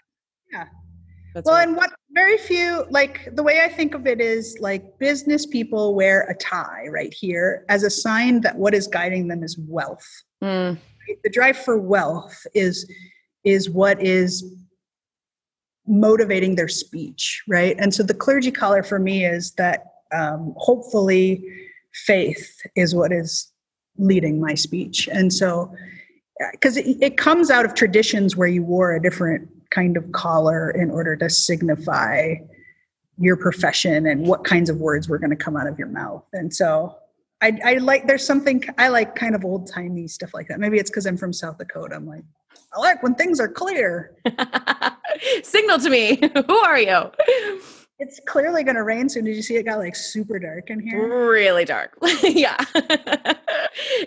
Yeah. 0.52 0.66
That's 1.34 1.46
well, 1.46 1.56
and 1.56 1.76
what 1.76 1.90
very 2.12 2.38
few, 2.38 2.86
like 2.90 3.28
the 3.34 3.42
way 3.42 3.60
I 3.62 3.68
think 3.68 3.94
of 3.94 4.06
it 4.06 4.20
is 4.20 4.56
like 4.60 4.98
business 5.00 5.46
people 5.46 5.94
wear 5.94 6.22
a 6.30 6.34
tie 6.36 6.86
right 6.88 7.12
here 7.12 7.64
as 7.68 7.82
a 7.82 7.90
sign 7.90 8.40
that 8.42 8.56
what 8.56 8.72
is 8.72 8.86
guiding 8.86 9.26
them 9.26 9.42
is 9.42 9.58
wealth. 9.58 10.06
Mm. 10.42 10.78
The 11.24 11.30
drive 11.30 11.58
for 11.58 11.76
wealth 11.76 12.46
is 12.54 12.88
is 13.42 13.68
what 13.68 14.00
is 14.00 14.44
motivating 15.86 16.54
their 16.54 16.68
speech, 16.68 17.42
right? 17.48 17.76
And 17.78 17.92
so 17.92 18.02
the 18.02 18.14
clergy 18.14 18.50
collar 18.50 18.82
for 18.82 18.98
me 18.98 19.26
is 19.26 19.52
that 19.52 19.84
um, 20.14 20.54
hopefully 20.56 21.44
faith 22.06 22.60
is 22.76 22.94
what 22.94 23.12
is 23.12 23.52
leading 23.98 24.40
my 24.40 24.54
speech. 24.54 25.08
And 25.12 25.32
so, 25.32 25.74
because 26.52 26.76
it, 26.76 26.96
it 27.00 27.16
comes 27.16 27.50
out 27.50 27.64
of 27.64 27.74
traditions 27.74 28.36
where 28.36 28.48
you 28.48 28.62
wore 28.62 28.94
a 28.94 29.02
different 29.02 29.48
kind 29.74 29.96
of 29.96 30.10
collar 30.12 30.70
in 30.70 30.90
order 30.90 31.16
to 31.16 31.28
signify 31.28 32.34
your 33.18 33.36
profession 33.36 34.06
and 34.06 34.26
what 34.26 34.44
kinds 34.44 34.70
of 34.70 34.78
words 34.78 35.08
were 35.08 35.18
going 35.18 35.30
to 35.30 35.36
come 35.36 35.56
out 35.56 35.66
of 35.66 35.78
your 35.78 35.88
mouth. 35.88 36.24
And 36.32 36.52
so 36.52 36.96
I, 37.42 37.58
I 37.64 37.74
like 37.74 38.06
there's 38.06 38.26
something 38.26 38.62
I 38.78 38.88
like 38.88 39.14
kind 39.14 39.34
of 39.34 39.44
old 39.44 39.70
timey 39.70 40.08
stuff 40.08 40.32
like 40.34 40.48
that. 40.48 40.60
Maybe 40.60 40.78
it's 40.78 40.90
because 40.90 41.06
I'm 41.06 41.16
from 41.16 41.32
South 41.32 41.58
Dakota. 41.58 41.94
I'm 41.94 42.06
like, 42.06 42.24
I 42.74 42.80
like 42.80 43.02
when 43.02 43.14
things 43.14 43.40
are 43.40 43.48
clear. 43.48 44.16
Signal 45.42 45.78
to 45.78 45.90
me. 45.90 46.20
Who 46.46 46.56
are 46.56 46.78
you? 46.78 47.10
It's 47.98 48.20
clearly 48.26 48.64
going 48.64 48.76
to 48.76 48.82
rain 48.82 49.08
soon. 49.08 49.24
Did 49.24 49.36
you 49.36 49.42
see 49.42 49.56
it 49.56 49.64
got 49.64 49.78
like 49.78 49.94
super 49.94 50.38
dark 50.38 50.70
in 50.70 50.80
here? 50.80 51.30
Really 51.30 51.64
dark. 51.64 51.96
yeah. 52.22 52.58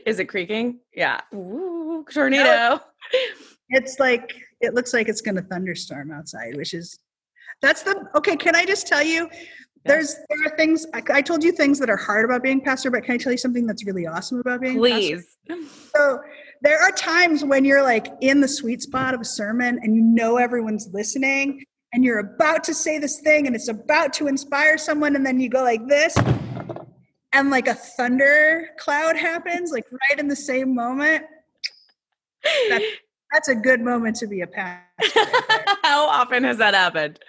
Is 0.05 0.19
it 0.19 0.25
creaking? 0.25 0.79
Yeah. 0.93 1.21
Ooh, 1.33 2.05
tornado. 2.11 2.43
No, 2.43 2.79
it's 3.69 3.99
like 3.99 4.33
it 4.61 4.73
looks 4.73 4.93
like 4.93 5.07
it's 5.07 5.21
going 5.21 5.35
to 5.35 5.41
thunderstorm 5.41 6.11
outside, 6.11 6.55
which 6.55 6.73
is 6.73 6.99
that's 7.61 7.83
the 7.83 8.07
okay. 8.15 8.35
Can 8.35 8.55
I 8.55 8.65
just 8.65 8.87
tell 8.87 9.03
you? 9.03 9.29
There's 9.85 10.15
there 10.29 10.45
are 10.45 10.55
things 10.57 10.85
I, 10.93 11.01
I, 11.13 11.21
told 11.21 11.43
you 11.43 11.53
things 11.53 11.79
that 11.79 11.89
are 11.89 11.97
hard 11.97 12.25
about 12.25 12.43
being 12.43 12.59
pastor, 12.59 12.91
but 12.91 13.03
can 13.03 13.13
I 13.13 13.17
tell 13.17 13.31
you 13.31 13.37
something 13.37 13.65
that's 13.65 13.85
really 13.85 14.05
awesome 14.05 14.39
about 14.39 14.59
being 14.59 14.77
Please. 14.77 15.37
Pastor? 15.47 15.63
So 15.95 16.19
there 16.61 16.81
are 16.81 16.91
times 16.91 17.45
when 17.45 17.63
you're 17.63 17.83
like 17.83 18.07
in 18.19 18.41
the 18.41 18.47
sweet 18.49 18.81
spot 18.81 19.13
of 19.13 19.21
a 19.21 19.25
sermon 19.25 19.79
and 19.81 19.95
you 19.95 20.01
know 20.01 20.37
everyone's 20.37 20.89
listening 20.93 21.63
and 21.93 22.03
you're 22.03 22.19
about 22.19 22.65
to 22.65 22.73
say 22.73 22.99
this 22.99 23.21
thing 23.21 23.47
and 23.47 23.55
it's 23.55 23.69
about 23.69 24.11
to 24.13 24.27
inspire 24.27 24.77
someone 24.77 25.15
and 25.15 25.25
then 25.25 25.39
you 25.39 25.47
go 25.47 25.63
like 25.63 25.87
this 25.87 26.17
and 27.31 27.49
like 27.49 27.67
a 27.67 27.73
thunder 27.73 28.69
cloud 28.79 29.15
happens 29.15 29.71
like 29.71 29.85
right 29.91 30.19
in 30.19 30.27
the 30.27 30.35
same 30.35 30.75
moment. 30.75 31.23
That's, 32.69 32.85
that's 33.31 33.47
a 33.47 33.55
good 33.55 33.81
moment 33.81 34.15
to 34.17 34.27
be 34.27 34.41
a 34.41 34.47
pastor. 34.47 34.83
How 35.83 36.07
often 36.07 36.43
has 36.43 36.57
that 36.57 36.73
happened? 36.73 37.19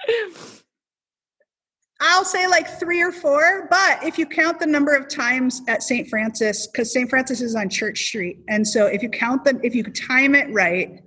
I'll 2.00 2.24
say 2.24 2.46
like 2.46 2.78
three 2.78 3.02
or 3.02 3.10
four, 3.10 3.66
but 3.70 4.04
if 4.04 4.18
you 4.18 4.26
count 4.26 4.60
the 4.60 4.66
number 4.66 4.94
of 4.94 5.08
times 5.08 5.62
at 5.66 5.82
St. 5.82 6.08
Francis, 6.08 6.68
because 6.68 6.92
St. 6.92 7.10
Francis 7.10 7.40
is 7.40 7.56
on 7.56 7.68
Church 7.68 8.04
Street. 8.04 8.38
And 8.48 8.66
so 8.66 8.86
if 8.86 9.02
you 9.02 9.08
count 9.08 9.44
them, 9.44 9.58
if 9.64 9.74
you 9.74 9.82
time 9.82 10.36
it 10.36 10.52
right 10.52 11.00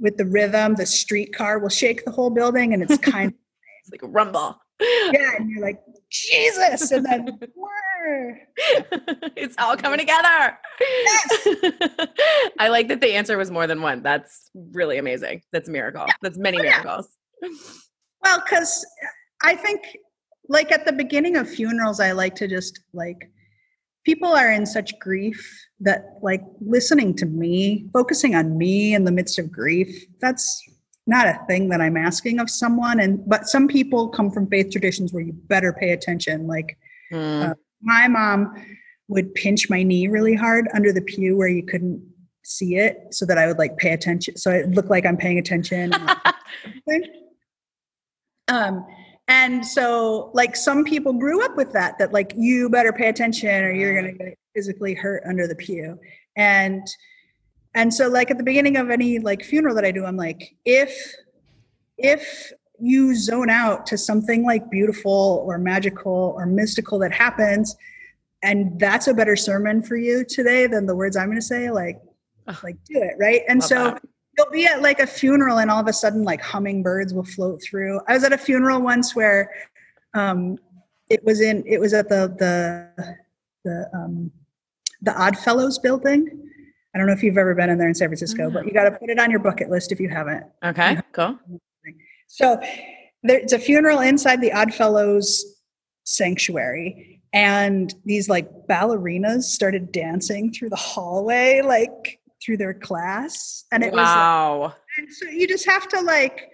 with 0.00 0.16
the 0.16 0.26
rhythm, 0.26 0.74
the 0.74 0.86
streetcar 0.86 1.60
will 1.60 1.68
shake 1.68 2.04
the 2.04 2.10
whole 2.10 2.30
building 2.30 2.74
and 2.74 2.82
it's 2.82 2.98
kind 3.12 3.28
of 3.28 3.38
it's 3.82 3.92
like 3.92 4.02
a 4.02 4.08
rumble. 4.08 4.60
Yeah, 4.80 5.36
and 5.38 5.48
you're 5.48 5.62
like, 5.62 5.80
Jesus, 6.10 6.90
and 6.90 7.06
then 7.06 7.26
it's 9.36 9.56
all 9.58 9.76
coming 9.76 9.98
together. 9.98 10.58
Yes. 10.80 11.48
I 12.58 12.68
like 12.68 12.88
that 12.88 13.00
the 13.00 13.12
answer 13.14 13.36
was 13.36 13.50
more 13.50 13.66
than 13.66 13.82
one. 13.82 14.02
That's 14.02 14.50
really 14.72 14.98
amazing. 14.98 15.42
That's 15.52 15.68
a 15.68 15.72
miracle. 15.72 16.04
Yeah. 16.06 16.14
That's 16.22 16.38
many 16.38 16.58
oh, 16.58 16.62
miracles. 16.62 17.08
Yeah. 17.42 17.48
Well, 18.22 18.42
because 18.44 18.84
I 19.42 19.54
think 19.54 19.82
like 20.48 20.72
at 20.72 20.84
the 20.84 20.92
beginning 20.92 21.36
of 21.36 21.48
funerals 21.48 22.00
i 22.00 22.12
like 22.12 22.34
to 22.34 22.48
just 22.48 22.80
like 22.92 23.30
people 24.04 24.28
are 24.28 24.52
in 24.52 24.64
such 24.66 24.98
grief 24.98 25.66
that 25.80 26.04
like 26.22 26.42
listening 26.60 27.14
to 27.14 27.26
me 27.26 27.88
focusing 27.92 28.34
on 28.34 28.56
me 28.56 28.94
in 28.94 29.04
the 29.04 29.12
midst 29.12 29.38
of 29.38 29.50
grief 29.50 30.04
that's 30.20 30.62
not 31.06 31.26
a 31.26 31.38
thing 31.46 31.68
that 31.68 31.80
i'm 31.80 31.96
asking 31.96 32.38
of 32.38 32.48
someone 32.50 33.00
and 33.00 33.26
but 33.28 33.46
some 33.46 33.68
people 33.68 34.08
come 34.08 34.30
from 34.30 34.48
faith 34.48 34.70
traditions 34.70 35.12
where 35.12 35.22
you 35.22 35.32
better 35.32 35.72
pay 35.72 35.90
attention 35.90 36.46
like 36.46 36.76
mm. 37.12 37.50
uh, 37.50 37.54
my 37.86 38.06
mom 38.08 38.52
would 39.08 39.34
pinch 39.34 39.70
my 39.70 39.82
knee 39.82 40.08
really 40.08 40.34
hard 40.34 40.68
under 40.74 40.92
the 40.92 41.00
pew 41.00 41.36
where 41.36 41.48
you 41.48 41.62
couldn't 41.62 42.04
see 42.44 42.76
it 42.76 42.98
so 43.10 43.24
that 43.24 43.38
i 43.38 43.46
would 43.46 43.58
like 43.58 43.76
pay 43.78 43.92
attention 43.92 44.36
so 44.36 44.50
it 44.50 44.70
looked 44.70 44.90
like 44.90 45.06
i'm 45.06 45.16
paying 45.16 45.38
attention. 45.38 45.92
Um 48.48 48.86
and 49.26 49.66
so 49.66 50.30
like 50.32 50.54
some 50.54 50.84
people 50.84 51.12
grew 51.12 51.44
up 51.44 51.56
with 51.56 51.72
that 51.72 51.98
that 51.98 52.12
like 52.12 52.32
you 52.36 52.70
better 52.70 52.92
pay 52.92 53.08
attention 53.08 53.64
or 53.64 53.72
you're 53.72 54.00
going 54.00 54.16
to 54.16 54.24
get 54.24 54.38
physically 54.54 54.94
hurt 54.94 55.24
under 55.26 55.48
the 55.48 55.56
pew. 55.56 55.98
And 56.36 56.86
and 57.76 57.92
so 57.92 58.08
like 58.08 58.30
at 58.30 58.38
the 58.38 58.44
beginning 58.44 58.76
of 58.76 58.90
any 58.90 59.18
like 59.18 59.44
funeral 59.44 59.74
that 59.74 59.84
i 59.84 59.92
do 59.92 60.04
i'm 60.04 60.16
like 60.16 60.56
if 60.64 61.14
if 61.98 62.52
you 62.80 63.14
zone 63.14 63.50
out 63.50 63.86
to 63.86 63.98
something 63.98 64.44
like 64.44 64.70
beautiful 64.70 65.44
or 65.46 65.58
magical 65.58 66.34
or 66.36 66.46
mystical 66.46 66.98
that 66.98 67.12
happens 67.12 67.76
and 68.42 68.78
that's 68.78 69.08
a 69.08 69.14
better 69.14 69.36
sermon 69.36 69.82
for 69.82 69.96
you 69.96 70.24
today 70.24 70.66
than 70.66 70.86
the 70.86 70.94
words 70.94 71.16
i'm 71.16 71.26
going 71.26 71.36
to 71.36 71.42
say 71.42 71.70
like 71.70 72.00
like 72.62 72.76
do 72.84 73.00
it 73.00 73.14
right 73.18 73.42
and 73.48 73.62
so 73.62 73.84
that 73.84 74.02
you'll 74.36 74.50
be 74.50 74.66
at 74.66 74.82
like 74.82 75.00
a 75.00 75.06
funeral 75.06 75.58
and 75.58 75.70
all 75.70 75.80
of 75.80 75.88
a 75.88 75.92
sudden 75.92 76.22
like 76.22 76.40
hummingbirds 76.40 77.14
will 77.14 77.24
float 77.24 77.62
through. 77.62 78.00
I 78.08 78.14
was 78.14 78.24
at 78.24 78.32
a 78.32 78.38
funeral 78.38 78.80
once 78.80 79.14
where 79.14 79.50
um, 80.14 80.58
it 81.08 81.24
was 81.24 81.40
in 81.40 81.64
it 81.66 81.80
was 81.80 81.94
at 81.94 82.08
the 82.08 82.34
the 82.38 83.16
the 83.64 83.90
um, 83.94 84.30
the 85.02 85.14
Odd 85.20 85.38
Fellows 85.38 85.78
building. 85.78 86.42
I 86.94 86.98
don't 86.98 87.06
know 87.06 87.12
if 87.12 87.22
you've 87.22 87.38
ever 87.38 87.54
been 87.54 87.68
in 87.68 87.78
there 87.78 87.88
in 87.88 87.94
San 87.94 88.08
Francisco, 88.08 88.44
mm-hmm. 88.44 88.54
but 88.54 88.66
you 88.66 88.72
got 88.72 88.84
to 88.84 88.92
put 88.92 89.10
it 89.10 89.18
on 89.18 89.30
your 89.30 89.40
bucket 89.40 89.68
list 89.68 89.92
if 89.92 90.00
you 90.00 90.08
haven't. 90.08 90.44
Okay, 90.64 90.98
cool. 91.12 91.38
So 92.28 92.60
there's 93.22 93.52
a 93.52 93.58
funeral 93.58 94.00
inside 94.00 94.40
the 94.40 94.52
Odd 94.52 94.74
Fellows 94.74 95.44
sanctuary, 96.04 97.20
and 97.32 97.94
these 98.04 98.28
like 98.28 98.48
ballerinas 98.68 99.42
started 99.42 99.92
dancing 99.92 100.52
through 100.52 100.70
the 100.70 100.76
hallway, 100.76 101.60
like 101.62 102.20
through 102.46 102.56
their 102.56 102.74
class 102.74 103.64
and 103.72 103.82
it 103.82 103.92
wow. 103.92 104.58
was 104.58 104.70
like, 104.70 104.76
and 104.98 105.12
so 105.12 105.28
you 105.28 105.48
just 105.48 105.68
have 105.68 105.88
to 105.88 106.00
like 106.02 106.50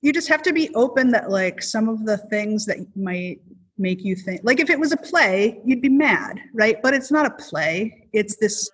you 0.00 0.12
just 0.12 0.28
have 0.28 0.42
to 0.42 0.52
be 0.52 0.72
open 0.74 1.10
that 1.10 1.28
like 1.28 1.60
some 1.60 1.88
of 1.88 2.06
the 2.06 2.16
things 2.16 2.64
that 2.66 2.78
might 2.96 3.40
make 3.76 4.02
you 4.04 4.16
think 4.16 4.40
like 4.42 4.58
if 4.58 4.70
it 4.70 4.78
was 4.78 4.92
a 4.92 4.96
play 4.96 5.60
you'd 5.64 5.82
be 5.82 5.88
mad 5.88 6.40
right 6.54 6.76
but 6.82 6.94
it's 6.94 7.10
not 7.10 7.26
a 7.26 7.30
play 7.42 8.08
it's 8.12 8.36
this 8.36 8.70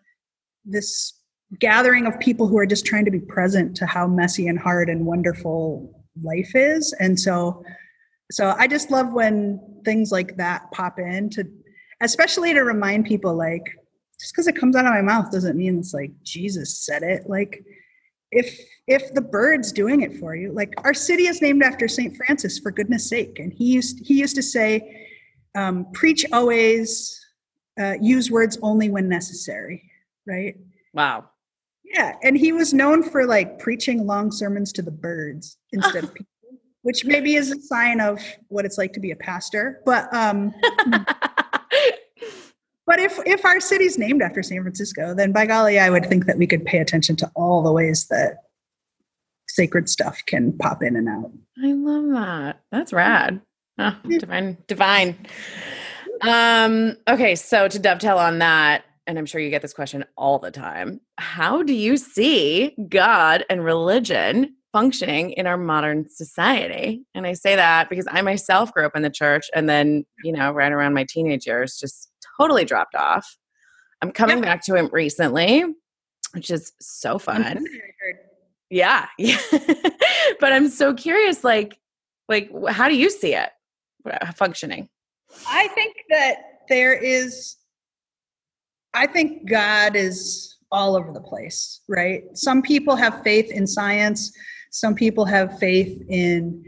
this 0.64 1.14
gathering 1.60 2.06
of 2.06 2.18
people 2.20 2.46
who 2.46 2.56
are 2.56 2.66
just 2.66 2.86
trying 2.86 3.04
to 3.04 3.10
be 3.10 3.20
present 3.20 3.76
to 3.76 3.86
how 3.86 4.06
messy 4.06 4.48
and 4.48 4.58
hard 4.58 4.88
and 4.88 5.04
wonderful 5.04 5.93
life 6.22 6.52
is 6.54 6.94
and 7.00 7.18
so 7.18 7.62
so 8.30 8.54
i 8.58 8.66
just 8.66 8.90
love 8.90 9.12
when 9.12 9.60
things 9.84 10.12
like 10.12 10.36
that 10.36 10.70
pop 10.72 10.98
in 10.98 11.28
to 11.28 11.44
especially 12.00 12.54
to 12.54 12.62
remind 12.62 13.04
people 13.04 13.34
like 13.34 13.64
just 14.24 14.32
because 14.32 14.46
it 14.46 14.56
comes 14.56 14.76
out 14.76 14.86
of 14.86 14.92
my 14.92 15.02
mouth 15.02 15.30
doesn't 15.30 15.56
mean 15.56 15.78
it's 15.78 15.94
like 15.94 16.10
Jesus 16.22 16.78
said 16.78 17.02
it. 17.02 17.28
Like 17.28 17.64
if 18.30 18.58
if 18.86 19.12
the 19.14 19.20
bird's 19.20 19.72
doing 19.72 20.02
it 20.02 20.16
for 20.16 20.34
you, 20.34 20.52
like 20.52 20.72
our 20.84 20.94
city 20.94 21.26
is 21.26 21.42
named 21.42 21.62
after 21.62 21.88
Saint 21.88 22.16
Francis 22.16 22.58
for 22.58 22.70
goodness 22.70 23.08
sake, 23.08 23.38
and 23.38 23.52
he 23.52 23.66
used 23.66 24.04
he 24.04 24.14
used 24.14 24.36
to 24.36 24.42
say, 24.42 25.08
um, 25.54 25.86
"Preach 25.92 26.24
always, 26.32 27.20
uh, 27.80 27.94
use 28.00 28.30
words 28.30 28.58
only 28.62 28.90
when 28.90 29.08
necessary." 29.08 29.90
Right? 30.26 30.56
Wow. 30.92 31.28
Yeah, 31.94 32.16
and 32.22 32.36
he 32.36 32.52
was 32.52 32.74
known 32.74 33.02
for 33.02 33.24
like 33.24 33.58
preaching 33.58 34.06
long 34.06 34.30
sermons 34.30 34.72
to 34.72 34.82
the 34.82 34.90
birds 34.90 35.56
instead 35.72 36.04
of 36.04 36.14
people, 36.14 36.32
which 36.82 37.04
maybe 37.04 37.36
is 37.36 37.50
a 37.52 37.60
sign 37.60 38.00
of 38.00 38.20
what 38.48 38.64
it's 38.64 38.78
like 38.78 38.92
to 38.94 39.00
be 39.00 39.10
a 39.10 39.16
pastor. 39.16 39.80
But 39.86 40.12
um, 40.12 40.52
But 42.86 43.00
if 43.00 43.18
if 43.24 43.44
our 43.44 43.60
city's 43.60 43.98
named 43.98 44.22
after 44.22 44.42
San 44.42 44.62
Francisco, 44.62 45.14
then 45.14 45.32
by 45.32 45.46
golly, 45.46 45.78
I 45.78 45.88
would 45.90 46.06
think 46.06 46.26
that 46.26 46.36
we 46.36 46.46
could 46.46 46.64
pay 46.64 46.78
attention 46.78 47.16
to 47.16 47.30
all 47.34 47.62
the 47.62 47.72
ways 47.72 48.06
that 48.08 48.38
sacred 49.48 49.88
stuff 49.88 50.20
can 50.26 50.56
pop 50.58 50.82
in 50.82 50.96
and 50.96 51.08
out. 51.08 51.32
I 51.62 51.72
love 51.72 52.10
that. 52.10 52.60
That's 52.70 52.92
rad. 52.92 53.40
Oh, 53.78 53.96
divine, 54.06 54.58
divine. 54.66 55.26
Um, 56.20 56.96
okay, 57.08 57.34
so 57.34 57.68
to 57.68 57.78
dovetail 57.78 58.18
on 58.18 58.38
that, 58.38 58.84
and 59.06 59.18
I'm 59.18 59.26
sure 59.26 59.40
you 59.40 59.50
get 59.50 59.62
this 59.62 59.74
question 59.74 60.04
all 60.16 60.38
the 60.38 60.50
time. 60.50 61.00
How 61.18 61.62
do 61.62 61.74
you 61.74 61.96
see 61.96 62.74
God 62.88 63.44
and 63.50 63.64
religion 63.64 64.56
functioning 64.72 65.32
in 65.32 65.46
our 65.46 65.56
modern 65.56 66.08
society? 66.08 67.04
And 67.14 67.26
I 67.26 67.34
say 67.34 67.56
that 67.56 67.88
because 67.88 68.06
I 68.10 68.22
myself 68.22 68.72
grew 68.72 68.86
up 68.86 68.96
in 68.96 69.02
the 69.02 69.10
church 69.10 69.46
and 69.54 69.68
then, 69.68 70.04
you 70.22 70.32
know, 70.32 70.52
right 70.52 70.72
around 70.72 70.94
my 70.94 71.06
teenage 71.08 71.46
years, 71.46 71.78
just 71.78 72.10
totally 72.38 72.64
dropped 72.64 72.94
off. 72.94 73.36
I'm 74.02 74.10
coming 74.10 74.38
yep. 74.38 74.44
back 74.44 74.64
to 74.64 74.76
it 74.76 74.92
recently, 74.92 75.64
which 76.32 76.50
is 76.50 76.72
so 76.80 77.18
fun. 77.18 77.64
Yeah. 78.70 79.06
Yeah. 79.18 79.38
but 80.40 80.52
I'm 80.52 80.68
so 80.68 80.94
curious 80.94 81.44
like 81.44 81.78
like 82.28 82.50
how 82.70 82.88
do 82.88 82.96
you 82.96 83.08
see 83.08 83.34
it 83.34 83.50
uh, 84.10 84.32
functioning? 84.32 84.88
I 85.46 85.68
think 85.68 85.94
that 86.10 86.36
there 86.68 86.92
is 86.92 87.56
I 88.94 89.06
think 89.06 89.48
God 89.48 89.96
is 89.96 90.56
all 90.70 90.96
over 90.96 91.12
the 91.12 91.20
place, 91.20 91.80
right? 91.88 92.22
Some 92.34 92.62
people 92.62 92.96
have 92.96 93.22
faith 93.22 93.50
in 93.50 93.66
science, 93.66 94.32
some 94.70 94.94
people 94.94 95.24
have 95.24 95.58
faith 95.58 96.02
in 96.08 96.64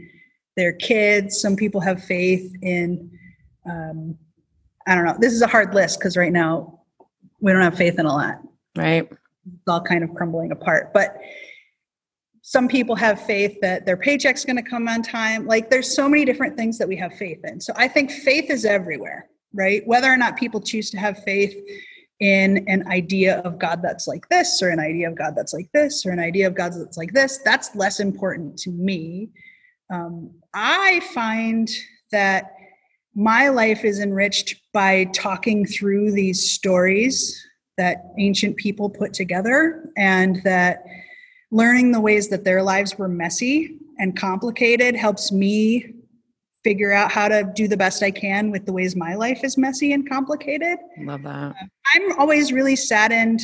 their 0.55 0.73
kids, 0.73 1.41
some 1.41 1.55
people 1.55 1.81
have 1.81 2.03
faith 2.03 2.53
in 2.61 3.11
um, 3.69 4.17
I 4.87 4.95
don't 4.95 5.03
know. 5.03 5.17
This 5.19 5.33
is 5.33 5.41
a 5.41 5.47
hard 5.47 5.73
list 5.73 5.99
because 5.99 6.15
right 6.15 6.31
now 6.31 6.79
we 7.41 7.51
don't 7.51 7.61
have 7.61 7.75
faith 7.75 7.99
in 7.99 8.05
a 8.05 8.13
lot. 8.13 8.39
Right. 8.77 9.09
It's 9.11 9.67
all 9.67 9.81
kind 9.81 10.03
of 10.03 10.13
crumbling 10.15 10.51
apart. 10.51 10.93
But 10.93 11.17
some 12.41 12.69
people 12.69 12.95
have 12.95 13.19
faith 13.25 13.57
that 13.61 13.85
their 13.85 13.97
paycheck's 13.97 14.45
going 14.45 14.55
to 14.55 14.61
come 14.61 14.87
on 14.87 15.01
time. 15.01 15.45
Like 15.45 15.69
there's 15.69 15.93
so 15.93 16.07
many 16.07 16.23
different 16.23 16.55
things 16.55 16.77
that 16.77 16.87
we 16.87 16.95
have 16.95 17.13
faith 17.13 17.39
in. 17.43 17.59
So 17.59 17.73
I 17.75 17.89
think 17.89 18.09
faith 18.09 18.49
is 18.49 18.63
everywhere, 18.63 19.27
right? 19.53 19.85
Whether 19.85 20.07
or 20.07 20.15
not 20.15 20.37
people 20.37 20.61
choose 20.61 20.89
to 20.91 20.97
have 20.97 21.21
faith 21.23 21.53
in 22.19 22.67
an 22.67 22.87
idea 22.87 23.39
of 23.39 23.59
God 23.59 23.81
that's 23.81 24.07
like 24.07 24.27
this, 24.29 24.61
or 24.61 24.69
an 24.69 24.79
idea 24.79 25.07
of 25.07 25.15
God 25.15 25.33
that's 25.35 25.53
like 25.53 25.69
this, 25.73 26.05
or 26.05 26.11
an 26.11 26.19
idea 26.19 26.47
of 26.47 26.55
God 26.55 26.73
that's 26.73 26.97
like 26.97 27.13
this, 27.13 27.39
that's 27.45 27.75
less 27.75 27.99
important 27.99 28.57
to 28.59 28.71
me. 28.71 29.29
Um, 29.93 30.31
I 30.53 31.01
find 31.13 31.69
that 32.11 32.53
my 33.15 33.49
life 33.49 33.83
is 33.83 33.99
enriched 33.99 34.61
by 34.73 35.05
talking 35.05 35.65
through 35.65 36.11
these 36.11 36.51
stories 36.51 37.43
that 37.77 38.03
ancient 38.17 38.57
people 38.57 38.89
put 38.89 39.13
together 39.13 39.89
and 39.97 40.41
that 40.43 40.83
learning 41.51 41.91
the 41.91 41.99
ways 41.99 42.29
that 42.29 42.43
their 42.43 42.61
lives 42.61 42.97
were 42.97 43.07
messy 43.07 43.77
and 43.99 44.17
complicated 44.17 44.95
helps 44.95 45.31
me 45.31 45.93
figure 46.67 46.91
out 46.91 47.09
how 47.09 47.29
to 47.29 47.49
do 47.55 47.65
the 47.65 47.77
best 47.77 48.03
I 48.03 48.11
can 48.11 48.51
with 48.51 48.65
the 48.65 48.73
ways 48.73 48.93
my 48.93 49.15
life 49.15 49.41
is 49.41 49.57
messy 49.57 49.93
and 49.93 50.07
complicated. 50.09 50.77
Love 50.99 51.23
that. 51.23 51.51
Uh, 51.51 51.53
I'm 51.95 52.19
always 52.19 52.51
really 52.51 52.75
saddened 52.75 53.39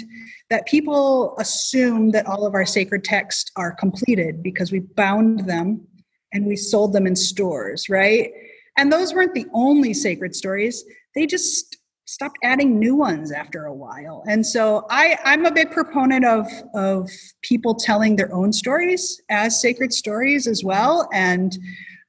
that 0.49 0.67
people 0.67 1.37
assume 1.39 2.11
that 2.11 2.25
all 2.25 2.45
of 2.45 2.53
our 2.53 2.65
sacred 2.65 3.05
texts 3.05 3.49
are 3.55 3.71
completed 3.71 4.43
because 4.43 4.73
we 4.73 4.79
bound 4.79 5.47
them 5.47 5.87
and 6.33 6.45
we 6.45 6.57
sold 6.57 6.91
them 6.91 7.07
in 7.07 7.15
stores, 7.15 7.87
right? 7.87 8.29
And 8.77 8.91
those 8.91 9.13
weren't 9.13 9.33
the 9.33 9.45
only 9.53 9.93
sacred 9.93 10.35
stories. 10.35 10.83
They 11.15 11.25
just 11.25 11.77
stopped 12.03 12.37
adding 12.43 12.77
new 12.77 12.93
ones 12.97 13.31
after 13.31 13.63
a 13.67 13.73
while. 13.73 14.21
And 14.27 14.45
so 14.45 14.85
I, 14.89 15.17
I'm 15.23 15.45
a 15.45 15.51
big 15.51 15.71
proponent 15.71 16.25
of, 16.25 16.45
of 16.75 17.09
people 17.41 17.73
telling 17.73 18.17
their 18.17 18.33
own 18.35 18.51
stories 18.51 19.21
as 19.29 19.61
sacred 19.61 19.93
stories 19.93 20.45
as 20.45 20.61
well. 20.61 21.07
And 21.13 21.57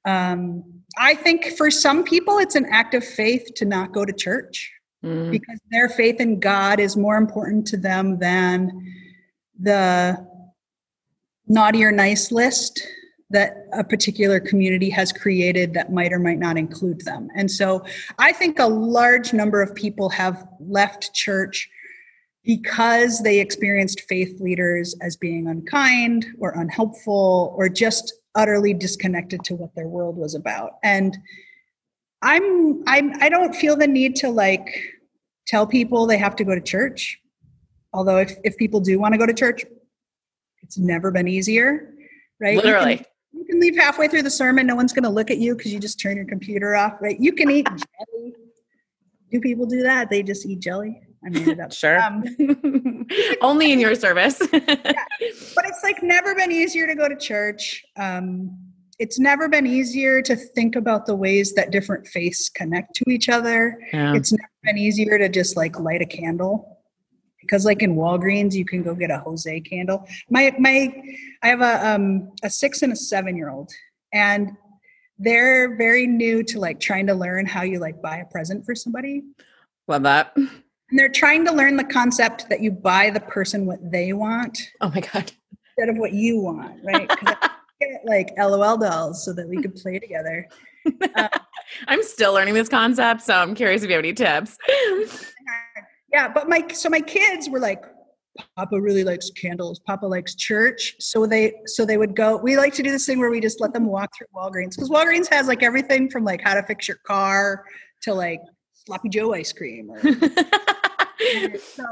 um, 0.05 0.74
I 0.99 1.15
think 1.15 1.57
for 1.57 1.71
some 1.71 2.05
people, 2.05 2.39
it's 2.39 2.55
an 2.55 2.67
act 2.67 2.95
of 2.95 3.05
faith 3.05 3.55
to 3.57 3.65
not 3.65 3.93
go 3.93 4.05
to 4.05 4.13
church 4.13 4.73
mm. 5.05 5.31
because 5.31 5.61
their 5.71 5.89
faith 5.89 6.21
in 6.21 6.41
God 6.41 6.81
is 6.81 6.97
more 6.97 7.17
important 7.17 7.67
to 7.69 7.77
them 7.77 8.19
than 8.19 8.71
the 9.59 10.27
naughty 11.47 11.85
or 11.85 11.93
nice 11.93 12.33
list 12.33 12.83
that 13.31 13.67
a 13.73 13.83
particular 13.83 14.39
community 14.39 14.91
has 14.91 15.13
created 15.13 15.75
that 15.75 15.93
might 15.93 16.13
or 16.13 16.19
might 16.19 16.39
not 16.39 16.57
include 16.57 17.01
them. 17.01 17.29
And 17.35 17.51
so 17.51 17.85
I 18.19 18.33
think 18.33 18.59
a 18.59 18.67
large 18.67 19.33
number 19.33 19.61
of 19.61 19.75
people 19.75 20.09
have 20.11 20.47
left 20.61 21.13
church 21.15 21.69
because 22.45 23.23
they 23.23 23.41
experienced 23.41 24.03
faith 24.03 24.41
leaders 24.41 24.95
as 25.01 25.17
being 25.17 25.49
unkind 25.49 26.27
or 26.39 26.51
unhelpful 26.51 27.55
or 27.57 27.69
just 27.69 28.13
utterly 28.35 28.75
disconnected 28.75 29.45
to 29.45 29.55
what 29.55 29.75
their 29.75 29.89
world 29.89 30.17
was 30.17 30.35
about. 30.35 30.79
And 30.83 31.17
I'm 32.23 32.83
I'm 32.87 33.23
I 33.23 33.29
don't 33.29 33.55
feel 33.55 33.77
the 33.77 33.87
need 33.87 34.17
to 34.17 34.31
like 34.31 34.69
tell 35.47 35.67
people 35.67 36.07
they 36.07 36.19
have 36.19 36.37
to 36.37 36.45
go 36.45 36.55
to 36.55 36.61
church. 36.61 37.21
Although 37.93 38.19
if, 38.19 38.37
if 38.45 38.57
people 38.57 38.81
do 38.81 38.99
want 38.99 39.13
to 39.13 39.19
go 39.19 39.27
to 39.27 39.35
church, 39.35 39.65
it's 40.63 40.79
never 40.79 41.11
been 41.11 41.29
easier 41.29 41.91
right? 42.41 42.57
Literally 42.57 43.05
you 43.33 43.45
can 43.45 43.61
leave 43.61 43.77
halfway 43.77 44.09
through 44.09 44.23
the 44.23 44.31
sermon. 44.31 44.67
No 44.67 44.77
one's 44.77 44.93
going 44.93 45.03
to 45.03 45.11
look 45.11 45.31
at 45.31 45.39
you 45.39 45.57
because 45.57 45.73
you 45.73 45.81
just 45.81 46.01
turn 46.01 46.17
your 46.17 46.27
computer 46.27 46.77
off, 46.77 46.95
right? 47.01 47.19
You 47.19 47.33
can 47.33 47.51
eat 47.51 47.67
jelly. 47.67 48.35
Do 49.31 49.41
people 49.41 49.67
do 49.67 49.83
that? 49.83 50.09
They 50.09 50.23
just 50.23 50.47
eat 50.47 50.61
jelly. 50.61 51.01
I 51.25 51.31
made 51.31 51.61
up. 51.61 51.73
sure. 51.73 52.01
Um, 52.01 52.25
Only 53.41 53.73
in 53.73 53.81
your 53.81 53.95
service. 53.95 54.41
yeah. 54.53 54.61
But 54.61 55.67
it's 55.67 55.83
like 55.83 56.03
never 56.03 56.35
been 56.35 56.53
easier 56.53 56.87
to 56.87 56.95
go 56.95 57.09
to 57.09 57.17
church. 57.17 57.85
Um, 57.97 58.57
it's 58.99 59.19
never 59.19 59.49
been 59.49 59.67
easier 59.67 60.23
to 60.23 60.37
think 60.37 60.77
about 60.77 61.07
the 61.07 61.17
ways 61.17 61.55
that 61.55 61.73
different 61.73 62.07
faiths 62.07 62.49
connect 62.49 62.95
to 62.97 63.05
each 63.11 63.29
other. 63.29 63.79
Yeah. 63.93 64.15
It's 64.15 64.33
never 64.33 64.51
been 64.63 64.79
easier 64.79 65.19
to 65.19 65.29
just 65.29 65.57
like 65.57 65.81
light 65.81 66.01
a 66.01 66.07
candle 66.07 66.79
because 67.41 67.65
like 67.65 67.83
in 67.83 67.97
Walgreens 67.97 68.55
you 68.55 68.65
can 68.65 68.83
go 68.83 68.95
get 68.95 69.11
a 69.11 69.19
Jose 69.19 69.61
candle. 69.63 70.07
My 70.31 70.55
my 70.59 70.95
I 71.43 71.49
have 71.49 71.61
a 71.61 71.89
um 71.89 72.31
a 72.43 72.51
6 72.51 72.83
and 72.83 72.93
a 72.93 72.97
7 72.97 73.37
year 73.37 73.51
old 73.51 73.71
and 74.13 74.53
they're 75.19 75.77
very 75.77 76.07
new 76.07 76.43
to 76.45 76.59
like 76.59 76.81
trying 76.81 77.07
to 77.07 77.15
learn 77.15 77.47
how 77.47 77.63
you 77.63 77.79
like 77.79 78.01
buy 78.01 78.19
a 78.19 78.25
present 78.27 78.65
for 78.65 78.75
somebody. 78.75 79.23
Love 79.89 80.05
that. 80.05 80.37
And 80.95 80.99
they're 81.01 81.09
trying 81.09 81.45
to 81.47 81.53
learn 81.53 81.77
the 81.77 81.83
concept 81.83 82.49
that 82.51 82.61
you 82.61 82.71
buy 82.71 83.11
the 83.11 83.19
person 83.19 83.67
what 83.67 83.81
they 83.91 84.13
want. 84.13 84.57
Oh 84.81 84.93
my 84.95 85.01
god. 85.01 85.33
Instead 85.77 85.89
of 85.89 85.99
what 85.99 86.13
you 86.13 86.39
want, 86.39 86.81
right? 86.85 87.11
get 87.81 88.03
like 88.05 88.31
LOL 88.39 88.79
dolls 88.79 89.25
so 89.25 89.33
that 89.33 89.49
we 89.49 89.61
could 89.61 89.75
play 89.75 89.99
together. 89.99 90.49
I'm 91.89 92.03
still 92.05 92.33
learning 92.33 92.55
this 92.55 92.69
concept, 92.69 93.23
so 93.23 93.35
I'm 93.35 93.57
curious 93.57 93.83
if 93.83 93.89
you 93.89 93.97
have 93.97 94.05
any 94.05 94.13
tips 94.13 94.57
yeah 96.15 96.29
but 96.29 96.49
my 96.49 96.65
so 96.73 96.89
my 96.89 97.01
kids 97.01 97.51
were 97.51 97.59
like 97.59 97.85
papa 98.57 98.81
really 98.81 99.05
likes 99.05 99.31
candles 99.31 99.81
papa 99.81 100.07
likes 100.07 100.35
church 100.35 100.95
so 101.01 101.27
they 101.27 101.53
so 101.67 101.85
they 101.85 101.97
would 101.97 102.15
go 102.17 102.37
we 102.37 102.57
like 102.57 102.73
to 102.73 102.83
do 102.83 102.91
this 102.91 103.05
thing 103.05 103.19
where 103.19 103.31
we 103.31 103.41
just 103.41 103.61
let 103.61 103.73
them 103.73 103.87
walk 103.87 104.11
through 104.17 104.27
walgreens 104.35 104.71
because 104.71 104.91
walgreens 104.91 105.29
has 105.29 105.49
like 105.49 105.63
everything 105.63 106.09
from 106.09 106.25
like 106.25 106.41
how 106.41 106.55
to 106.55 106.63
fix 106.63 106.87
your 106.89 106.99
car 107.07 107.65
to 108.01 108.15
like 108.15 108.41
sloppy 108.87 109.09
joe 109.09 109.35
ice 109.35 109.53
cream 109.53 109.91
or, 109.91 110.01
so 111.61 111.85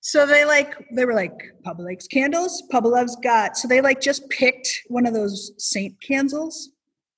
so 0.00 0.26
they 0.26 0.44
like 0.44 0.74
they 0.92 1.04
were 1.04 1.14
like 1.14 1.32
papa 1.64 1.82
likes 1.82 2.06
candles 2.06 2.62
papa 2.70 2.86
loves 2.86 3.16
god 3.22 3.56
so 3.56 3.66
they 3.66 3.80
like 3.80 4.00
just 4.00 4.28
picked 4.30 4.82
one 4.88 5.06
of 5.06 5.14
those 5.14 5.52
saint 5.58 6.00
candles 6.00 6.70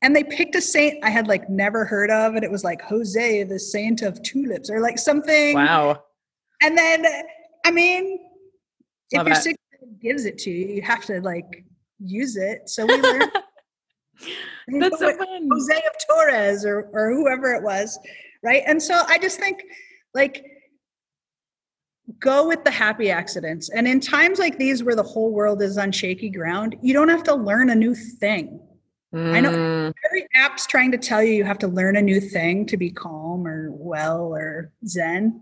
and 0.03 0.15
they 0.15 0.25
picked 0.25 0.55
a 0.55 0.61
saint 0.61 1.03
I 1.05 1.11
had 1.11 1.27
like 1.27 1.49
never 1.51 1.85
heard 1.85 2.11
of, 2.11 2.35
and 2.35 2.45
it 2.45 2.51
was 2.51 2.65
like 2.65 2.81
Jose, 2.83 3.43
the 3.45 3.59
saint 3.59 4.03
of 4.03 4.23
tulips, 4.23 4.71
or 4.71 4.81
like 4.81 4.99
something. 4.99 5.55
Wow. 5.55 6.03
And 6.63 6.77
then, 6.77 7.05
I 7.65 7.71
mean, 7.71 8.19
Love 9.15 9.27
if 9.27 9.33
your 9.33 9.37
sick 9.37 9.57
gives 10.01 10.25
it 10.25 10.39
to 10.39 10.51
you, 10.51 10.75
you 10.75 10.83
have 10.83 11.05
to 11.07 11.21
like 11.21 11.65
use 11.99 12.37
it. 12.37 12.69
So 12.69 12.87
we 12.87 13.01
learned. 13.01 13.33
That's 14.69 14.99
so 14.99 15.17
fun. 15.17 15.49
Jose 15.51 15.77
of 15.77 15.93
Torres 16.09 16.65
or 16.65 16.89
or 16.93 17.13
whoever 17.13 17.53
it 17.55 17.63
was, 17.63 17.99
right? 18.43 18.63
And 18.67 18.83
so 18.83 19.03
I 19.09 19.19
just 19.19 19.41
think 19.41 19.63
like 20.15 20.45
go 22.19 22.49
with 22.49 22.65
the 22.65 22.71
happy 22.71 23.11
accidents. 23.11 23.69
And 23.69 23.87
in 23.87 24.01
times 24.01 24.39
like 24.39 24.59
these 24.59 24.83
where 24.83 24.97
the 24.97 25.03
whole 25.03 25.33
world 25.33 25.63
is 25.63 25.79
on 25.79 25.93
shaky 25.93 26.31
ground, 26.31 26.77
you 26.81 26.95
don't 26.95 27.09
have 27.09 27.23
to 27.25 27.35
learn 27.35 27.71
a 27.71 27.75
new 27.75 27.95
thing. 27.95 28.61
Mm. 29.15 29.35
I 29.35 29.41
know 29.41 29.51
mm. 29.51 29.95
every 30.05 30.27
app's 30.35 30.67
trying 30.67 30.93
to 30.93 30.99
tell 30.99 31.23
you 31.23 31.33
you 31.33 31.45
have 31.45 31.59
to 31.59 31.69
learn 31.69 31.97
a 31.97 32.03
new 32.03 32.21
thing 32.21 32.67
to 32.67 32.77
be 32.77 32.91
calm 32.91 33.47
or 33.47 33.71
well 33.73 34.35
or 34.35 34.71
zen 34.87 35.41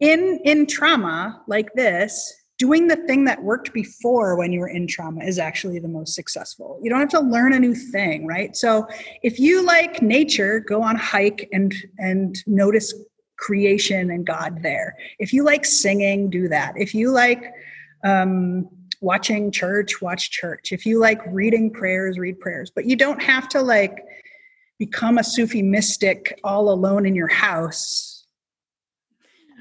in 0.00 0.40
in 0.44 0.66
trauma 0.66 1.42
like 1.46 1.72
this 1.74 2.34
doing 2.58 2.88
the 2.88 2.96
thing 2.96 3.24
that 3.24 3.42
worked 3.42 3.74
before 3.74 4.36
when 4.36 4.50
you 4.50 4.60
were 4.60 4.68
in 4.68 4.86
trauma 4.86 5.22
is 5.22 5.38
actually 5.38 5.78
the 5.78 5.88
most 5.88 6.14
successful 6.14 6.80
you 6.82 6.88
don't 6.88 7.00
have 7.00 7.08
to 7.08 7.20
learn 7.20 7.52
a 7.52 7.58
new 7.58 7.74
thing 7.74 8.26
right 8.26 8.56
so 8.56 8.86
if 9.22 9.38
you 9.38 9.62
like 9.62 10.00
nature 10.00 10.60
go 10.60 10.82
on 10.82 10.96
a 10.96 10.98
hike 10.98 11.48
and 11.52 11.74
and 11.98 12.42
notice 12.46 12.94
creation 13.38 14.10
and 14.10 14.26
god 14.26 14.62
there 14.62 14.96
if 15.18 15.32
you 15.32 15.44
like 15.44 15.64
singing 15.64 16.30
do 16.30 16.48
that 16.48 16.72
if 16.76 16.94
you 16.94 17.10
like 17.10 17.52
um, 18.04 18.68
watching 19.00 19.50
church 19.50 20.00
watch 20.00 20.30
church 20.30 20.72
if 20.72 20.86
you 20.86 20.98
like 20.98 21.20
reading 21.28 21.70
prayers 21.70 22.18
read 22.18 22.38
prayers 22.40 22.70
but 22.74 22.86
you 22.86 22.96
don't 22.96 23.22
have 23.22 23.48
to 23.48 23.60
like 23.60 24.02
become 24.78 25.18
a 25.18 25.24
sufi 25.24 25.62
mystic 25.62 26.38
all 26.44 26.70
alone 26.70 27.06
in 27.06 27.14
your 27.14 27.28
house 27.28 28.16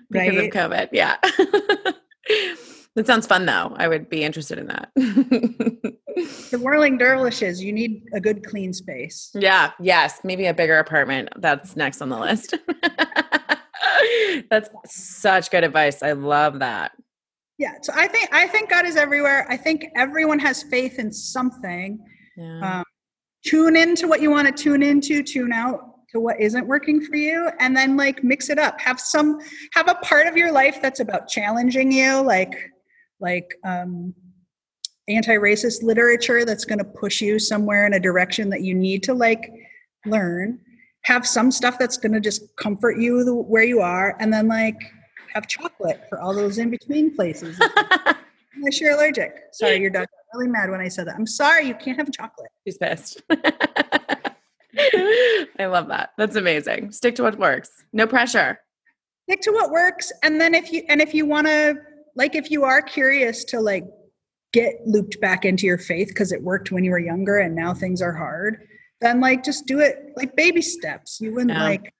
because 0.09 0.35
right? 0.35 0.55
of 0.55 0.71
COVID. 0.71 0.89
Yeah. 0.91 1.17
that 2.95 3.05
sounds 3.05 3.27
fun 3.27 3.45
though. 3.45 3.73
I 3.75 3.87
would 3.87 4.09
be 4.09 4.23
interested 4.23 4.57
in 4.57 4.67
that. 4.67 4.91
the 4.95 6.59
whirling 6.61 6.97
dervishes, 6.97 7.63
you 7.63 7.71
need 7.73 8.03
a 8.13 8.19
good 8.19 8.45
clean 8.45 8.73
space. 8.73 9.31
Yeah. 9.33 9.71
Yes. 9.79 10.19
Maybe 10.23 10.45
a 10.45 10.53
bigger 10.53 10.79
apartment. 10.79 11.29
That's 11.37 11.75
next 11.75 12.01
on 12.01 12.09
the 12.09 12.19
list. 12.19 12.55
That's 14.49 14.69
such 14.85 15.51
good 15.51 15.63
advice. 15.63 16.03
I 16.03 16.13
love 16.13 16.59
that. 16.59 16.91
Yeah. 17.57 17.75
So 17.81 17.93
I 17.95 18.07
think 18.07 18.29
I 18.33 18.47
think 18.47 18.69
God 18.69 18.85
is 18.85 18.95
everywhere. 18.97 19.45
I 19.49 19.57
think 19.57 19.85
everyone 19.95 20.39
has 20.39 20.63
faith 20.63 20.99
in 20.99 21.11
something. 21.11 21.99
Yeah. 22.35 22.79
Um, 22.79 22.83
tune 23.45 23.75
into 23.75 24.07
what 24.07 24.21
you 24.21 24.29
want 24.29 24.47
to 24.47 24.63
tune 24.63 24.83
into, 24.83 25.23
tune 25.23 25.53
out 25.53 25.95
to 26.09 26.19
what 26.19 26.39
isn't 26.39 26.65
working 26.65 27.01
for 27.01 27.15
you 27.15 27.49
and 27.59 27.75
then 27.75 27.97
like 27.97 28.23
mix 28.23 28.49
it 28.49 28.57
up 28.57 28.79
have 28.79 28.99
some 28.99 29.39
have 29.73 29.89
a 29.89 29.95
part 29.95 30.27
of 30.27 30.37
your 30.37 30.51
life 30.51 30.81
that's 30.81 31.01
about 31.01 31.27
challenging 31.27 31.91
you 31.91 32.21
like 32.21 32.71
like 33.19 33.53
um 33.65 34.13
anti-racist 35.07 35.83
literature 35.83 36.45
that's 36.45 36.63
going 36.65 36.79
to 36.79 36.85
push 36.85 37.21
you 37.21 37.37
somewhere 37.37 37.85
in 37.85 37.93
a 37.93 37.99
direction 37.99 38.49
that 38.49 38.61
you 38.61 38.73
need 38.73 39.03
to 39.03 39.13
like 39.13 39.51
learn 40.05 40.59
have 41.05 41.25
some 41.25 41.51
stuff 41.51 41.77
that's 41.77 41.97
going 41.97 42.11
to 42.11 42.19
just 42.19 42.55
comfort 42.55 42.97
you 42.97 43.23
the, 43.23 43.33
where 43.33 43.63
you 43.63 43.79
are 43.79 44.17
and 44.19 44.33
then 44.33 44.47
like 44.47 44.75
have 45.31 45.47
chocolate 45.47 46.01
for 46.09 46.19
all 46.19 46.33
those 46.33 46.57
in 46.57 46.71
between 46.71 47.15
places 47.15 47.59
unless 48.55 48.81
you're 48.81 48.93
allergic. 48.93 49.35
Sorry, 49.51 49.79
your 49.79 49.91
dog 49.91 50.07
got 50.07 50.37
really 50.37 50.49
mad 50.49 50.71
when 50.71 50.81
I 50.81 50.87
said 50.87 51.07
that. 51.07 51.15
I'm 51.15 51.27
sorry, 51.27 51.67
you 51.67 51.75
can't 51.75 51.97
have 51.97 52.11
chocolate. 52.11 52.49
She's 52.65 52.79
pissed. 52.79 53.21
I 55.59 55.67
love 55.67 55.87
that. 55.89 56.09
That's 56.17 56.35
amazing. 56.35 56.91
Stick 56.91 57.13
to 57.15 57.23
what 57.23 57.37
works. 57.37 57.69
No 57.93 58.07
pressure. 58.07 58.59
Stick 59.29 59.41
to 59.41 59.51
what 59.51 59.69
works. 59.69 60.11
And 60.23 60.41
then 60.41 60.55
if 60.55 60.71
you 60.71 60.83
and 60.89 61.01
if 61.01 61.13
you 61.13 61.27
want 61.27 61.45
to 61.45 61.75
like 62.15 62.33
if 62.33 62.49
you 62.49 62.63
are 62.63 62.81
curious 62.81 63.43
to 63.45 63.59
like 63.59 63.85
get 64.53 64.73
looped 64.87 65.21
back 65.21 65.45
into 65.45 65.67
your 65.67 65.77
faith 65.77 66.07
because 66.07 66.31
it 66.31 66.41
worked 66.41 66.71
when 66.71 66.83
you 66.83 66.91
were 66.91 66.99
younger 66.99 67.37
and 67.37 67.55
now 67.55 67.75
things 67.75 68.01
are 68.01 68.13
hard, 68.13 68.67
then 69.05 69.21
like 69.21 69.43
just 69.43 69.67
do 69.67 69.79
it 69.79 70.13
like 70.15 70.35
baby 70.35 70.61
steps. 70.61 71.21
You 71.21 71.33
wouldn't 71.33 71.51
yeah. 71.51 71.63
like 71.63 71.93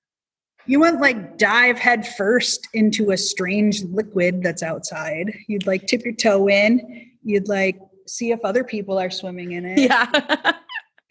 you 0.65 0.79
wouldn't 0.79 1.01
like 1.01 1.37
dive 1.37 1.77
head 1.77 2.07
first 2.07 2.67
into 2.73 3.11
a 3.11 3.17
strange 3.17 3.83
liquid 3.83 4.41
that's 4.41 4.63
outside. 4.63 5.31
You'd 5.47 5.67
like 5.67 5.85
tip 5.85 6.03
your 6.03 6.15
toe 6.15 6.49
in. 6.49 7.11
You'd 7.23 7.47
like 7.47 7.79
see 8.07 8.31
if 8.31 8.39
other 8.43 8.63
people 8.63 8.97
are 8.97 9.11
swimming 9.11 9.51
in 9.51 9.65
it. 9.65 9.79
Yeah. 9.79 10.05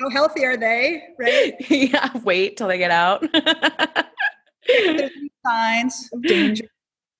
How 0.01 0.11
healthy 0.11 0.45
are 0.45 0.57
they? 0.57 1.05
Right? 1.19 1.55
yeah. 1.71 2.11
Wait 2.25 2.57
till 2.57 2.67
they 2.67 2.79
get 2.79 2.91
out. 2.91 3.25
There's 4.67 5.11
signs 5.47 6.11
of 6.13 6.23
danger. 6.23 6.67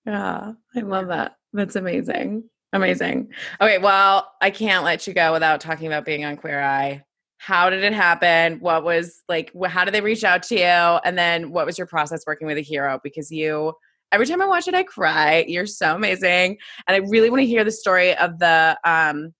Yeah. 0.05 0.53
I 0.75 0.81
love 0.81 1.07
that. 1.09 1.37
That's 1.53 1.77
amazing. 1.77 2.51
Amazing. 2.73 3.29
Okay. 3.61 3.79
Well, 3.79 4.29
I 4.41 4.51
can't 4.51 4.85
let 4.85 5.07
you 5.07 5.15
go 5.15 5.33
without 5.33 5.61
talking 5.61 5.87
about 5.87 6.05
being 6.05 6.25
on 6.25 6.37
Queer 6.37 6.61
Eye 6.61 7.05
how 7.45 7.69
did 7.69 7.85
it 7.85 7.93
happen? 7.93 8.59
What 8.61 8.85
was 8.85 9.23
like 9.29 9.53
how 9.67 9.85
did 9.85 9.93
they 9.93 10.01
reach 10.01 10.25
out 10.25 10.43
to 10.45 10.55
you? 10.55 10.63
And 11.05 11.19
then 11.19 11.51
what 11.51 11.67
was 11.67 11.77
your 11.77 11.87
process 11.87 12.25
working 12.27 12.47
with 12.47 12.57
a 12.57 12.63
hero? 12.63 13.01
Because 13.05 13.31
you 13.31 13.75
every 14.13 14.27
time 14.27 14.41
i 14.41 14.47
watch 14.47 14.67
it 14.67 14.75
i 14.75 14.83
cry. 14.83 15.45
You're 15.47 15.67
so 15.67 15.95
amazing. 15.95 16.57
And 16.89 16.95
i 16.97 17.07
really 17.11 17.29
want 17.29 17.43
to 17.43 17.47
hear 17.47 17.63
the 17.63 17.71
story 17.71 18.17
of 18.17 18.39
the 18.39 18.79
um 18.85 19.35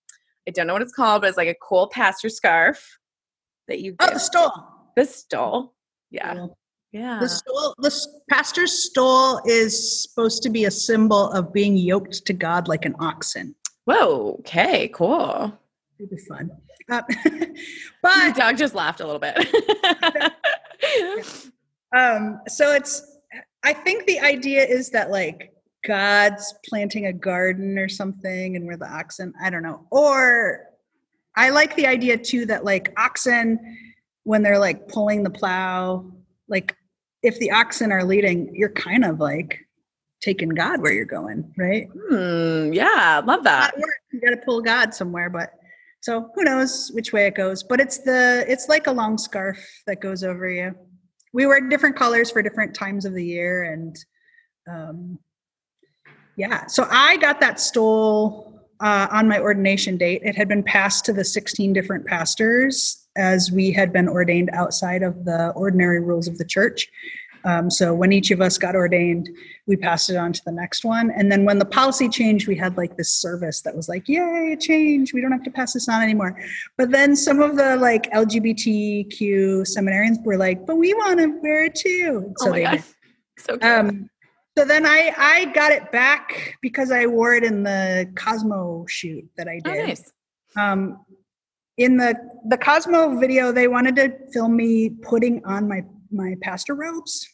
i 0.47 0.51
don't 0.51 0.67
know 0.67 0.73
what 0.73 0.83
it's 0.83 0.93
called 0.93 1.21
but 1.21 1.29
it's 1.29 1.37
like 1.37 1.47
a 1.47 1.55
cool 1.67 1.87
pastor 1.87 2.29
scarf 2.29 2.99
that 3.67 3.79
you 3.79 3.95
oh 3.99 4.13
the 4.13 4.19
stole. 4.19 4.51
The 4.95 5.05
stole. 5.05 5.73
Yeah. 6.11 6.45
Yeah. 6.91 7.17
The 7.19 7.27
stole 7.27 7.73
the 7.79 8.07
pastor's 8.29 8.71
stole 8.71 9.41
is 9.45 10.03
supposed 10.03 10.43
to 10.43 10.51
be 10.51 10.65
a 10.65 10.71
symbol 10.71 11.31
of 11.31 11.51
being 11.51 11.75
yoked 11.75 12.23
to 12.27 12.33
god 12.33 12.67
like 12.67 12.85
an 12.85 12.95
oxen. 12.99 13.55
Whoa 13.85 14.35
okay 14.41 14.89
cool. 14.89 15.57
It'd 15.97 16.11
be 16.11 16.17
fun 16.17 16.51
uh, 16.91 17.01
but 18.01 18.23
Your 18.23 18.33
dog 18.33 18.57
just 18.57 18.75
laughed 18.75 19.01
a 19.01 19.05
little 19.05 19.19
bit. 19.19 19.37
um, 21.95 22.41
so 22.47 22.73
it's, 22.73 23.19
I 23.63 23.73
think 23.73 24.05
the 24.05 24.19
idea 24.19 24.63
is 24.63 24.91
that 24.91 25.11
like 25.11 25.51
God's 25.85 26.53
planting 26.67 27.07
a 27.07 27.13
garden 27.13 27.77
or 27.77 27.89
something, 27.89 28.55
and 28.55 28.65
we're 28.65 28.77
the 28.77 28.91
oxen. 28.91 29.33
I 29.41 29.49
don't 29.49 29.63
know. 29.63 29.87
Or 29.91 30.61
I 31.35 31.49
like 31.49 31.75
the 31.75 31.87
idea 31.87 32.17
too 32.17 32.45
that 32.45 32.63
like 32.63 32.93
oxen, 32.97 33.59
when 34.23 34.41
they're 34.41 34.59
like 34.59 34.87
pulling 34.87 35.23
the 35.23 35.29
plow, 35.29 36.11
like 36.47 36.75
if 37.23 37.39
the 37.39 37.51
oxen 37.51 37.91
are 37.91 38.03
leading, 38.03 38.53
you're 38.55 38.69
kind 38.69 39.03
of 39.03 39.19
like 39.19 39.59
taking 40.21 40.49
God 40.49 40.81
where 40.81 40.93
you're 40.93 41.05
going, 41.05 41.53
right? 41.57 41.87
Hmm, 42.09 42.73
yeah, 42.73 43.21
love 43.25 43.43
that. 43.43 43.75
You 44.11 44.21
got 44.21 44.31
to 44.31 44.37
pull 44.37 44.61
God 44.61 44.93
somewhere, 44.93 45.29
but 45.29 45.51
so 46.05 46.29
who 46.35 46.43
knows 46.43 46.91
which 46.93 47.11
way 47.11 47.25
it 47.25 47.33
goes? 47.33 47.63
But 47.63 47.79
it's 47.79 47.97
the 47.97 48.45
it's 48.47 48.69
like 48.69 48.85
a 48.85 48.91
long 48.91 49.17
scarf 49.17 49.57
that 49.87 50.01
goes 50.01 50.23
over 50.23 50.47
you. 50.47 50.75
We 51.33 51.47
wear 51.47 51.67
different 51.67 51.95
colors 51.95 52.29
for 52.29 52.43
different 52.43 52.75
times 52.75 53.05
of 53.05 53.15
the 53.15 53.25
year, 53.25 53.63
and 53.63 53.97
um, 54.71 55.17
yeah. 56.37 56.67
So 56.67 56.87
I 56.91 57.17
got 57.17 57.39
that 57.39 57.59
stole 57.59 58.61
uh, 58.79 59.07
on 59.09 59.27
my 59.27 59.39
ordination 59.39 59.97
date. 59.97 60.21
It 60.23 60.35
had 60.35 60.47
been 60.47 60.61
passed 60.61 61.05
to 61.05 61.13
the 61.13 61.25
16 61.25 61.73
different 61.73 62.05
pastors 62.05 63.07
as 63.17 63.51
we 63.51 63.71
had 63.71 63.91
been 63.91 64.07
ordained 64.07 64.51
outside 64.53 65.01
of 65.01 65.25
the 65.25 65.53
ordinary 65.55 66.01
rules 66.01 66.27
of 66.27 66.37
the 66.37 66.45
church. 66.45 66.87
Um, 67.45 67.69
so 67.69 67.93
when 67.93 68.11
each 68.11 68.31
of 68.31 68.41
us 68.41 68.57
got 68.57 68.75
ordained, 68.75 69.29
we 69.67 69.77
passed 69.77 70.09
it 70.09 70.15
on 70.15 70.33
to 70.33 70.41
the 70.45 70.51
next 70.51 70.83
one. 70.83 71.11
And 71.11 71.31
then 71.31 71.45
when 71.45 71.59
the 71.59 71.65
policy 71.65 72.09
changed, 72.09 72.47
we 72.47 72.55
had 72.55 72.75
like 72.75 72.97
this 72.97 73.11
service 73.11 73.61
that 73.61 73.75
was 73.75 73.87
like, 73.87 74.09
yay, 74.09 74.57
change. 74.59 75.13
We 75.13 75.21
don't 75.21 75.31
have 75.31 75.43
to 75.43 75.51
pass 75.51 75.73
this 75.73 75.87
on 75.87 76.01
anymore. 76.01 76.37
But 76.75 76.89
then 76.89 77.15
some 77.15 77.41
of 77.41 77.55
the 77.55 77.77
like 77.77 78.11
LGBTQ 78.11 79.61
seminarians 79.61 80.23
were 80.25 80.37
like, 80.37 80.65
but 80.65 80.77
we 80.77 80.95
want 80.95 81.19
to 81.19 81.27
wear 81.41 81.65
it 81.65 81.75
too. 81.75 82.33
So 82.37 82.47
oh 82.47 82.51
my 82.51 82.61
God. 82.61 82.83
So 83.37 83.57
um, 83.61 84.09
so 84.57 84.63
then 84.63 84.85
I 84.85 85.13
I 85.17 85.45
got 85.53 85.73
it 85.73 85.91
back 85.91 86.55
because 86.61 86.89
I 86.89 87.05
wore 87.05 87.33
it 87.33 87.43
in 87.43 87.63
the 87.63 88.09
Cosmo 88.15 88.85
shoot 88.87 89.29
that 89.35 89.49
I 89.49 89.59
oh, 89.65 89.73
did. 89.73 89.83
Oh, 89.83 89.87
nice. 89.87 90.11
Um, 90.55 91.05
in 91.77 91.97
the 91.97 92.15
the 92.47 92.57
Cosmo 92.57 93.19
video, 93.19 93.51
they 93.51 93.67
wanted 93.67 93.97
to 93.97 94.13
film 94.31 94.55
me 94.55 94.89
putting 94.89 95.43
on 95.43 95.67
my 95.67 95.83
my 96.11 96.37
pastor 96.41 96.75
robes 96.75 97.27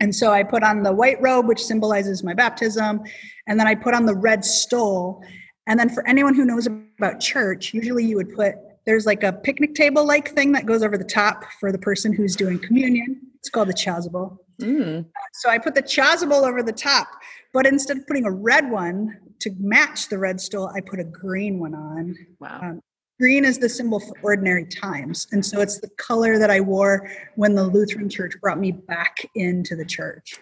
and 0.00 0.14
so 0.14 0.32
I 0.32 0.42
put 0.42 0.62
on 0.62 0.82
the 0.82 0.92
white 0.92 1.20
robe, 1.20 1.46
which 1.46 1.64
symbolizes 1.64 2.22
my 2.22 2.34
baptism, 2.34 3.02
and 3.46 3.58
then 3.58 3.66
I 3.66 3.74
put 3.74 3.94
on 3.94 4.06
the 4.06 4.14
red 4.14 4.44
stole. 4.44 5.22
And 5.66 5.80
then 5.80 5.88
for 5.88 6.06
anyone 6.06 6.34
who 6.34 6.44
knows 6.44 6.66
about 6.66 7.20
church, 7.20 7.72
usually 7.72 8.04
you 8.04 8.16
would 8.16 8.34
put 8.34 8.54
there's 8.84 9.04
like 9.04 9.24
a 9.24 9.32
picnic 9.32 9.74
table 9.74 10.06
like 10.06 10.32
thing 10.32 10.52
that 10.52 10.64
goes 10.64 10.84
over 10.84 10.96
the 10.96 11.04
top 11.04 11.44
for 11.58 11.72
the 11.72 11.78
person 11.78 12.12
who's 12.12 12.36
doing 12.36 12.58
communion. 12.58 13.20
It's 13.40 13.50
called 13.50 13.68
the 13.68 13.74
chasuble. 13.74 14.38
Mm. 14.60 15.06
So 15.34 15.50
I 15.50 15.58
put 15.58 15.74
the 15.74 15.82
chasuble 15.82 16.46
over 16.46 16.62
the 16.62 16.72
top, 16.72 17.08
but 17.52 17.66
instead 17.66 17.98
of 17.98 18.06
putting 18.06 18.24
a 18.24 18.30
red 18.30 18.70
one 18.70 19.18
to 19.40 19.50
match 19.58 20.08
the 20.08 20.18
red 20.18 20.40
stole, 20.40 20.68
I 20.68 20.80
put 20.80 21.00
a 21.00 21.04
green 21.04 21.58
one 21.58 21.74
on. 21.74 22.16
Wow. 22.38 22.60
Um, 22.62 22.80
green 23.18 23.44
is 23.44 23.58
the 23.58 23.68
symbol 23.68 24.00
for 24.00 24.14
ordinary 24.22 24.64
times 24.66 25.26
and 25.32 25.44
so 25.44 25.60
it's 25.60 25.80
the 25.80 25.88
color 25.96 26.38
that 26.38 26.50
i 26.50 26.60
wore 26.60 27.10
when 27.36 27.54
the 27.54 27.64
lutheran 27.64 28.08
church 28.08 28.34
brought 28.40 28.58
me 28.58 28.72
back 28.72 29.18
into 29.34 29.74
the 29.74 29.84
church. 29.84 30.38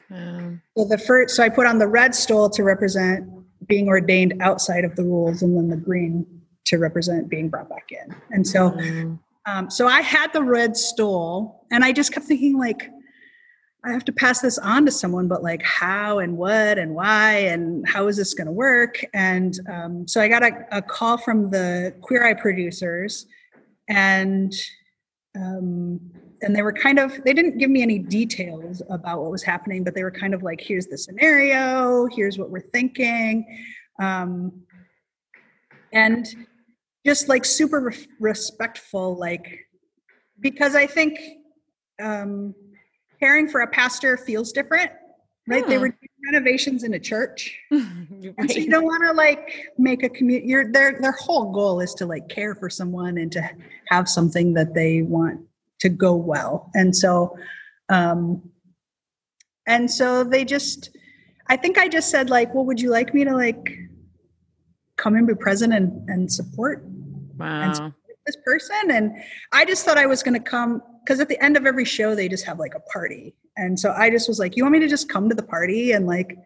So 0.76 0.84
the 0.84 0.98
first 0.98 1.36
so 1.36 1.42
i 1.42 1.48
put 1.48 1.66
on 1.66 1.78
the 1.78 1.88
red 1.88 2.14
stole 2.14 2.50
to 2.50 2.62
represent 2.62 3.28
being 3.66 3.88
ordained 3.88 4.34
outside 4.40 4.84
of 4.84 4.94
the 4.96 5.02
rules 5.02 5.42
and 5.42 5.56
then 5.56 5.68
the 5.68 5.76
green 5.76 6.26
to 6.66 6.78
represent 6.78 7.28
being 7.28 7.48
brought 7.48 7.68
back 7.68 7.90
in. 7.90 8.14
And 8.30 8.46
so 8.46 8.70
mm. 8.70 9.18
um, 9.46 9.70
so 9.70 9.86
i 9.86 10.00
had 10.00 10.32
the 10.32 10.42
red 10.42 10.76
stole 10.76 11.66
and 11.70 11.84
i 11.84 11.92
just 11.92 12.12
kept 12.12 12.26
thinking 12.26 12.58
like 12.58 12.90
I 13.84 13.92
have 13.92 14.04
to 14.06 14.12
pass 14.12 14.40
this 14.40 14.56
on 14.56 14.86
to 14.86 14.90
someone, 14.90 15.28
but 15.28 15.42
like 15.42 15.62
how 15.62 16.18
and 16.18 16.38
what 16.38 16.78
and 16.78 16.94
why 16.94 17.32
and 17.32 17.86
how 17.86 18.08
is 18.08 18.16
this 18.16 18.32
going 18.32 18.46
to 18.46 18.52
work? 18.52 19.04
And 19.12 19.58
um, 19.70 20.08
so 20.08 20.22
I 20.22 20.28
got 20.28 20.42
a, 20.42 20.66
a, 20.72 20.80
call 20.80 21.18
from 21.18 21.50
the 21.50 21.94
Queer 22.00 22.24
Eye 22.24 22.32
producers, 22.32 23.26
and 23.88 24.54
um, 25.36 26.00
and 26.40 26.56
they 26.56 26.62
were 26.62 26.72
kind 26.72 26.98
of 26.98 27.22
they 27.24 27.34
didn't 27.34 27.58
give 27.58 27.68
me 27.68 27.82
any 27.82 27.98
details 27.98 28.80
about 28.88 29.20
what 29.20 29.30
was 29.30 29.42
happening, 29.42 29.84
but 29.84 29.94
they 29.94 30.02
were 30.02 30.10
kind 30.10 30.32
of 30.32 30.42
like, 30.42 30.62
here's 30.62 30.86
the 30.86 30.96
scenario, 30.96 32.06
here's 32.06 32.38
what 32.38 32.48
we're 32.48 32.60
thinking, 32.60 33.44
um, 34.00 34.62
and 35.92 36.34
just 37.04 37.28
like 37.28 37.44
super 37.44 37.80
re- 37.80 38.06
respectful, 38.18 39.18
like 39.18 39.66
because 40.40 40.74
I 40.74 40.86
think. 40.86 41.18
Um, 42.02 42.56
caring 43.24 43.48
for 43.48 43.62
a 43.62 43.66
pastor 43.66 44.16
feels 44.16 44.52
different 44.52 44.90
right? 45.46 45.64
Hmm. 45.64 45.70
They 45.70 45.78
were 45.78 45.88
doing 45.88 46.32
renovations 46.32 46.84
in 46.84 46.94
a 46.94 46.98
church, 46.98 47.58
right. 47.70 47.82
and 48.38 48.50
so 48.50 48.58
you 48.58 48.70
don't 48.70 48.84
want 48.84 49.04
to 49.04 49.12
like 49.12 49.70
make 49.78 50.02
a 50.02 50.08
community. 50.08 50.48
Your 50.48 50.70
their 50.70 50.98
their 51.00 51.12
whole 51.12 51.52
goal 51.52 51.80
is 51.80 51.94
to 51.94 52.06
like 52.06 52.28
care 52.28 52.54
for 52.54 52.70
someone 52.70 53.18
and 53.18 53.30
to 53.32 53.42
have 53.88 54.08
something 54.08 54.54
that 54.54 54.74
they 54.74 55.02
want 55.02 55.40
to 55.80 55.88
go 55.88 56.14
well. 56.14 56.70
And 56.74 56.96
so, 56.96 57.36
um, 57.88 58.42
and 59.66 59.90
so 59.90 60.24
they 60.24 60.44
just, 60.44 60.96
I 61.48 61.56
think 61.56 61.78
I 61.78 61.88
just 61.88 62.10
said 62.10 62.30
like, 62.30 62.54
well, 62.54 62.64
would 62.64 62.80
you 62.80 62.90
like 62.90 63.12
me 63.12 63.24
to 63.24 63.34
like 63.34 63.78
come 64.96 65.14
and 65.16 65.26
be 65.26 65.34
present 65.34 65.74
and 65.74 66.08
and 66.08 66.32
support? 66.32 66.84
Wow. 67.36 67.62
And 67.62 67.76
support 67.76 67.94
this 68.26 68.36
person, 68.44 68.90
and 68.90 69.12
I 69.52 69.64
just 69.66 69.84
thought 69.84 69.98
I 69.98 70.06
was 70.06 70.22
going 70.22 70.40
to 70.42 70.50
come 70.50 70.82
because 71.04 71.20
at 71.20 71.28
the 71.28 71.42
end 71.44 71.56
of 71.56 71.66
every 71.66 71.84
show 71.84 72.14
they 72.14 72.28
just 72.28 72.46
have 72.46 72.58
like 72.58 72.74
a 72.74 72.80
party. 72.80 73.34
And 73.56 73.78
so 73.78 73.92
i 73.92 74.10
just 74.10 74.28
was 74.28 74.38
like 74.38 74.56
you 74.56 74.64
want 74.64 74.72
me 74.72 74.80
to 74.80 74.88
just 74.88 75.08
come 75.08 75.28
to 75.28 75.34
the 75.34 75.42
party 75.42 75.92
and 75.92 76.06
like 76.06 76.36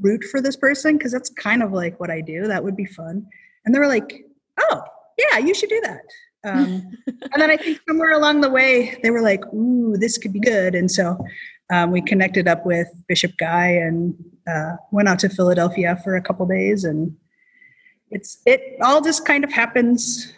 root 0.00 0.22
for 0.30 0.40
this 0.40 0.56
person? 0.56 0.96
Because 0.96 1.12
that's 1.12 1.30
kind 1.30 1.62
of 1.62 1.72
like 1.72 1.98
what 1.98 2.10
i 2.10 2.20
do. 2.20 2.46
That 2.46 2.64
would 2.64 2.76
be 2.76 2.86
fun. 2.86 3.26
And 3.64 3.74
they 3.74 3.78
were 3.78 3.88
like 3.88 4.24
oh 4.58 4.82
yeah 5.18 5.38
you 5.38 5.54
should 5.54 5.68
do 5.68 5.80
that. 5.82 6.02
Um, 6.42 6.90
and 7.06 7.42
then 7.42 7.50
i 7.50 7.56
think 7.56 7.80
somewhere 7.86 8.12
along 8.12 8.40
the 8.40 8.48
way 8.48 8.98
they 9.02 9.10
were 9.10 9.20
like 9.20 9.44
ooh 9.52 9.96
this 9.98 10.18
could 10.18 10.32
be 10.32 10.40
good. 10.40 10.74
And 10.74 10.90
so 10.90 11.18
um, 11.72 11.90
we 11.90 12.00
connected 12.00 12.48
up 12.48 12.64
with 12.64 12.88
bishop 13.08 13.32
guy 13.38 13.68
and 13.68 14.14
uh, 14.48 14.76
went 14.92 15.08
out 15.08 15.18
to 15.20 15.28
philadelphia 15.28 16.00
for 16.02 16.16
a 16.16 16.22
couple 16.22 16.46
days 16.46 16.84
and 16.84 17.16
it's 18.10 18.38
it 18.46 18.76
all 18.82 19.00
just 19.00 19.24
kind 19.24 19.44
of 19.44 19.52
happens 19.52 20.32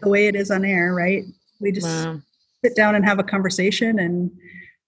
the 0.00 0.08
way 0.08 0.28
it 0.28 0.36
is 0.36 0.50
on 0.50 0.64
air 0.64 0.92
right? 0.94 1.24
We 1.58 1.72
just 1.72 1.86
wow 1.86 2.20
sit 2.64 2.76
down 2.76 2.94
and 2.94 3.04
have 3.04 3.18
a 3.18 3.24
conversation 3.24 3.98
and 3.98 4.30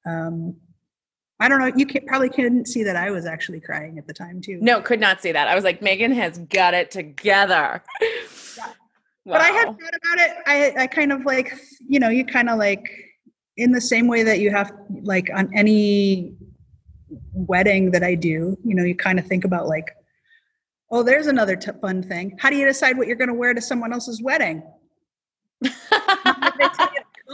um, 0.07 0.57
I 1.41 1.49
don't 1.49 1.61
know. 1.61 1.73
You 1.77 1.87
can, 1.87 2.05
probably 2.07 2.31
couldn't 2.31 2.67
see 2.67 2.83
that 2.83 2.97
I 2.97 3.11
was 3.11 3.25
actually 3.25 3.61
crying 3.61 3.99
at 3.99 4.07
the 4.07 4.15
time 4.15 4.41
too. 4.41 4.59
No, 4.61 4.81
could 4.81 5.01
not 5.01 5.23
see 5.23 5.31
that. 5.33 5.47
I 5.47 5.55
was 5.55 5.63
like, 5.63 5.81
Megan 5.81 6.13
has 6.13 6.39
got 6.39 6.75
it 6.75 6.91
together. 6.91 7.83
Yeah. 8.01 8.67
Wow. 9.25 9.35
But 9.35 9.43
I 9.43 9.49
had 9.49 9.65
thought 9.67 9.95
about 10.03 10.19
it. 10.27 10.37
I, 10.47 10.85
I 10.85 10.87
kind 10.87 11.13
of 11.13 11.27
like, 11.27 11.53
you 11.87 12.01
know, 12.01 12.09
you 12.09 12.25
kind 12.25 12.49
of 12.49 12.57
like 12.57 12.89
in 13.59 13.73
the 13.73 13.81
same 13.81 14.07
way 14.07 14.23
that 14.23 14.39
you 14.39 14.51
have 14.51 14.73
like 15.03 15.29
on 15.35 15.51
any 15.55 16.35
wedding 17.35 17.91
that 17.91 18.03
I 18.03 18.15
do, 18.15 18.57
you 18.65 18.75
know, 18.75 18.85
you 18.85 18.95
kind 18.95 19.19
of 19.19 19.27
think 19.27 19.45
about 19.45 19.69
like, 19.69 19.95
oh, 20.91 21.03
there's 21.03 21.27
another 21.27 21.57
t- 21.57 21.73
fun 21.83 22.03
thing. 22.03 22.39
How 22.39 22.49
do 22.49 22.57
you 22.57 22.65
decide 22.65 22.97
what 22.97 23.07
you're 23.07 23.17
going 23.17 23.29
to 23.29 23.35
wear 23.35 23.53
to 23.53 23.61
someone 23.61 23.93
else's 23.93 24.23
wedding? 24.23 24.63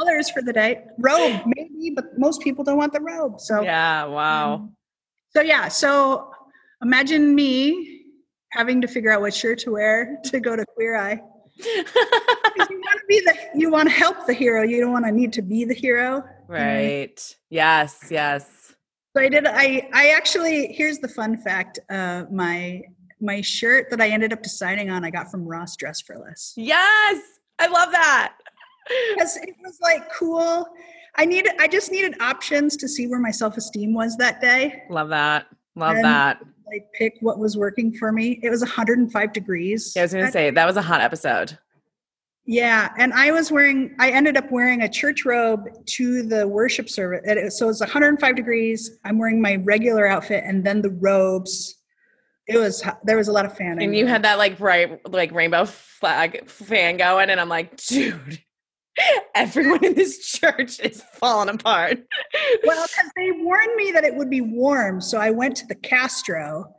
colors 0.04 0.30
for 0.30 0.42
the 0.42 0.52
day. 0.52 0.84
Robe, 0.98 1.40
maybe, 1.46 1.90
but 1.94 2.18
most 2.18 2.40
people 2.40 2.64
don't 2.64 2.76
want 2.76 2.92
the 2.92 3.00
robe. 3.00 3.40
So 3.40 3.62
yeah, 3.62 4.04
wow. 4.04 4.54
Um, 4.54 4.76
so 5.30 5.40
yeah, 5.40 5.68
so 5.68 6.30
imagine 6.82 7.34
me 7.34 8.02
having 8.52 8.80
to 8.80 8.88
figure 8.88 9.10
out 9.10 9.20
what 9.20 9.34
shirt 9.34 9.58
to 9.60 9.72
wear 9.72 10.18
to 10.24 10.40
go 10.40 10.56
to 10.56 10.64
Queer 10.74 10.96
Eye. 10.96 11.20
you 11.58 11.84
want 12.56 13.00
to 13.00 13.04
be 13.08 13.20
the 13.20 13.34
you 13.54 13.70
want 13.70 13.88
to 13.88 13.94
help 13.94 14.26
the 14.26 14.34
hero. 14.34 14.62
You 14.62 14.80
don't 14.80 14.92
want 14.92 15.04
to 15.06 15.12
need 15.12 15.32
to 15.34 15.42
be 15.42 15.64
the 15.64 15.74
hero. 15.74 16.24
Right. 16.48 17.16
Mm-hmm. 17.16 17.34
Yes. 17.50 18.08
Yes. 18.10 18.74
So 19.16 19.22
I 19.22 19.28
did. 19.28 19.46
I 19.46 19.88
I 19.92 20.08
actually 20.08 20.72
here's 20.72 20.98
the 20.98 21.08
fun 21.08 21.36
fact. 21.38 21.78
Uh, 21.88 22.24
my 22.30 22.82
my 23.20 23.40
shirt 23.40 23.88
that 23.90 24.00
I 24.00 24.08
ended 24.08 24.32
up 24.32 24.42
deciding 24.42 24.90
on, 24.90 25.04
I 25.04 25.10
got 25.10 25.30
from 25.30 25.46
Ross 25.46 25.76
Dress 25.76 26.00
for 26.00 26.18
Less. 26.18 26.52
Yes, 26.56 27.22
I 27.60 27.68
love 27.68 27.92
that 27.92 28.34
because 29.16 29.36
it 29.36 29.54
was 29.62 29.78
like 29.80 30.12
cool. 30.12 30.66
I 31.16 31.24
needed. 31.24 31.52
I 31.58 31.68
just 31.68 31.92
needed 31.92 32.20
options 32.20 32.76
to 32.78 32.88
see 32.88 33.06
where 33.06 33.20
my 33.20 33.30
self 33.30 33.56
esteem 33.56 33.94
was 33.94 34.16
that 34.16 34.40
day. 34.40 34.82
Love 34.90 35.08
that. 35.10 35.46
Love 35.76 35.96
and, 35.96 36.04
that. 36.04 36.40
Like 36.66 36.86
pick 36.94 37.14
what 37.20 37.38
was 37.38 37.56
working 37.56 37.92
for 37.92 38.10
me. 38.10 38.40
It 38.42 38.50
was 38.50 38.60
105 38.60 39.32
degrees. 39.32 39.92
Yeah, 39.94 40.02
I 40.02 40.04
was 40.04 40.12
gonna 40.12 40.32
say 40.32 40.50
that 40.50 40.66
was 40.66 40.76
a 40.76 40.82
hot 40.82 41.00
episode. 41.00 41.58
Yeah, 42.46 42.90
and 42.98 43.12
I 43.14 43.30
was 43.30 43.50
wearing. 43.50 43.94
I 43.98 44.10
ended 44.10 44.36
up 44.36 44.50
wearing 44.50 44.82
a 44.82 44.88
church 44.88 45.24
robe 45.24 45.68
to 45.86 46.22
the 46.22 46.46
worship 46.46 46.90
service. 46.90 47.58
So 47.58 47.68
it's 47.68 47.80
105 47.80 48.36
degrees. 48.36 48.98
I'm 49.04 49.18
wearing 49.18 49.40
my 49.40 49.56
regular 49.56 50.06
outfit, 50.06 50.44
and 50.46 50.64
then 50.64 50.82
the 50.82 50.90
robes. 50.90 51.76
It 52.46 52.58
was 52.58 52.84
there 53.04 53.16
was 53.16 53.28
a 53.28 53.32
lot 53.32 53.46
of 53.46 53.56
fanning. 53.56 53.86
And 53.86 53.96
you 53.96 54.06
had 54.06 54.22
that 54.24 54.36
like 54.36 54.58
bright 54.58 55.08
like 55.10 55.32
rainbow 55.32 55.64
flag 55.64 56.48
fan 56.50 56.98
going, 56.98 57.30
and 57.30 57.40
I'm 57.40 57.48
like, 57.48 57.76
dude, 57.76 58.42
everyone 59.34 59.84
in 59.84 59.94
this 59.94 60.30
church 60.32 60.80
is 60.80 61.02
falling 61.02 61.48
apart. 61.48 61.98
well, 62.64 62.86
because 62.86 63.10
they 63.16 63.30
warned 63.32 63.74
me 63.76 63.92
that 63.92 64.04
it 64.04 64.14
would 64.14 64.30
be 64.30 64.40
warm. 64.40 65.00
So 65.00 65.18
I 65.18 65.30
went 65.30 65.56
to 65.58 65.66
the 65.66 65.74
Castro 65.74 66.74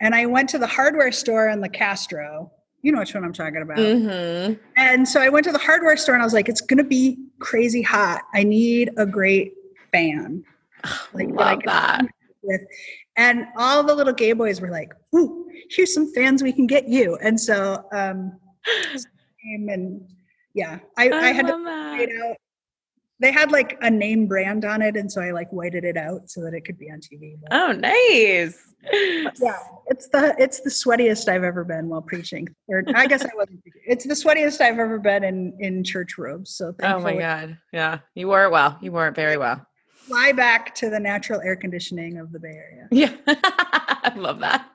and 0.00 0.14
I 0.14 0.26
went 0.26 0.48
to 0.50 0.58
the 0.58 0.66
hardware 0.66 1.12
store 1.12 1.48
in 1.48 1.60
the 1.60 1.68
Castro. 1.68 2.52
You 2.82 2.92
know 2.92 3.00
which 3.00 3.14
one 3.14 3.24
I'm 3.24 3.32
talking 3.32 3.62
about. 3.62 3.78
Mm-hmm. 3.78 4.62
And 4.76 5.08
so 5.08 5.20
I 5.20 5.28
went 5.28 5.44
to 5.46 5.52
the 5.52 5.58
hardware 5.58 5.96
store 5.96 6.14
and 6.14 6.22
I 6.22 6.26
was 6.26 6.34
like, 6.34 6.48
it's 6.48 6.60
going 6.60 6.78
to 6.78 6.84
be 6.84 7.18
crazy 7.40 7.82
hot. 7.82 8.22
I 8.34 8.44
need 8.44 8.90
a 8.96 9.06
great 9.06 9.54
fan. 9.92 10.44
Like, 11.12 11.30
Love 11.30 11.62
that. 11.64 12.06
With. 12.42 12.60
And 13.16 13.46
all 13.56 13.82
the 13.82 13.94
little 13.94 14.12
gay 14.12 14.34
boys 14.34 14.60
were 14.60 14.70
like, 14.70 14.92
ooh, 15.16 15.50
here's 15.70 15.92
some 15.92 16.12
fans 16.12 16.44
we 16.44 16.52
can 16.52 16.68
get 16.68 16.86
you. 16.86 17.16
And 17.16 17.40
so, 17.40 17.84
um, 17.92 18.38
and 19.42 20.06
yeah, 20.56 20.78
I, 20.96 21.10
I, 21.10 21.18
I 21.18 21.32
had 21.32 21.46
to 21.46 21.52
that. 21.52 22.08
out. 22.24 22.36
They 23.20 23.30
had 23.30 23.52
like 23.52 23.78
a 23.82 23.90
name 23.90 24.26
brand 24.26 24.64
on 24.64 24.80
it, 24.82 24.96
and 24.96 25.10
so 25.12 25.20
I 25.20 25.30
like 25.30 25.50
whited 25.50 25.84
it 25.84 25.96
out 25.96 26.30
so 26.30 26.42
that 26.42 26.54
it 26.54 26.62
could 26.62 26.78
be 26.78 26.90
on 26.90 27.00
TV. 27.00 27.36
But, 27.40 27.52
oh, 27.52 27.72
nice. 27.72 28.58
yeah, 29.40 29.58
it's 29.86 30.08
the 30.08 30.34
it's 30.38 30.60
the 30.60 30.70
sweatiest 30.70 31.28
I've 31.28 31.44
ever 31.44 31.62
been 31.64 31.88
while 31.88 32.02
preaching. 32.02 32.48
Or 32.68 32.82
I 32.94 33.06
guess 33.06 33.22
I 33.22 33.30
wasn't. 33.34 33.62
It's 33.86 34.06
the 34.06 34.14
sweatiest 34.14 34.60
I've 34.62 34.78
ever 34.78 34.98
been 34.98 35.24
in 35.24 35.56
in 35.60 35.84
church 35.84 36.16
robes. 36.18 36.50
So 36.52 36.74
oh 36.82 37.00
my 37.00 37.16
god, 37.16 37.58
yeah, 37.72 37.98
you 38.14 38.26
wore 38.26 38.44
it 38.44 38.50
well. 38.50 38.78
You 38.80 38.92
wore 38.92 39.08
it 39.08 39.14
very 39.14 39.36
well. 39.36 39.66
Fly 40.06 40.32
back 40.32 40.74
to 40.76 40.88
the 40.88 41.00
natural 41.00 41.40
air 41.40 41.56
conditioning 41.56 42.18
of 42.18 42.32
the 42.32 42.38
Bay 42.38 42.54
Area. 42.54 42.88
Yeah, 42.90 43.14
I 43.26 44.12
love 44.16 44.40
that. 44.40 44.70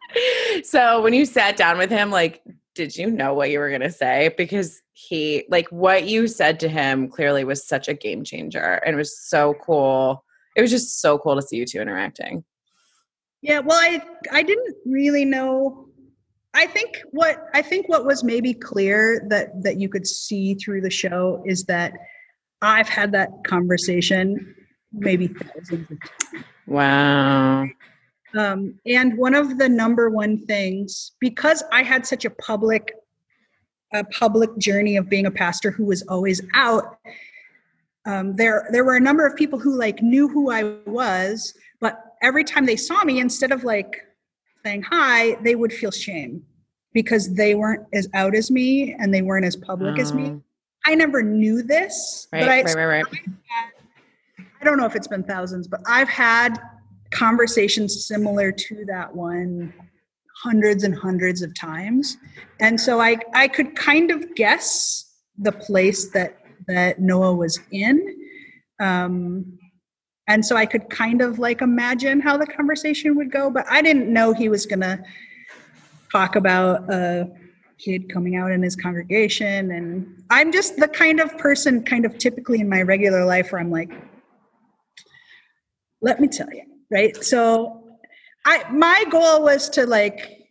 So 0.64 1.02
when 1.02 1.14
you 1.14 1.26
sat 1.26 1.56
down 1.56 1.78
with 1.78 1.90
him, 1.90 2.12
like, 2.12 2.44
did 2.76 2.96
you 2.96 3.12
know 3.12 3.34
what 3.34 3.50
you 3.50 3.60
were 3.60 3.70
going 3.70 3.82
to 3.82 3.92
say? 3.92 4.34
Because 4.38 4.82
he, 4.94 5.46
like, 5.50 5.68
what 5.70 6.06
you 6.06 6.28
said 6.28 6.60
to 6.62 6.70
him 6.70 7.10
clearly 7.10 7.44
was 7.44 7.68
such 7.68 7.88
a 7.88 7.94
game 7.94 8.24
changer 8.24 8.82
and 8.86 8.94
it 8.94 8.98
was 8.98 9.20
so 9.20 9.54
cool. 9.66 10.24
It 10.56 10.62
was 10.62 10.72
just 10.72 11.02
so 11.02 11.18
cool 11.18 11.36
to 11.36 11.42
see 11.42 11.58
you 11.58 11.66
two 11.66 11.82
interacting. 11.82 12.44
Yeah, 13.42 13.60
well, 13.60 13.78
I 13.78 14.02
I 14.32 14.44
didn't 14.44 14.76
really 14.86 15.26
know. 15.26 15.88
I 16.54 16.68
think 16.68 17.02
what 17.12 17.48
I 17.54 17.62
think 17.62 17.90
what 17.90 18.06
was 18.06 18.24
maybe 18.24 18.54
clear 18.54 19.26
that 19.30 19.64
that 19.64 19.80
you 19.80 19.90
could 19.90 20.06
see 20.06 20.54
through 20.56 20.82
the 20.82 20.90
show 20.92 21.42
is 21.46 21.64
that 21.66 21.94
I've 22.62 22.90
had 22.90 23.12
that 23.14 23.30
conversation 23.48 24.56
maybe 24.94 25.28
thousands 25.28 25.90
of 25.90 25.98
times. 26.00 26.46
Wow. 26.68 27.68
Um, 28.38 28.76
and 28.86 29.18
one 29.18 29.36
of 29.36 29.58
the 29.58 29.68
number 29.68 30.10
one 30.10 30.46
things, 30.46 31.12
because 31.20 31.64
I 31.72 31.84
had 31.84 32.06
such 32.06 32.26
a 32.26 32.30
public, 32.30 32.94
a 33.94 34.04
public 34.06 34.58
journey 34.58 34.96
of 34.96 35.10
being 35.10 35.26
a 35.26 35.32
pastor 35.32 35.72
who 35.72 35.86
was 35.86 36.02
always 36.04 36.42
out, 36.54 36.98
um, 38.06 38.36
there 38.36 38.68
there 38.72 38.84
were 38.84 38.96
a 38.96 39.02
number 39.02 39.28
of 39.28 39.36
people 39.36 39.60
who 39.60 39.78
like 39.78 40.02
knew 40.02 40.28
who 40.28 40.50
I 40.50 40.64
was, 40.86 41.54
but 41.80 42.16
every 42.22 42.44
time 42.44 42.66
they 42.66 42.76
saw 42.76 43.04
me, 43.04 43.20
instead 43.20 43.52
of 43.52 43.64
like 43.64 44.02
saying 44.64 44.84
hi, 44.84 45.36
they 45.44 45.56
would 45.56 45.74
feel 45.74 45.92
shame 45.92 46.44
because 46.94 47.34
they 47.36 47.56
weren't 47.56 47.86
as 47.94 48.08
out 48.14 48.36
as 48.36 48.50
me 48.50 48.94
and 48.94 49.14
they 49.14 49.22
weren't 49.22 49.46
as 49.46 49.56
public 49.56 49.96
oh. 49.98 50.02
as 50.02 50.14
me. 50.14 50.30
Oh. 50.30 50.42
I 50.86 50.96
never 50.96 51.22
knew 51.22 51.62
this, 51.62 52.28
right, 52.32 52.40
but 52.40 52.50
I, 52.50 52.62
right, 52.64 52.76
right, 52.76 53.04
right. 53.04 53.06
I 54.60 54.64
don't 54.64 54.78
know 54.78 54.86
if 54.86 54.96
it's 54.96 55.08
been 55.08 55.24
thousands, 55.24 55.68
but 55.68 55.82
I've 55.88 56.10
had 56.10 56.60
conversations 57.12 58.06
similar 58.06 58.52
to 58.52 58.86
that 58.86 59.14
one 59.16 59.74
hundreds 60.42 60.84
and 60.84 60.96
hundreds 60.96 61.42
of 61.42 61.54
times. 61.54 62.18
And 62.60 62.80
so 62.80 63.00
i 63.00 63.18
i 63.34 63.48
could 63.48 63.76
kind 63.76 64.12
of 64.12 64.36
guess 64.36 65.14
the 65.38 65.52
place 65.52 66.10
that 66.12 66.40
that 66.68 67.00
noah 67.00 67.34
was 67.34 67.60
in. 67.72 68.18
Um 68.80 69.58
and 70.28 70.46
so 70.46 70.56
i 70.56 70.66
could 70.66 70.90
kind 70.90 71.22
of 71.22 71.40
like 71.40 71.62
imagine 71.62 72.20
how 72.20 72.38
the 72.38 72.46
conversation 72.46 73.16
would 73.16 73.32
go 73.32 73.50
but 73.50 73.66
i 73.70 73.82
didn't 73.82 74.12
know 74.12 74.34
he 74.34 74.50
was 74.50 74.66
to 74.66 75.04
talk 76.12 76.36
about 76.36 76.90
a 76.92 77.30
kid 77.78 78.12
coming 78.14 78.36
out 78.36 78.52
in 78.52 78.62
his 78.62 78.76
congregation. 78.76 79.72
And 79.72 80.24
i'm 80.30 80.52
just 80.52 80.78
the 80.78 80.88
kind 80.88 81.20
of 81.20 81.38
person 81.38 81.84
kind 81.84 82.06
of 82.06 82.18
typically 82.18 82.60
in 82.62 82.70
my 82.70 82.82
regular 82.82 83.26
life 83.26 83.52
where 83.52 83.62
i'm 83.62 83.72
like 83.72 83.92
let 86.02 86.20
me 86.20 86.28
tell 86.28 86.52
you 86.52 86.71
right? 86.92 87.16
So 87.24 87.82
i 88.46 88.64
my 88.72 89.06
goal 89.10 89.44
was 89.44 89.70
to 89.70 89.86
like 89.86 90.48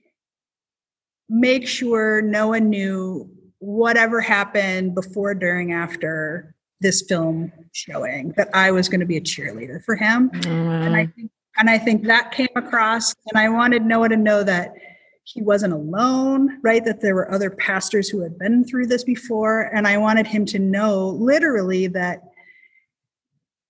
make 1.29 1.67
sure 1.67 2.23
no 2.23 2.49
one 2.49 2.69
knew 2.69 3.31
whatever 3.59 4.21
happened 4.21 4.95
before 4.95 5.35
during 5.35 5.73
after 5.73 6.55
this 6.81 7.03
film 7.03 7.53
showing 7.73 8.33
that 8.37 8.49
i 8.55 8.71
was 8.71 8.89
going 8.89 9.01
to 9.01 9.07
be 9.07 9.17
a 9.17 9.21
cheerleader 9.21 9.83
for 9.85 9.97
him. 9.97 10.31
Mm. 10.31 10.87
and 10.87 10.97
i 10.97 11.07
think 11.07 11.31
and 11.59 11.69
i 11.69 11.79
think 11.79 12.05
that 12.05 12.33
came 12.33 12.49
across 12.57 13.15
and 13.33 13.39
i 13.41 13.49
wanted 13.49 13.83
noah 13.83 14.09
to 14.09 14.17
know 14.17 14.43
that 14.43 14.73
he 15.25 15.43
wasn't 15.43 15.73
alone 15.73 16.59
right? 16.65 16.85
That 16.85 17.03
there 17.03 17.15
were 17.15 17.31
other 17.31 17.51
pastors 17.51 18.09
who 18.09 18.21
had 18.21 18.37
been 18.37 18.65
through 18.65 18.87
this 18.87 19.05
before 19.05 19.71
and 19.75 19.87
i 19.87 19.97
wanted 19.97 20.27
him 20.27 20.45
to 20.47 20.59
know 20.59 21.11
literally 21.11 21.87
that 21.89 22.23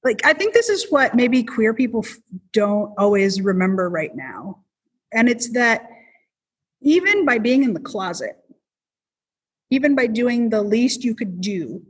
like 0.05 0.25
i 0.25 0.33
think 0.33 0.55
this 0.55 0.69
is 0.69 0.91
what 0.91 1.15
maybe 1.15 1.43
queer 1.43 1.75
people 1.75 2.05
don't 2.53 2.93
always 2.99 3.41
remember 3.41 3.89
right 3.89 4.15
now. 4.15 4.65
And 5.13 5.29
it's 5.29 5.51
that 5.55 5.91
even 6.83 7.25
by 7.25 7.39
being 7.39 7.65
in 7.65 7.75
the 7.75 7.81
closet 7.81 8.37
even 9.71 9.95
by 9.95 10.07
doing 10.07 10.51
the 10.51 10.63
least 10.63 11.05
you 11.05 11.15
could 11.15 11.41
do 11.41 11.83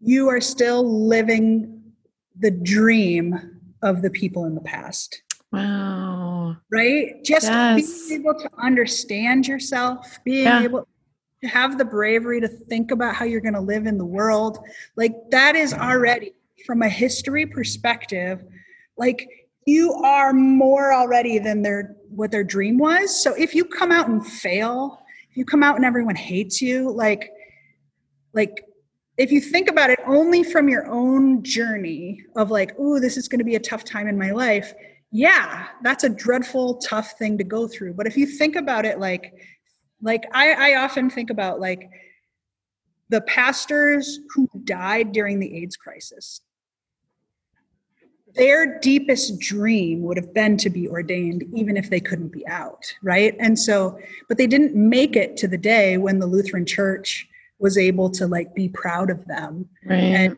you 0.00 0.28
are 0.28 0.40
still 0.40 1.06
living 1.08 1.82
the 2.38 2.50
dream 2.50 3.58
of 3.82 4.02
the 4.02 4.10
people 4.10 4.44
in 4.44 4.54
the 4.54 4.60
past. 4.60 5.22
Wow. 5.52 6.56
Right? 6.70 7.24
Just 7.24 7.46
yes. 7.46 8.08
being 8.08 8.20
able 8.20 8.38
to 8.38 8.50
understand 8.58 9.46
yourself 9.46 10.18
being 10.24 10.44
yeah. 10.44 10.62
able 10.62 10.86
to 11.42 11.48
have 11.48 11.78
the 11.78 11.84
bravery 11.84 12.40
to 12.40 12.48
think 12.48 12.90
about 12.90 13.14
how 13.14 13.24
you're 13.24 13.40
going 13.40 13.54
to 13.54 13.60
live 13.60 13.86
in 13.86 13.98
the 13.98 14.04
world. 14.04 14.58
Like 14.96 15.14
that 15.30 15.56
is 15.56 15.72
already 15.72 16.32
from 16.66 16.82
a 16.82 16.88
history 16.88 17.46
perspective, 17.46 18.44
like 18.96 19.26
you 19.66 19.92
are 19.92 20.32
more 20.32 20.92
already 20.92 21.38
than 21.38 21.62
their 21.62 21.96
what 22.10 22.30
their 22.30 22.44
dream 22.44 22.78
was. 22.78 23.18
So 23.22 23.34
if 23.34 23.54
you 23.54 23.64
come 23.64 23.92
out 23.92 24.08
and 24.08 24.26
fail, 24.26 25.02
if 25.30 25.36
you 25.36 25.44
come 25.44 25.62
out 25.62 25.76
and 25.76 25.84
everyone 25.84 26.16
hates 26.16 26.60
you, 26.60 26.90
like 26.90 27.30
like 28.32 28.64
if 29.16 29.32
you 29.32 29.40
think 29.40 29.68
about 29.68 29.90
it 29.90 29.98
only 30.06 30.42
from 30.42 30.68
your 30.68 30.86
own 30.86 31.42
journey 31.42 32.22
of 32.36 32.50
like, 32.50 32.74
oh, 32.78 33.00
this 33.00 33.16
is 33.16 33.28
going 33.28 33.38
to 33.38 33.44
be 33.44 33.54
a 33.54 33.60
tough 33.60 33.84
time 33.84 34.08
in 34.08 34.18
my 34.18 34.30
life, 34.30 34.74
yeah, 35.10 35.68
that's 35.82 36.04
a 36.04 36.08
dreadful, 36.08 36.76
tough 36.76 37.12
thing 37.12 37.38
to 37.38 37.44
go 37.44 37.66
through. 37.66 37.94
But 37.94 38.06
if 38.06 38.16
you 38.16 38.26
think 38.26 38.56
about 38.56 38.84
it, 38.84 38.98
like, 38.98 39.32
like 40.02 40.24
I, 40.34 40.74
I 40.74 40.84
often 40.84 41.08
think 41.08 41.30
about 41.30 41.60
like 41.60 41.88
the 43.08 43.22
pastors 43.22 44.20
who 44.34 44.50
died 44.64 45.12
during 45.12 45.40
the 45.40 45.62
AIDS 45.62 45.76
crisis. 45.76 46.42
Their 48.36 48.78
deepest 48.80 49.38
dream 49.40 50.02
would 50.02 50.16
have 50.16 50.34
been 50.34 50.56
to 50.58 50.70
be 50.70 50.88
ordained, 50.88 51.44
even 51.54 51.76
if 51.76 51.90
they 51.90 52.00
couldn't 52.00 52.28
be 52.28 52.46
out, 52.46 52.92
right? 53.02 53.34
And 53.40 53.58
so, 53.58 53.98
but 54.28 54.38
they 54.38 54.46
didn't 54.46 54.74
make 54.74 55.16
it 55.16 55.36
to 55.38 55.48
the 55.48 55.58
day 55.58 55.96
when 55.96 56.18
the 56.18 56.26
Lutheran 56.26 56.66
Church 56.66 57.28
was 57.58 57.78
able 57.78 58.10
to 58.10 58.26
like 58.26 58.54
be 58.54 58.68
proud 58.68 59.10
of 59.10 59.24
them. 59.26 59.68
Right. 59.84 59.96
And 59.96 60.36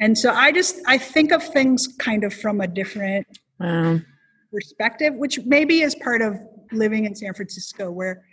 and 0.00 0.18
so 0.18 0.30
I 0.30 0.52
just 0.52 0.76
I 0.86 0.98
think 0.98 1.32
of 1.32 1.42
things 1.42 1.88
kind 1.98 2.24
of 2.24 2.32
from 2.32 2.60
a 2.60 2.66
different 2.66 3.26
wow. 3.58 4.00
perspective, 4.52 5.14
which 5.14 5.40
maybe 5.44 5.80
is 5.80 5.94
part 5.94 6.22
of 6.22 6.38
living 6.72 7.04
in 7.04 7.14
San 7.14 7.34
Francisco, 7.34 7.90
where 7.90 8.24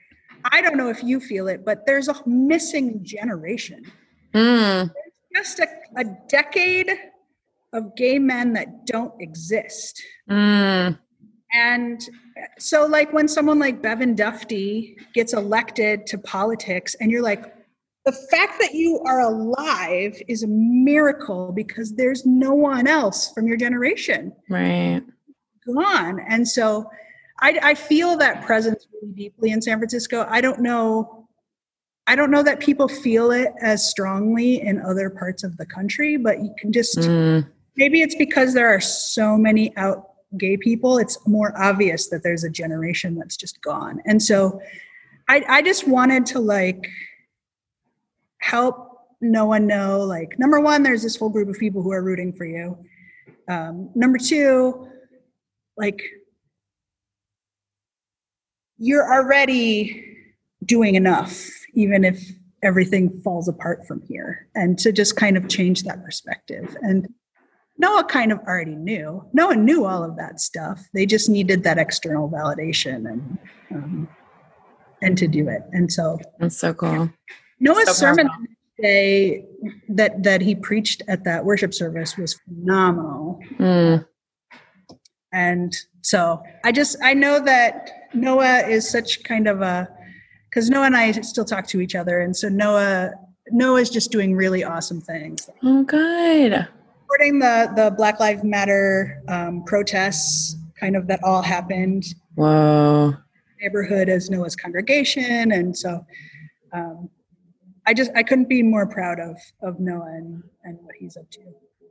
I 0.51 0.61
don't 0.61 0.77
know 0.77 0.89
if 0.89 1.03
you 1.03 1.19
feel 1.19 1.47
it, 1.47 1.63
but 1.63 1.85
there's 1.85 2.07
a 2.07 2.15
missing 2.25 3.03
generation. 3.03 3.83
Mm. 4.33 4.91
just 5.35 5.59
a, 5.59 5.67
a, 5.95 6.05
decade 6.27 6.89
of 7.73 7.95
gay 7.95 8.19
men 8.19 8.53
that 8.53 8.85
don't 8.85 9.13
exist. 9.19 10.01
Mm. 10.29 10.97
And 11.53 12.01
so, 12.57 12.85
like, 12.85 13.13
when 13.13 13.27
someone 13.27 13.59
like 13.59 13.81
Bevan 13.81 14.15
Dufty 14.15 14.95
gets 15.13 15.33
elected 15.33 16.07
to 16.07 16.17
politics, 16.17 16.95
and 16.99 17.11
you're 17.11 17.21
like, 17.21 17.53
the 18.05 18.11
fact 18.11 18.59
that 18.59 18.73
you 18.73 18.99
are 19.05 19.21
alive 19.21 20.21
is 20.27 20.43
a 20.43 20.47
miracle 20.47 21.51
because 21.53 21.93
there's 21.93 22.25
no 22.25 22.53
one 22.53 22.87
else 22.87 23.31
from 23.31 23.47
your 23.47 23.55
generation. 23.55 24.33
Right. 24.49 25.01
Gone. 25.65 26.19
And 26.27 26.45
so 26.47 26.89
I, 27.39 27.59
I 27.63 27.75
feel 27.75 28.17
that 28.17 28.45
presence 28.45 28.87
really 28.91 29.13
deeply 29.13 29.51
in 29.51 29.61
San 29.61 29.77
Francisco. 29.77 30.25
I 30.29 30.41
don't 30.41 30.59
know. 30.59 31.27
I 32.05 32.17
don't 32.17 32.31
know 32.31 32.43
that 32.43 32.59
people 32.59 32.89
feel 32.89 33.31
it 33.31 33.53
as 33.61 33.89
strongly 33.89 34.61
in 34.61 34.81
other 34.81 35.09
parts 35.09 35.43
of 35.43 35.55
the 35.55 35.65
country, 35.65 36.17
but 36.17 36.39
you 36.39 36.53
can 36.59 36.73
just 36.73 36.97
mm. 36.97 37.47
Maybe 37.75 38.01
it's 38.01 38.15
because 38.15 38.53
there 38.53 38.73
are 38.73 38.81
so 38.81 39.37
many 39.37 39.75
out 39.77 40.09
gay 40.37 40.57
people. 40.57 40.97
It's 40.97 41.17
more 41.27 41.53
obvious 41.61 42.09
that 42.09 42.23
there's 42.23 42.43
a 42.43 42.49
generation 42.49 43.15
that's 43.15 43.37
just 43.37 43.61
gone. 43.61 44.01
And 44.05 44.21
so 44.21 44.61
I, 45.27 45.43
I 45.47 45.61
just 45.61 45.87
wanted 45.87 46.25
to 46.27 46.39
like 46.39 46.87
help 48.39 48.93
Noah 49.21 49.59
know 49.59 50.01
like 50.01 50.37
number 50.37 50.59
one 50.59 50.83
there's 50.83 51.01
this 51.01 51.15
whole 51.15 51.29
group 51.29 51.47
of 51.47 51.57
people 51.57 51.81
who 51.81 51.93
are 51.93 52.03
rooting 52.03 52.33
for 52.33 52.45
you 52.45 52.77
um, 53.49 53.89
number 53.95 54.17
two 54.17 54.89
like 55.77 56.01
you're 58.77 59.13
already 59.13 60.05
doing 60.65 60.95
enough 60.95 61.49
even 61.73 62.03
if 62.03 62.21
everything 62.61 63.17
falls 63.21 63.47
apart 63.47 63.87
from 63.87 64.01
here 64.01 64.47
and 64.55 64.77
to 64.79 64.91
just 64.91 65.15
kind 65.15 65.37
of 65.37 65.47
change 65.47 65.83
that 65.83 66.03
perspective 66.03 66.75
and 66.81 67.07
noah 67.77 68.03
kind 68.03 68.31
of 68.31 68.39
already 68.39 68.75
knew 68.75 69.23
noah 69.33 69.55
knew 69.55 69.85
all 69.85 70.03
of 70.03 70.15
that 70.17 70.39
stuff 70.39 70.81
they 70.93 71.05
just 71.05 71.29
needed 71.29 71.63
that 71.63 71.77
external 71.77 72.29
validation 72.29 73.09
and 73.09 73.37
um, 73.71 74.07
and 75.01 75.17
to 75.17 75.27
do 75.27 75.47
it 75.47 75.61
and 75.71 75.91
so 75.91 76.19
that's 76.39 76.57
so 76.57 76.73
cool 76.73 77.09
Noah's 77.59 77.87
so 77.87 77.93
sermon 77.93 78.29
day 78.81 79.45
that 79.87 80.23
that 80.23 80.41
he 80.41 80.53
preached 80.53 81.01
at 81.07 81.23
that 81.23 81.45
worship 81.45 81.73
service 81.73 82.17
was 82.17 82.33
phenomenal. 82.33 83.39
Mm. 83.57 84.05
And 85.31 85.75
so 86.01 86.43
I 86.63 86.71
just 86.71 86.97
I 87.01 87.13
know 87.13 87.39
that 87.39 88.09
Noah 88.13 88.67
is 88.67 88.89
such 88.89 89.23
kind 89.23 89.47
of 89.47 89.61
a 89.61 89.87
because 90.49 90.69
Noah 90.69 90.87
and 90.87 90.97
I 90.97 91.11
still 91.11 91.45
talk 91.45 91.67
to 91.67 91.81
each 91.81 91.95
other, 91.95 92.19
and 92.19 92.35
so 92.35 92.49
Noah 92.49 93.11
Noah's 93.49 93.89
just 93.89 94.11
doing 94.11 94.35
really 94.35 94.63
awesome 94.63 95.01
things. 95.01 95.49
Oh, 95.63 95.83
good. 95.83 96.67
Supporting 97.13 97.37
the 97.37 97.71
the 97.75 97.91
Black 97.91 98.19
Lives 98.19 98.43
Matter 98.43 99.21
um, 99.27 99.63
protests, 99.65 100.55
kind 100.79 100.95
of 100.95 101.05
that 101.07 101.19
all 101.23 101.43
happened. 101.43 102.05
Wow. 102.35 103.13
Neighborhood 103.61 104.09
as 104.09 104.31
Noah's 104.31 104.55
congregation, 104.55 105.51
and 105.51 105.77
so 105.77 106.03
um, 106.71 107.11
I 107.85 107.93
just 107.93 108.09
I 108.15 108.23
couldn't 108.23 108.49
be 108.49 108.63
more 108.63 108.87
proud 108.87 109.19
of 109.19 109.37
of 109.61 109.79
Noah 109.79 110.07
and, 110.07 110.43
and 110.63 110.79
what 110.81 110.95
he's 110.95 111.15
up 111.15 111.29
to. 111.31 111.41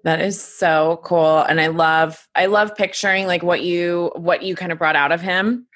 That 0.02 0.20
is 0.20 0.42
so 0.42 1.00
cool. 1.04 1.38
And 1.42 1.60
I 1.60 1.68
love 1.68 2.26
I 2.34 2.46
love 2.46 2.74
picturing 2.74 3.28
like 3.28 3.44
what 3.44 3.62
you 3.62 4.10
what 4.16 4.42
you 4.42 4.56
kind 4.56 4.72
of 4.72 4.78
brought 4.78 4.96
out 4.96 5.12
of 5.12 5.20
him 5.20 5.68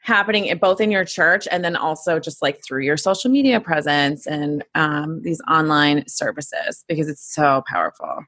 happening 0.00 0.56
both 0.58 0.80
in 0.80 0.90
your 0.90 1.04
church 1.04 1.46
and 1.52 1.64
then 1.64 1.76
also 1.76 2.18
just 2.18 2.42
like 2.42 2.64
through 2.64 2.82
your 2.82 2.96
social 2.96 3.30
media 3.30 3.60
presence 3.60 4.26
and 4.26 4.64
um, 4.74 5.22
these 5.22 5.40
online 5.48 6.06
services 6.08 6.84
because 6.88 7.08
it's 7.08 7.32
so 7.32 7.62
powerful. 7.68 8.24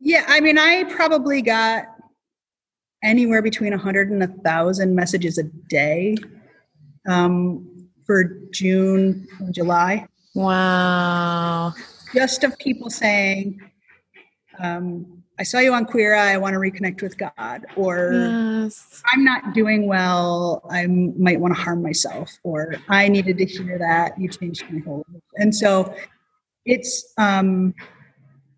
Yeah, 0.00 0.24
I 0.28 0.40
mean, 0.40 0.58
I 0.58 0.84
probably 0.84 1.42
got 1.42 1.86
anywhere 3.02 3.42
between 3.42 3.72
a 3.72 3.78
hundred 3.78 4.10
and 4.10 4.22
a 4.22 4.28
thousand 4.28 4.94
messages 4.94 5.38
a 5.38 5.44
day 5.68 6.16
um, 7.08 7.88
for 8.04 8.40
June 8.52 9.26
and 9.38 9.54
July. 9.54 10.06
Wow. 10.34 11.72
Just 12.14 12.44
of 12.44 12.58
people 12.58 12.90
saying, 12.90 13.60
um, 14.58 15.22
I 15.38 15.42
saw 15.42 15.58
you 15.58 15.74
on 15.74 15.84
Queer 15.84 16.14
Eye, 16.14 16.32
I 16.32 16.36
want 16.38 16.54
to 16.54 16.58
reconnect 16.58 17.02
with 17.02 17.18
God, 17.18 17.66
or 17.76 18.12
yes. 18.64 19.02
I'm 19.12 19.22
not 19.22 19.52
doing 19.52 19.86
well, 19.86 20.62
I 20.70 20.86
might 20.86 21.38
want 21.40 21.54
to 21.54 21.60
harm 21.60 21.82
myself, 21.82 22.38
or 22.42 22.76
I 22.88 23.08
needed 23.08 23.36
to 23.38 23.44
hear 23.44 23.78
that, 23.78 24.18
you 24.18 24.28
changed 24.28 24.64
my 24.70 24.80
whole 24.80 25.04
life. 25.12 25.22
And 25.36 25.54
so 25.54 25.94
it's 26.64 27.12
um 27.18 27.74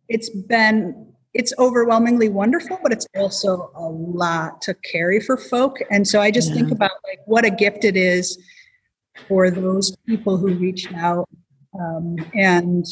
it's 0.09 0.31
been 0.31 1.08
it's 1.35 1.53
overwhelmingly 1.59 2.29
wonderful, 2.29 2.79
but 2.83 2.93
it's 2.93 3.07
also 3.17 3.71
a 3.75 3.85
lot 3.85 4.63
to 4.63 4.75
carry 4.75 5.21
for 5.21 5.37
folk. 5.37 5.79
And 5.91 6.07
so 6.07 6.21
I 6.21 6.31
just 6.31 6.49
yeah. 6.51 6.57
think 6.57 6.73
about 6.73 6.93
like 7.07 7.21
what 7.27 7.45
a 7.45 7.51
gift 7.51 7.85
it 7.85 7.97
is 7.97 8.39
for 9.27 9.51
those 9.51 9.95
people 10.07 10.37
who 10.37 10.55
reached 10.55 10.93
out 10.95 11.29
um, 11.79 12.17
and 12.35 12.87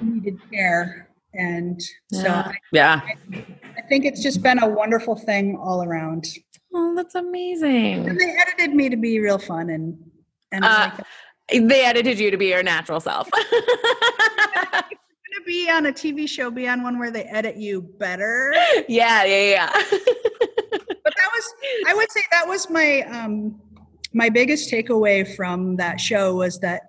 needed 0.00 0.38
care. 0.52 1.08
And 1.34 1.82
so, 2.12 2.22
yeah, 2.22 2.42
I, 2.46 2.54
yeah. 2.72 3.00
I, 3.04 3.44
I, 3.76 3.82
think 3.88 4.06
it's 4.06 4.22
just 4.22 4.42
been 4.42 4.62
a 4.62 4.68
wonderful 4.68 5.16
thing 5.16 5.58
all 5.60 5.82
around. 5.82 6.26
Oh, 6.72 6.94
that's 6.94 7.14
amazing. 7.14 8.08
And 8.08 8.18
they 8.18 8.34
edited 8.38 8.74
me 8.74 8.88
to 8.88 8.96
be 8.96 9.20
real 9.20 9.38
fun 9.38 9.68
and 9.68 9.98
and 10.52 10.64
uh, 10.64 10.92
like, 10.96 11.68
they 11.68 11.84
edited 11.84 12.18
you 12.18 12.30
to 12.30 12.36
be 12.36 12.46
your 12.46 12.62
natural 12.62 13.00
self. 13.00 13.28
be 15.46 15.70
on 15.70 15.86
a 15.86 15.92
TV 15.92 16.28
show, 16.28 16.50
be 16.50 16.68
on 16.68 16.82
one 16.82 16.98
where 16.98 17.10
they 17.10 17.22
edit 17.24 17.56
you 17.56 17.82
better. 17.82 18.52
Yeah, 18.88 19.24
yeah, 19.24 19.50
yeah. 19.50 19.70
but 19.90 21.14
that 21.16 21.30
was, 21.34 21.54
I 21.86 21.94
would 21.94 22.10
say, 22.10 22.20
that 22.30 22.46
was 22.46 22.68
my 22.68 23.02
um, 23.02 23.60
my 24.12 24.28
biggest 24.28 24.70
takeaway 24.70 25.34
from 25.36 25.76
that 25.76 26.00
show 26.00 26.34
was 26.34 26.58
that 26.60 26.82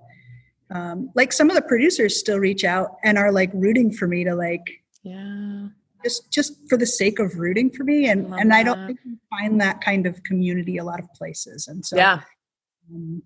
um, 0.70 1.12
like 1.16 1.32
some 1.32 1.50
of 1.50 1.56
the 1.56 1.62
producers 1.62 2.20
still 2.20 2.40
reach 2.40 2.64
out 2.64 2.98
and 3.04 3.18
are 3.18 3.32
like 3.32 3.52
rooting 3.54 3.92
for 3.92 4.08
me 4.08 4.24
to 4.24 4.36
like 4.36 4.66
yeah 5.04 5.68
just 6.04 6.32
just 6.32 6.54
for 6.70 6.78
the 6.78 6.86
sake 6.86 7.20
of 7.20 7.38
rooting 7.38 7.70
for 7.70 7.84
me 7.84 8.10
and 8.10 8.34
and 8.36 8.52
that. 8.52 8.58
i 8.58 8.64
don't 8.64 8.86
think 8.86 9.00
you 9.06 9.18
find 9.30 9.60
that 9.62 9.82
kind 9.82 10.06
of 10.06 10.22
community 10.24 10.78
a 10.78 10.84
lot 10.84 11.00
of 11.00 11.12
places 11.14 11.68
and 11.68 11.86
so 11.86 11.96
yeah 11.96 12.22
um, 12.94 13.22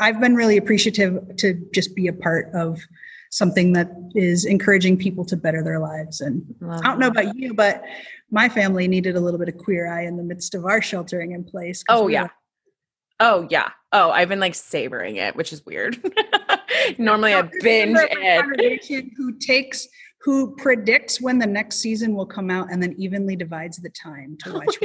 i've 0.00 0.20
been 0.20 0.34
really 0.34 0.56
appreciative 0.56 1.36
to 1.36 1.54
just 1.74 1.94
be 1.94 2.08
a 2.08 2.12
part 2.12 2.50
of 2.54 2.80
something 3.34 3.72
that 3.72 3.90
is 4.14 4.44
encouraging 4.44 4.96
people 4.96 5.24
to 5.24 5.36
better 5.36 5.62
their 5.62 5.78
lives 5.78 6.20
and 6.20 6.42
Love 6.60 6.80
i 6.84 6.86
don't 6.86 6.98
know 6.98 7.08
about 7.08 7.36
you 7.36 7.54
but 7.54 7.82
my 8.30 8.48
family 8.48 8.88
needed 8.88 9.16
a 9.16 9.20
little 9.20 9.38
bit 9.38 9.48
of 9.48 9.56
queer 9.58 9.92
eye 9.92 10.04
in 10.04 10.16
the 10.16 10.22
midst 10.22 10.54
of 10.54 10.64
our 10.64 10.80
sheltering 10.80 11.32
in 11.32 11.44
place 11.44 11.82
oh 11.88 12.08
yeah 12.08 12.28
Oh 13.20 13.46
yeah. 13.50 13.70
Oh, 13.92 14.10
I've 14.10 14.28
been 14.28 14.40
like 14.40 14.54
savoring 14.54 15.16
it, 15.16 15.36
which 15.36 15.52
is 15.52 15.64
weird. 15.64 15.98
Normally 16.98 17.34
I 17.34 17.42
binge 17.60 17.96
it. 18.00 19.04
Who 19.16 19.38
takes 19.38 19.86
who 20.22 20.56
predicts 20.56 21.20
when 21.20 21.38
the 21.38 21.46
next 21.46 21.76
season 21.76 22.14
will 22.14 22.26
come 22.26 22.50
out 22.50 22.72
and 22.72 22.82
then 22.82 22.94
evenly 22.96 23.36
divides 23.36 23.76
the 23.76 23.90
time 23.90 24.36
to 24.40 24.50
oh, 24.50 24.54
watch. 24.54 24.78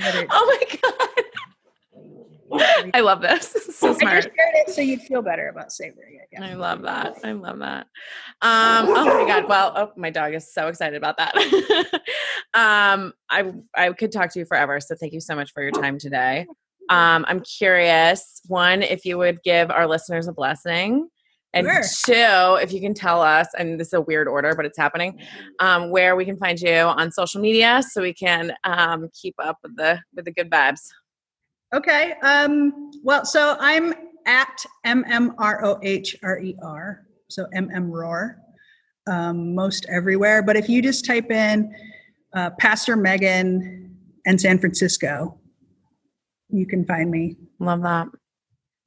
Oh, 0.00 0.26
oh 0.30 0.58
my 0.60 0.78
god. 0.82 1.24
I 2.52 3.00
love 3.00 3.20
this. 3.20 3.56
So 3.74 3.92
smart. 3.92 4.14
I 4.14 4.20
just 4.20 4.34
shared 4.36 4.54
it 4.54 4.70
so 4.70 4.80
you'd 4.80 5.02
feel 5.02 5.20
better 5.20 5.48
about 5.48 5.72
savoring 5.72 6.14
it. 6.14 6.28
Yeah. 6.32 6.44
I 6.44 6.54
love 6.54 6.82
that. 6.82 7.16
I 7.24 7.32
love 7.32 7.58
that. 7.58 7.86
Um, 8.40 8.86
oh 8.88 9.04
my 9.04 9.26
god. 9.26 9.48
Well, 9.48 9.72
oh, 9.76 9.92
my 9.96 10.10
dog 10.10 10.32
is 10.32 10.54
so 10.54 10.68
excited 10.68 10.96
about 10.96 11.18
that. 11.18 11.34
um, 12.54 13.12
I 13.28 13.52
I 13.74 13.92
could 13.92 14.12
talk 14.12 14.32
to 14.32 14.38
you 14.38 14.44
forever. 14.44 14.80
So 14.80 14.94
thank 14.94 15.12
you 15.12 15.20
so 15.20 15.34
much 15.34 15.52
for 15.52 15.62
your 15.62 15.72
time 15.72 15.98
today. 15.98 16.46
Um, 16.88 17.24
I'm 17.28 17.40
curious, 17.40 18.40
one, 18.46 18.82
if 18.82 19.04
you 19.04 19.18
would 19.18 19.42
give 19.42 19.70
our 19.70 19.86
listeners 19.86 20.28
a 20.28 20.32
blessing 20.32 21.08
And 21.54 21.66
sure. 21.66 21.82
two, 22.06 22.62
if 22.62 22.72
you 22.72 22.80
can 22.80 22.94
tell 22.94 23.22
us, 23.22 23.46
and 23.56 23.78
this 23.78 23.88
is 23.88 23.92
a 23.94 24.00
weird 24.00 24.26
order, 24.26 24.54
but 24.56 24.66
it's 24.66 24.76
happening, 24.76 25.20
um, 25.60 25.90
where 25.90 26.16
we 26.16 26.24
can 26.24 26.36
find 26.36 26.58
you 26.58 26.74
on 26.74 27.12
social 27.12 27.40
media 27.40 27.80
so 27.88 28.02
we 28.02 28.12
can 28.12 28.52
um, 28.64 29.08
keep 29.20 29.34
up 29.38 29.58
with 29.62 29.76
the 29.76 30.00
with 30.14 30.24
the 30.24 30.32
good 30.32 30.50
vibes. 30.50 30.80
Okay. 31.74 32.12
Um, 32.22 32.92
well, 33.02 33.24
so 33.24 33.56
I'm 33.58 33.92
at 34.26 34.64
M 34.84 35.04
M 35.08 35.34
R 35.38 35.64
O 35.64 35.80
H 35.82 36.16
R 36.22 36.38
E 36.38 36.56
R, 36.62 37.02
so 37.28 37.46
M 37.52 37.68
M 37.74 37.90
Roar, 37.90 38.38
um, 39.08 39.54
most 39.54 39.84
everywhere. 39.90 40.42
But 40.42 40.56
if 40.56 40.68
you 40.68 40.80
just 40.80 41.04
type 41.04 41.32
in 41.32 41.74
uh, 42.34 42.50
Pastor 42.58 42.96
Megan 42.96 43.96
and 44.24 44.40
San 44.40 44.58
Francisco, 44.58 45.38
you 46.48 46.64
can 46.66 46.84
find 46.84 47.10
me. 47.10 47.36
Love 47.58 47.82
that 47.82 48.06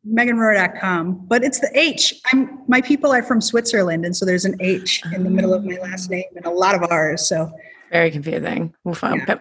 meganrohrer.com 0.07 1.25
but 1.27 1.43
it's 1.43 1.59
the 1.59 1.69
h 1.73 2.13
i'm 2.31 2.61
my 2.67 2.79
people 2.79 3.11
are 3.11 3.23
from 3.23 3.41
switzerland 3.41 4.05
and 4.05 4.15
so 4.15 4.25
there's 4.25 4.45
an 4.45 4.55
h 4.61 5.03
in 5.13 5.23
the 5.23 5.29
middle 5.29 5.53
of 5.53 5.65
my 5.65 5.75
last 5.81 6.09
name 6.09 6.23
and 6.35 6.45
a 6.45 6.49
lot 6.49 6.75
of 6.75 6.89
r's 6.89 7.27
so 7.27 7.51
very 7.91 8.09
confusing 8.09 8.73
we'll 8.85 8.95
find 8.95 9.17
yeah. 9.27 9.37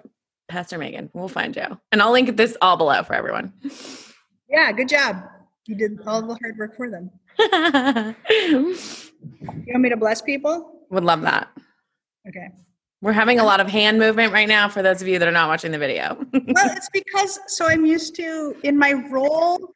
Pastor 0.49 0.79
megan 0.79 1.11
we'll 1.13 1.29
find 1.29 1.57
you 1.57 1.79
and 1.93 2.03
i'll 2.03 2.13
link 2.13 2.37
this 2.37 2.57
all 2.61 2.77
below 2.77 3.03
for 3.03 3.15
everyone 3.15 3.53
yeah 4.49 4.71
good 4.73 4.89
job 4.89 5.17
you 5.67 5.75
did 5.75 5.99
all 6.07 6.23
the 6.23 6.39
hard 6.43 6.57
work 6.59 6.77
for 6.77 6.91
them 6.91 7.11
you 7.39 8.77
want 9.69 9.81
me 9.81 9.89
to 9.89 9.97
bless 9.97 10.23
people 10.23 10.85
would 10.91 11.05
love 11.05 11.23
that 11.23 11.49
okay 12.29 12.49
we're 13.03 13.13
having 13.13 13.39
a 13.39 13.45
lot 13.45 13.61
of 13.61 13.69
hand 13.69 13.99
movement 13.99 14.33
right 14.33 14.49
now 14.49 14.69
for 14.69 14.83
those 14.83 15.03
of 15.03 15.09
you 15.09 15.19
that 15.19 15.29
are 15.29 15.33
not 15.33 15.49
watching 15.49 15.71
the 15.71 15.79
video. 15.79 16.17
well, 16.33 16.77
it's 16.77 16.89
because 16.91 17.39
so 17.47 17.67
I'm 17.67 17.85
used 17.85 18.17
to 18.17 18.57
in 18.63 18.77
my 18.77 18.95
role 18.95 19.75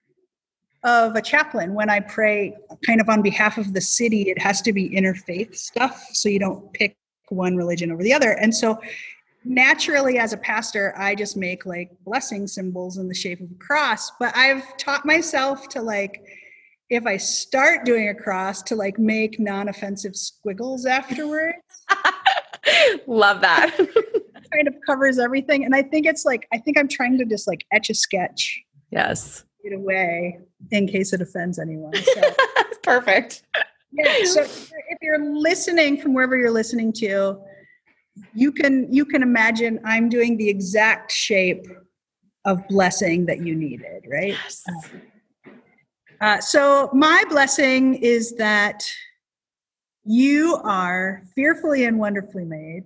of 0.85 1.15
a 1.15 1.23
chaplain 1.23 1.75
when 1.75 1.91
I 1.91 2.01
pray 2.01 2.57
kind 2.87 3.01
of 3.01 3.09
on 3.09 3.21
behalf 3.21 3.59
of 3.59 3.75
the 3.75 3.81
city, 3.81 4.31
it 4.31 4.39
has 4.41 4.63
to 4.63 4.73
be 4.73 4.89
interfaith 4.91 5.55
stuff. 5.57 6.03
So 6.13 6.29
you 6.29 6.39
don't 6.39 6.73
pick 6.73 6.97
one 7.29 7.57
religion 7.57 7.93
over 7.93 8.03
the 8.03 8.13
other. 8.13 8.33
And 8.33 8.55
so 8.55 8.81
naturally, 9.45 10.19
as 10.19 10.33
a 10.33 10.37
pastor, 10.37 10.95
I 10.97 11.15
just 11.15 11.37
make 11.37 11.67
like 11.67 11.91
blessing 12.05 12.47
symbols 12.47 12.99
in 12.99 13.09
the 13.09 13.15
shape 13.15 13.41
of 13.41 13.51
a 13.51 13.65
cross. 13.65 14.11
But 14.19 14.37
I've 14.37 14.77
taught 14.77 15.07
myself 15.07 15.69
to 15.71 15.83
like, 15.83 16.23
if 16.89 17.07
I 17.07 17.17
start 17.17 17.85
doing 17.85 18.09
a 18.09 18.15
cross, 18.15 18.63
to 18.65 18.77
like 18.77 18.99
make 18.99 19.39
non 19.39 19.69
offensive 19.69 20.17
squiggles 20.17 20.87
afterwards. 20.87 21.59
Love 23.07 23.41
that. 23.41 23.77
kind 24.53 24.69
of 24.69 24.75
covers 24.85 25.19
everything. 25.19 25.65
And 25.65 25.75
I 25.75 25.83
think 25.83 26.07
it's 26.07 26.25
like, 26.25 26.47
I 26.53 26.59
think 26.59 26.79
I'm 26.79 26.89
trying 26.89 27.19
to 27.19 27.25
just 27.25 27.47
like 27.47 27.65
etch 27.73 27.91
a 27.91 27.95
sketch. 27.95 28.61
Yes. 28.91 29.45
It 29.63 29.75
away 29.75 30.39
in 30.71 30.89
case 30.89 31.13
it 31.13 31.21
offends 31.21 31.59
anyone. 31.59 31.95
So. 31.95 32.35
Perfect. 32.83 33.45
Yeah. 33.93 34.25
So 34.25 34.43
if 34.43 34.99
you're 35.03 35.25
listening 35.25 36.01
from 36.01 36.15
wherever 36.15 36.37
you're 36.37 36.51
listening 36.51 36.93
to, 36.95 37.41
you 38.35 38.53
can 38.53 38.93
you 38.93 39.05
can 39.05 39.23
imagine 39.23 39.81
I'm 39.85 40.09
doing 40.09 40.37
the 40.37 40.49
exact 40.49 41.13
shape 41.13 41.67
of 42.45 42.67
blessing 42.69 43.27
that 43.27 43.45
you 43.45 43.55
needed, 43.55 44.05
right? 44.11 44.37
Yes. 44.43 44.65
Uh, 46.21 46.41
so 46.41 46.91
my 46.93 47.23
blessing 47.29 47.95
is 47.95 48.35
that 48.37 48.91
you 50.05 50.57
are 50.65 51.23
fearfully 51.35 51.85
and 51.85 51.99
wonderfully 51.99 52.45
made, 52.45 52.85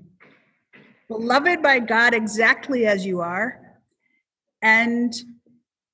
beloved 1.08 1.62
by 1.62 1.78
God 1.80 2.14
exactly 2.14 2.86
as 2.86 3.04
you 3.04 3.20
are, 3.20 3.60
and 4.62 5.14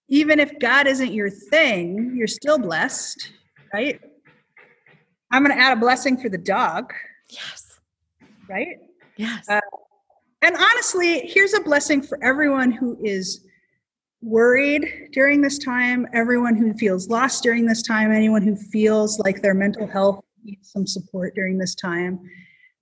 even 0.09 0.41
if 0.41 0.59
God 0.59 0.87
isn't 0.87 1.12
your 1.12 1.31
thing, 1.31 2.14
you're 2.16 2.26
still 2.26 2.59
blessed, 2.59 3.33
right? 3.72 4.01
I'm 5.31 5.45
going 5.45 5.57
to 5.57 5.62
add 5.62 5.76
a 5.76 5.81
blessing 5.81 6.16
for 6.16 6.28
the 6.28 6.39
dog. 6.39 6.93
Yes. 7.28 7.78
Right? 8.49 8.78
Yes. 9.21 9.47
Uh, 9.51 9.61
and 10.41 10.57
honestly, 10.57 11.27
here's 11.27 11.53
a 11.53 11.61
blessing 11.61 12.01
for 12.01 12.18
everyone 12.25 12.73
who 12.73 12.99
is 13.05 13.47
worried 14.23 15.11
during 15.12 15.43
this 15.43 15.59
time, 15.59 16.07
everyone 16.14 16.57
who 16.57 16.73
feels 16.73 17.09
lost 17.09 17.43
during 17.43 17.66
this 17.66 17.83
time, 17.83 18.12
anyone 18.12 18.41
who 18.41 18.57
feels 18.57 19.18
like 19.18 19.43
their 19.43 19.53
mental 19.53 19.87
health 19.87 20.25
needs 20.43 20.73
some 20.73 20.87
support 20.87 21.35
during 21.35 21.59
this 21.59 21.75
time. 21.75 22.18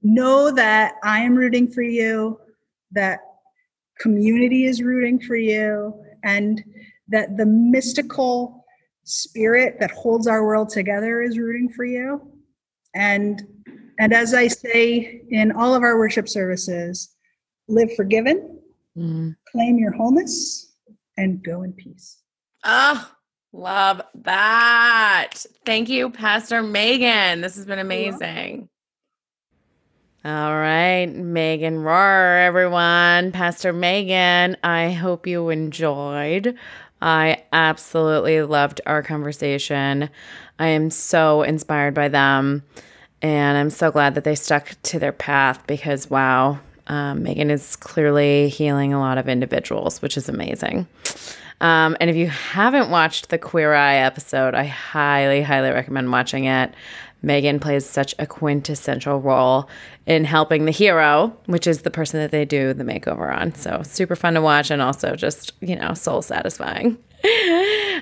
Know 0.02 0.52
that 0.52 0.94
I 1.02 1.20
am 1.20 1.34
rooting 1.34 1.66
for 1.66 1.82
you, 1.82 2.38
that 2.92 3.18
community 3.98 4.66
is 4.66 4.80
rooting 4.80 5.18
for 5.18 5.34
you, 5.34 6.00
and 6.22 6.62
that 7.08 7.36
the 7.36 7.46
mystical 7.46 8.64
spirit 9.02 9.80
that 9.80 9.90
holds 9.90 10.28
our 10.28 10.46
world 10.46 10.68
together 10.68 11.20
is 11.20 11.36
rooting 11.36 11.68
for 11.68 11.84
you. 11.84 12.30
And 12.94 13.44
and 13.98 14.12
as 14.12 14.34
I 14.34 14.46
say 14.46 15.22
in 15.30 15.52
all 15.52 15.74
of 15.74 15.82
our 15.82 15.98
worship 15.98 16.28
services, 16.28 17.14
live 17.68 17.94
forgiven, 17.96 18.60
mm. 18.96 19.36
claim 19.50 19.78
your 19.78 19.92
wholeness, 19.92 20.72
and 21.16 21.42
go 21.42 21.62
in 21.62 21.72
peace. 21.72 22.18
Ah, 22.64 23.10
oh, 23.10 23.58
love 23.58 24.02
that. 24.14 25.44
Thank 25.64 25.88
you, 25.88 26.10
Pastor 26.10 26.62
Megan. 26.62 27.40
This 27.40 27.56
has 27.56 27.66
been 27.66 27.78
amazing. 27.78 28.68
All 30.24 30.56
right, 30.56 31.06
Megan 31.06 31.78
Rohrer, 31.78 32.44
everyone. 32.44 33.32
Pastor 33.32 33.72
Megan, 33.72 34.56
I 34.62 34.90
hope 34.90 35.26
you 35.26 35.48
enjoyed. 35.48 36.56
I 37.00 37.44
absolutely 37.52 38.42
loved 38.42 38.80
our 38.84 39.02
conversation. 39.02 40.10
I 40.58 40.66
am 40.68 40.90
so 40.90 41.42
inspired 41.42 41.94
by 41.94 42.08
them. 42.08 42.64
And 43.22 43.58
I'm 43.58 43.70
so 43.70 43.90
glad 43.90 44.14
that 44.14 44.24
they 44.24 44.34
stuck 44.34 44.70
to 44.84 44.98
their 44.98 45.12
path 45.12 45.66
because, 45.66 46.08
wow, 46.08 46.58
um, 46.86 47.22
Megan 47.22 47.50
is 47.50 47.76
clearly 47.76 48.48
healing 48.48 48.92
a 48.92 49.00
lot 49.00 49.18
of 49.18 49.28
individuals, 49.28 50.00
which 50.00 50.16
is 50.16 50.28
amazing. 50.28 50.86
Um, 51.60 51.96
and 52.00 52.08
if 52.08 52.16
you 52.16 52.28
haven't 52.28 52.90
watched 52.90 53.30
the 53.30 53.38
Queer 53.38 53.74
Eye 53.74 53.96
episode, 53.96 54.54
I 54.54 54.64
highly, 54.64 55.42
highly 55.42 55.70
recommend 55.70 56.12
watching 56.12 56.44
it. 56.44 56.72
Megan 57.20 57.58
plays 57.58 57.84
such 57.84 58.14
a 58.20 58.26
quintessential 58.26 59.20
role 59.20 59.68
in 60.06 60.24
helping 60.24 60.66
the 60.66 60.70
hero, 60.70 61.36
which 61.46 61.66
is 61.66 61.82
the 61.82 61.90
person 61.90 62.20
that 62.20 62.30
they 62.30 62.44
do 62.44 62.72
the 62.72 62.84
makeover 62.84 63.36
on. 63.36 63.54
So 63.54 63.82
super 63.82 64.14
fun 64.14 64.34
to 64.34 64.40
watch 64.40 64.70
and 64.70 64.80
also 64.80 65.16
just, 65.16 65.52
you 65.60 65.74
know, 65.74 65.94
soul 65.94 66.22
satisfying. 66.22 66.96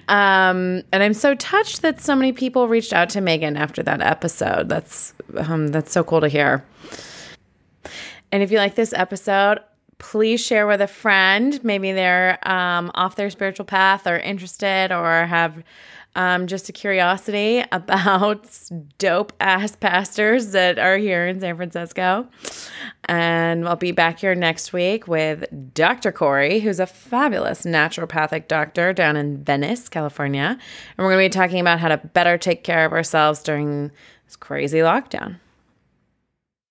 Um, 0.08 0.82
and 0.92 1.02
I'm 1.02 1.14
so 1.14 1.34
touched 1.34 1.82
that 1.82 2.00
so 2.00 2.14
many 2.14 2.32
people 2.32 2.68
reached 2.68 2.92
out 2.92 3.10
to 3.10 3.20
Megan 3.20 3.56
after 3.56 3.82
that 3.82 4.00
episode. 4.00 4.68
That's 4.68 5.14
um, 5.36 5.68
that's 5.68 5.92
so 5.92 6.04
cool 6.04 6.20
to 6.20 6.28
hear. 6.28 6.64
And 8.32 8.42
if 8.42 8.50
you 8.50 8.58
like 8.58 8.74
this 8.74 8.92
episode, 8.92 9.60
please 9.98 10.44
share 10.44 10.66
with 10.66 10.80
a 10.80 10.86
friend. 10.86 11.62
Maybe 11.64 11.92
they're 11.92 12.38
um, 12.48 12.90
off 12.94 13.16
their 13.16 13.30
spiritual 13.30 13.64
path 13.64 14.06
or 14.06 14.18
interested 14.18 14.92
or 14.92 15.26
have 15.26 15.62
um, 16.16 16.46
just 16.48 16.68
a 16.68 16.72
curiosity 16.72 17.62
about 17.72 18.48
dope 18.98 19.32
ass 19.38 19.76
pastors 19.76 20.50
that 20.50 20.78
are 20.78 20.96
here 20.96 21.28
in 21.28 21.38
San 21.40 21.56
Francisco. 21.56 22.26
And 23.04 23.68
I'll 23.68 23.76
be 23.76 23.92
back 23.92 24.18
here 24.18 24.34
next 24.34 24.72
week 24.72 25.06
with 25.06 25.44
Dr. 25.74 26.10
Corey, 26.10 26.58
who's 26.58 26.80
a 26.80 26.86
fabulous 26.86 27.62
naturopathic 27.62 28.48
doctor 28.48 28.92
down 28.92 29.16
in 29.16 29.44
Venice, 29.44 29.88
California. 29.88 30.58
And 30.98 31.04
we're 31.04 31.12
going 31.12 31.30
to 31.30 31.36
be 31.36 31.40
talking 31.40 31.60
about 31.60 31.78
how 31.78 31.88
to 31.88 31.98
better 31.98 32.36
take 32.36 32.64
care 32.64 32.84
of 32.84 32.92
ourselves 32.92 33.42
during 33.42 33.92
this 34.24 34.34
crazy 34.34 34.78
lockdown. 34.78 35.36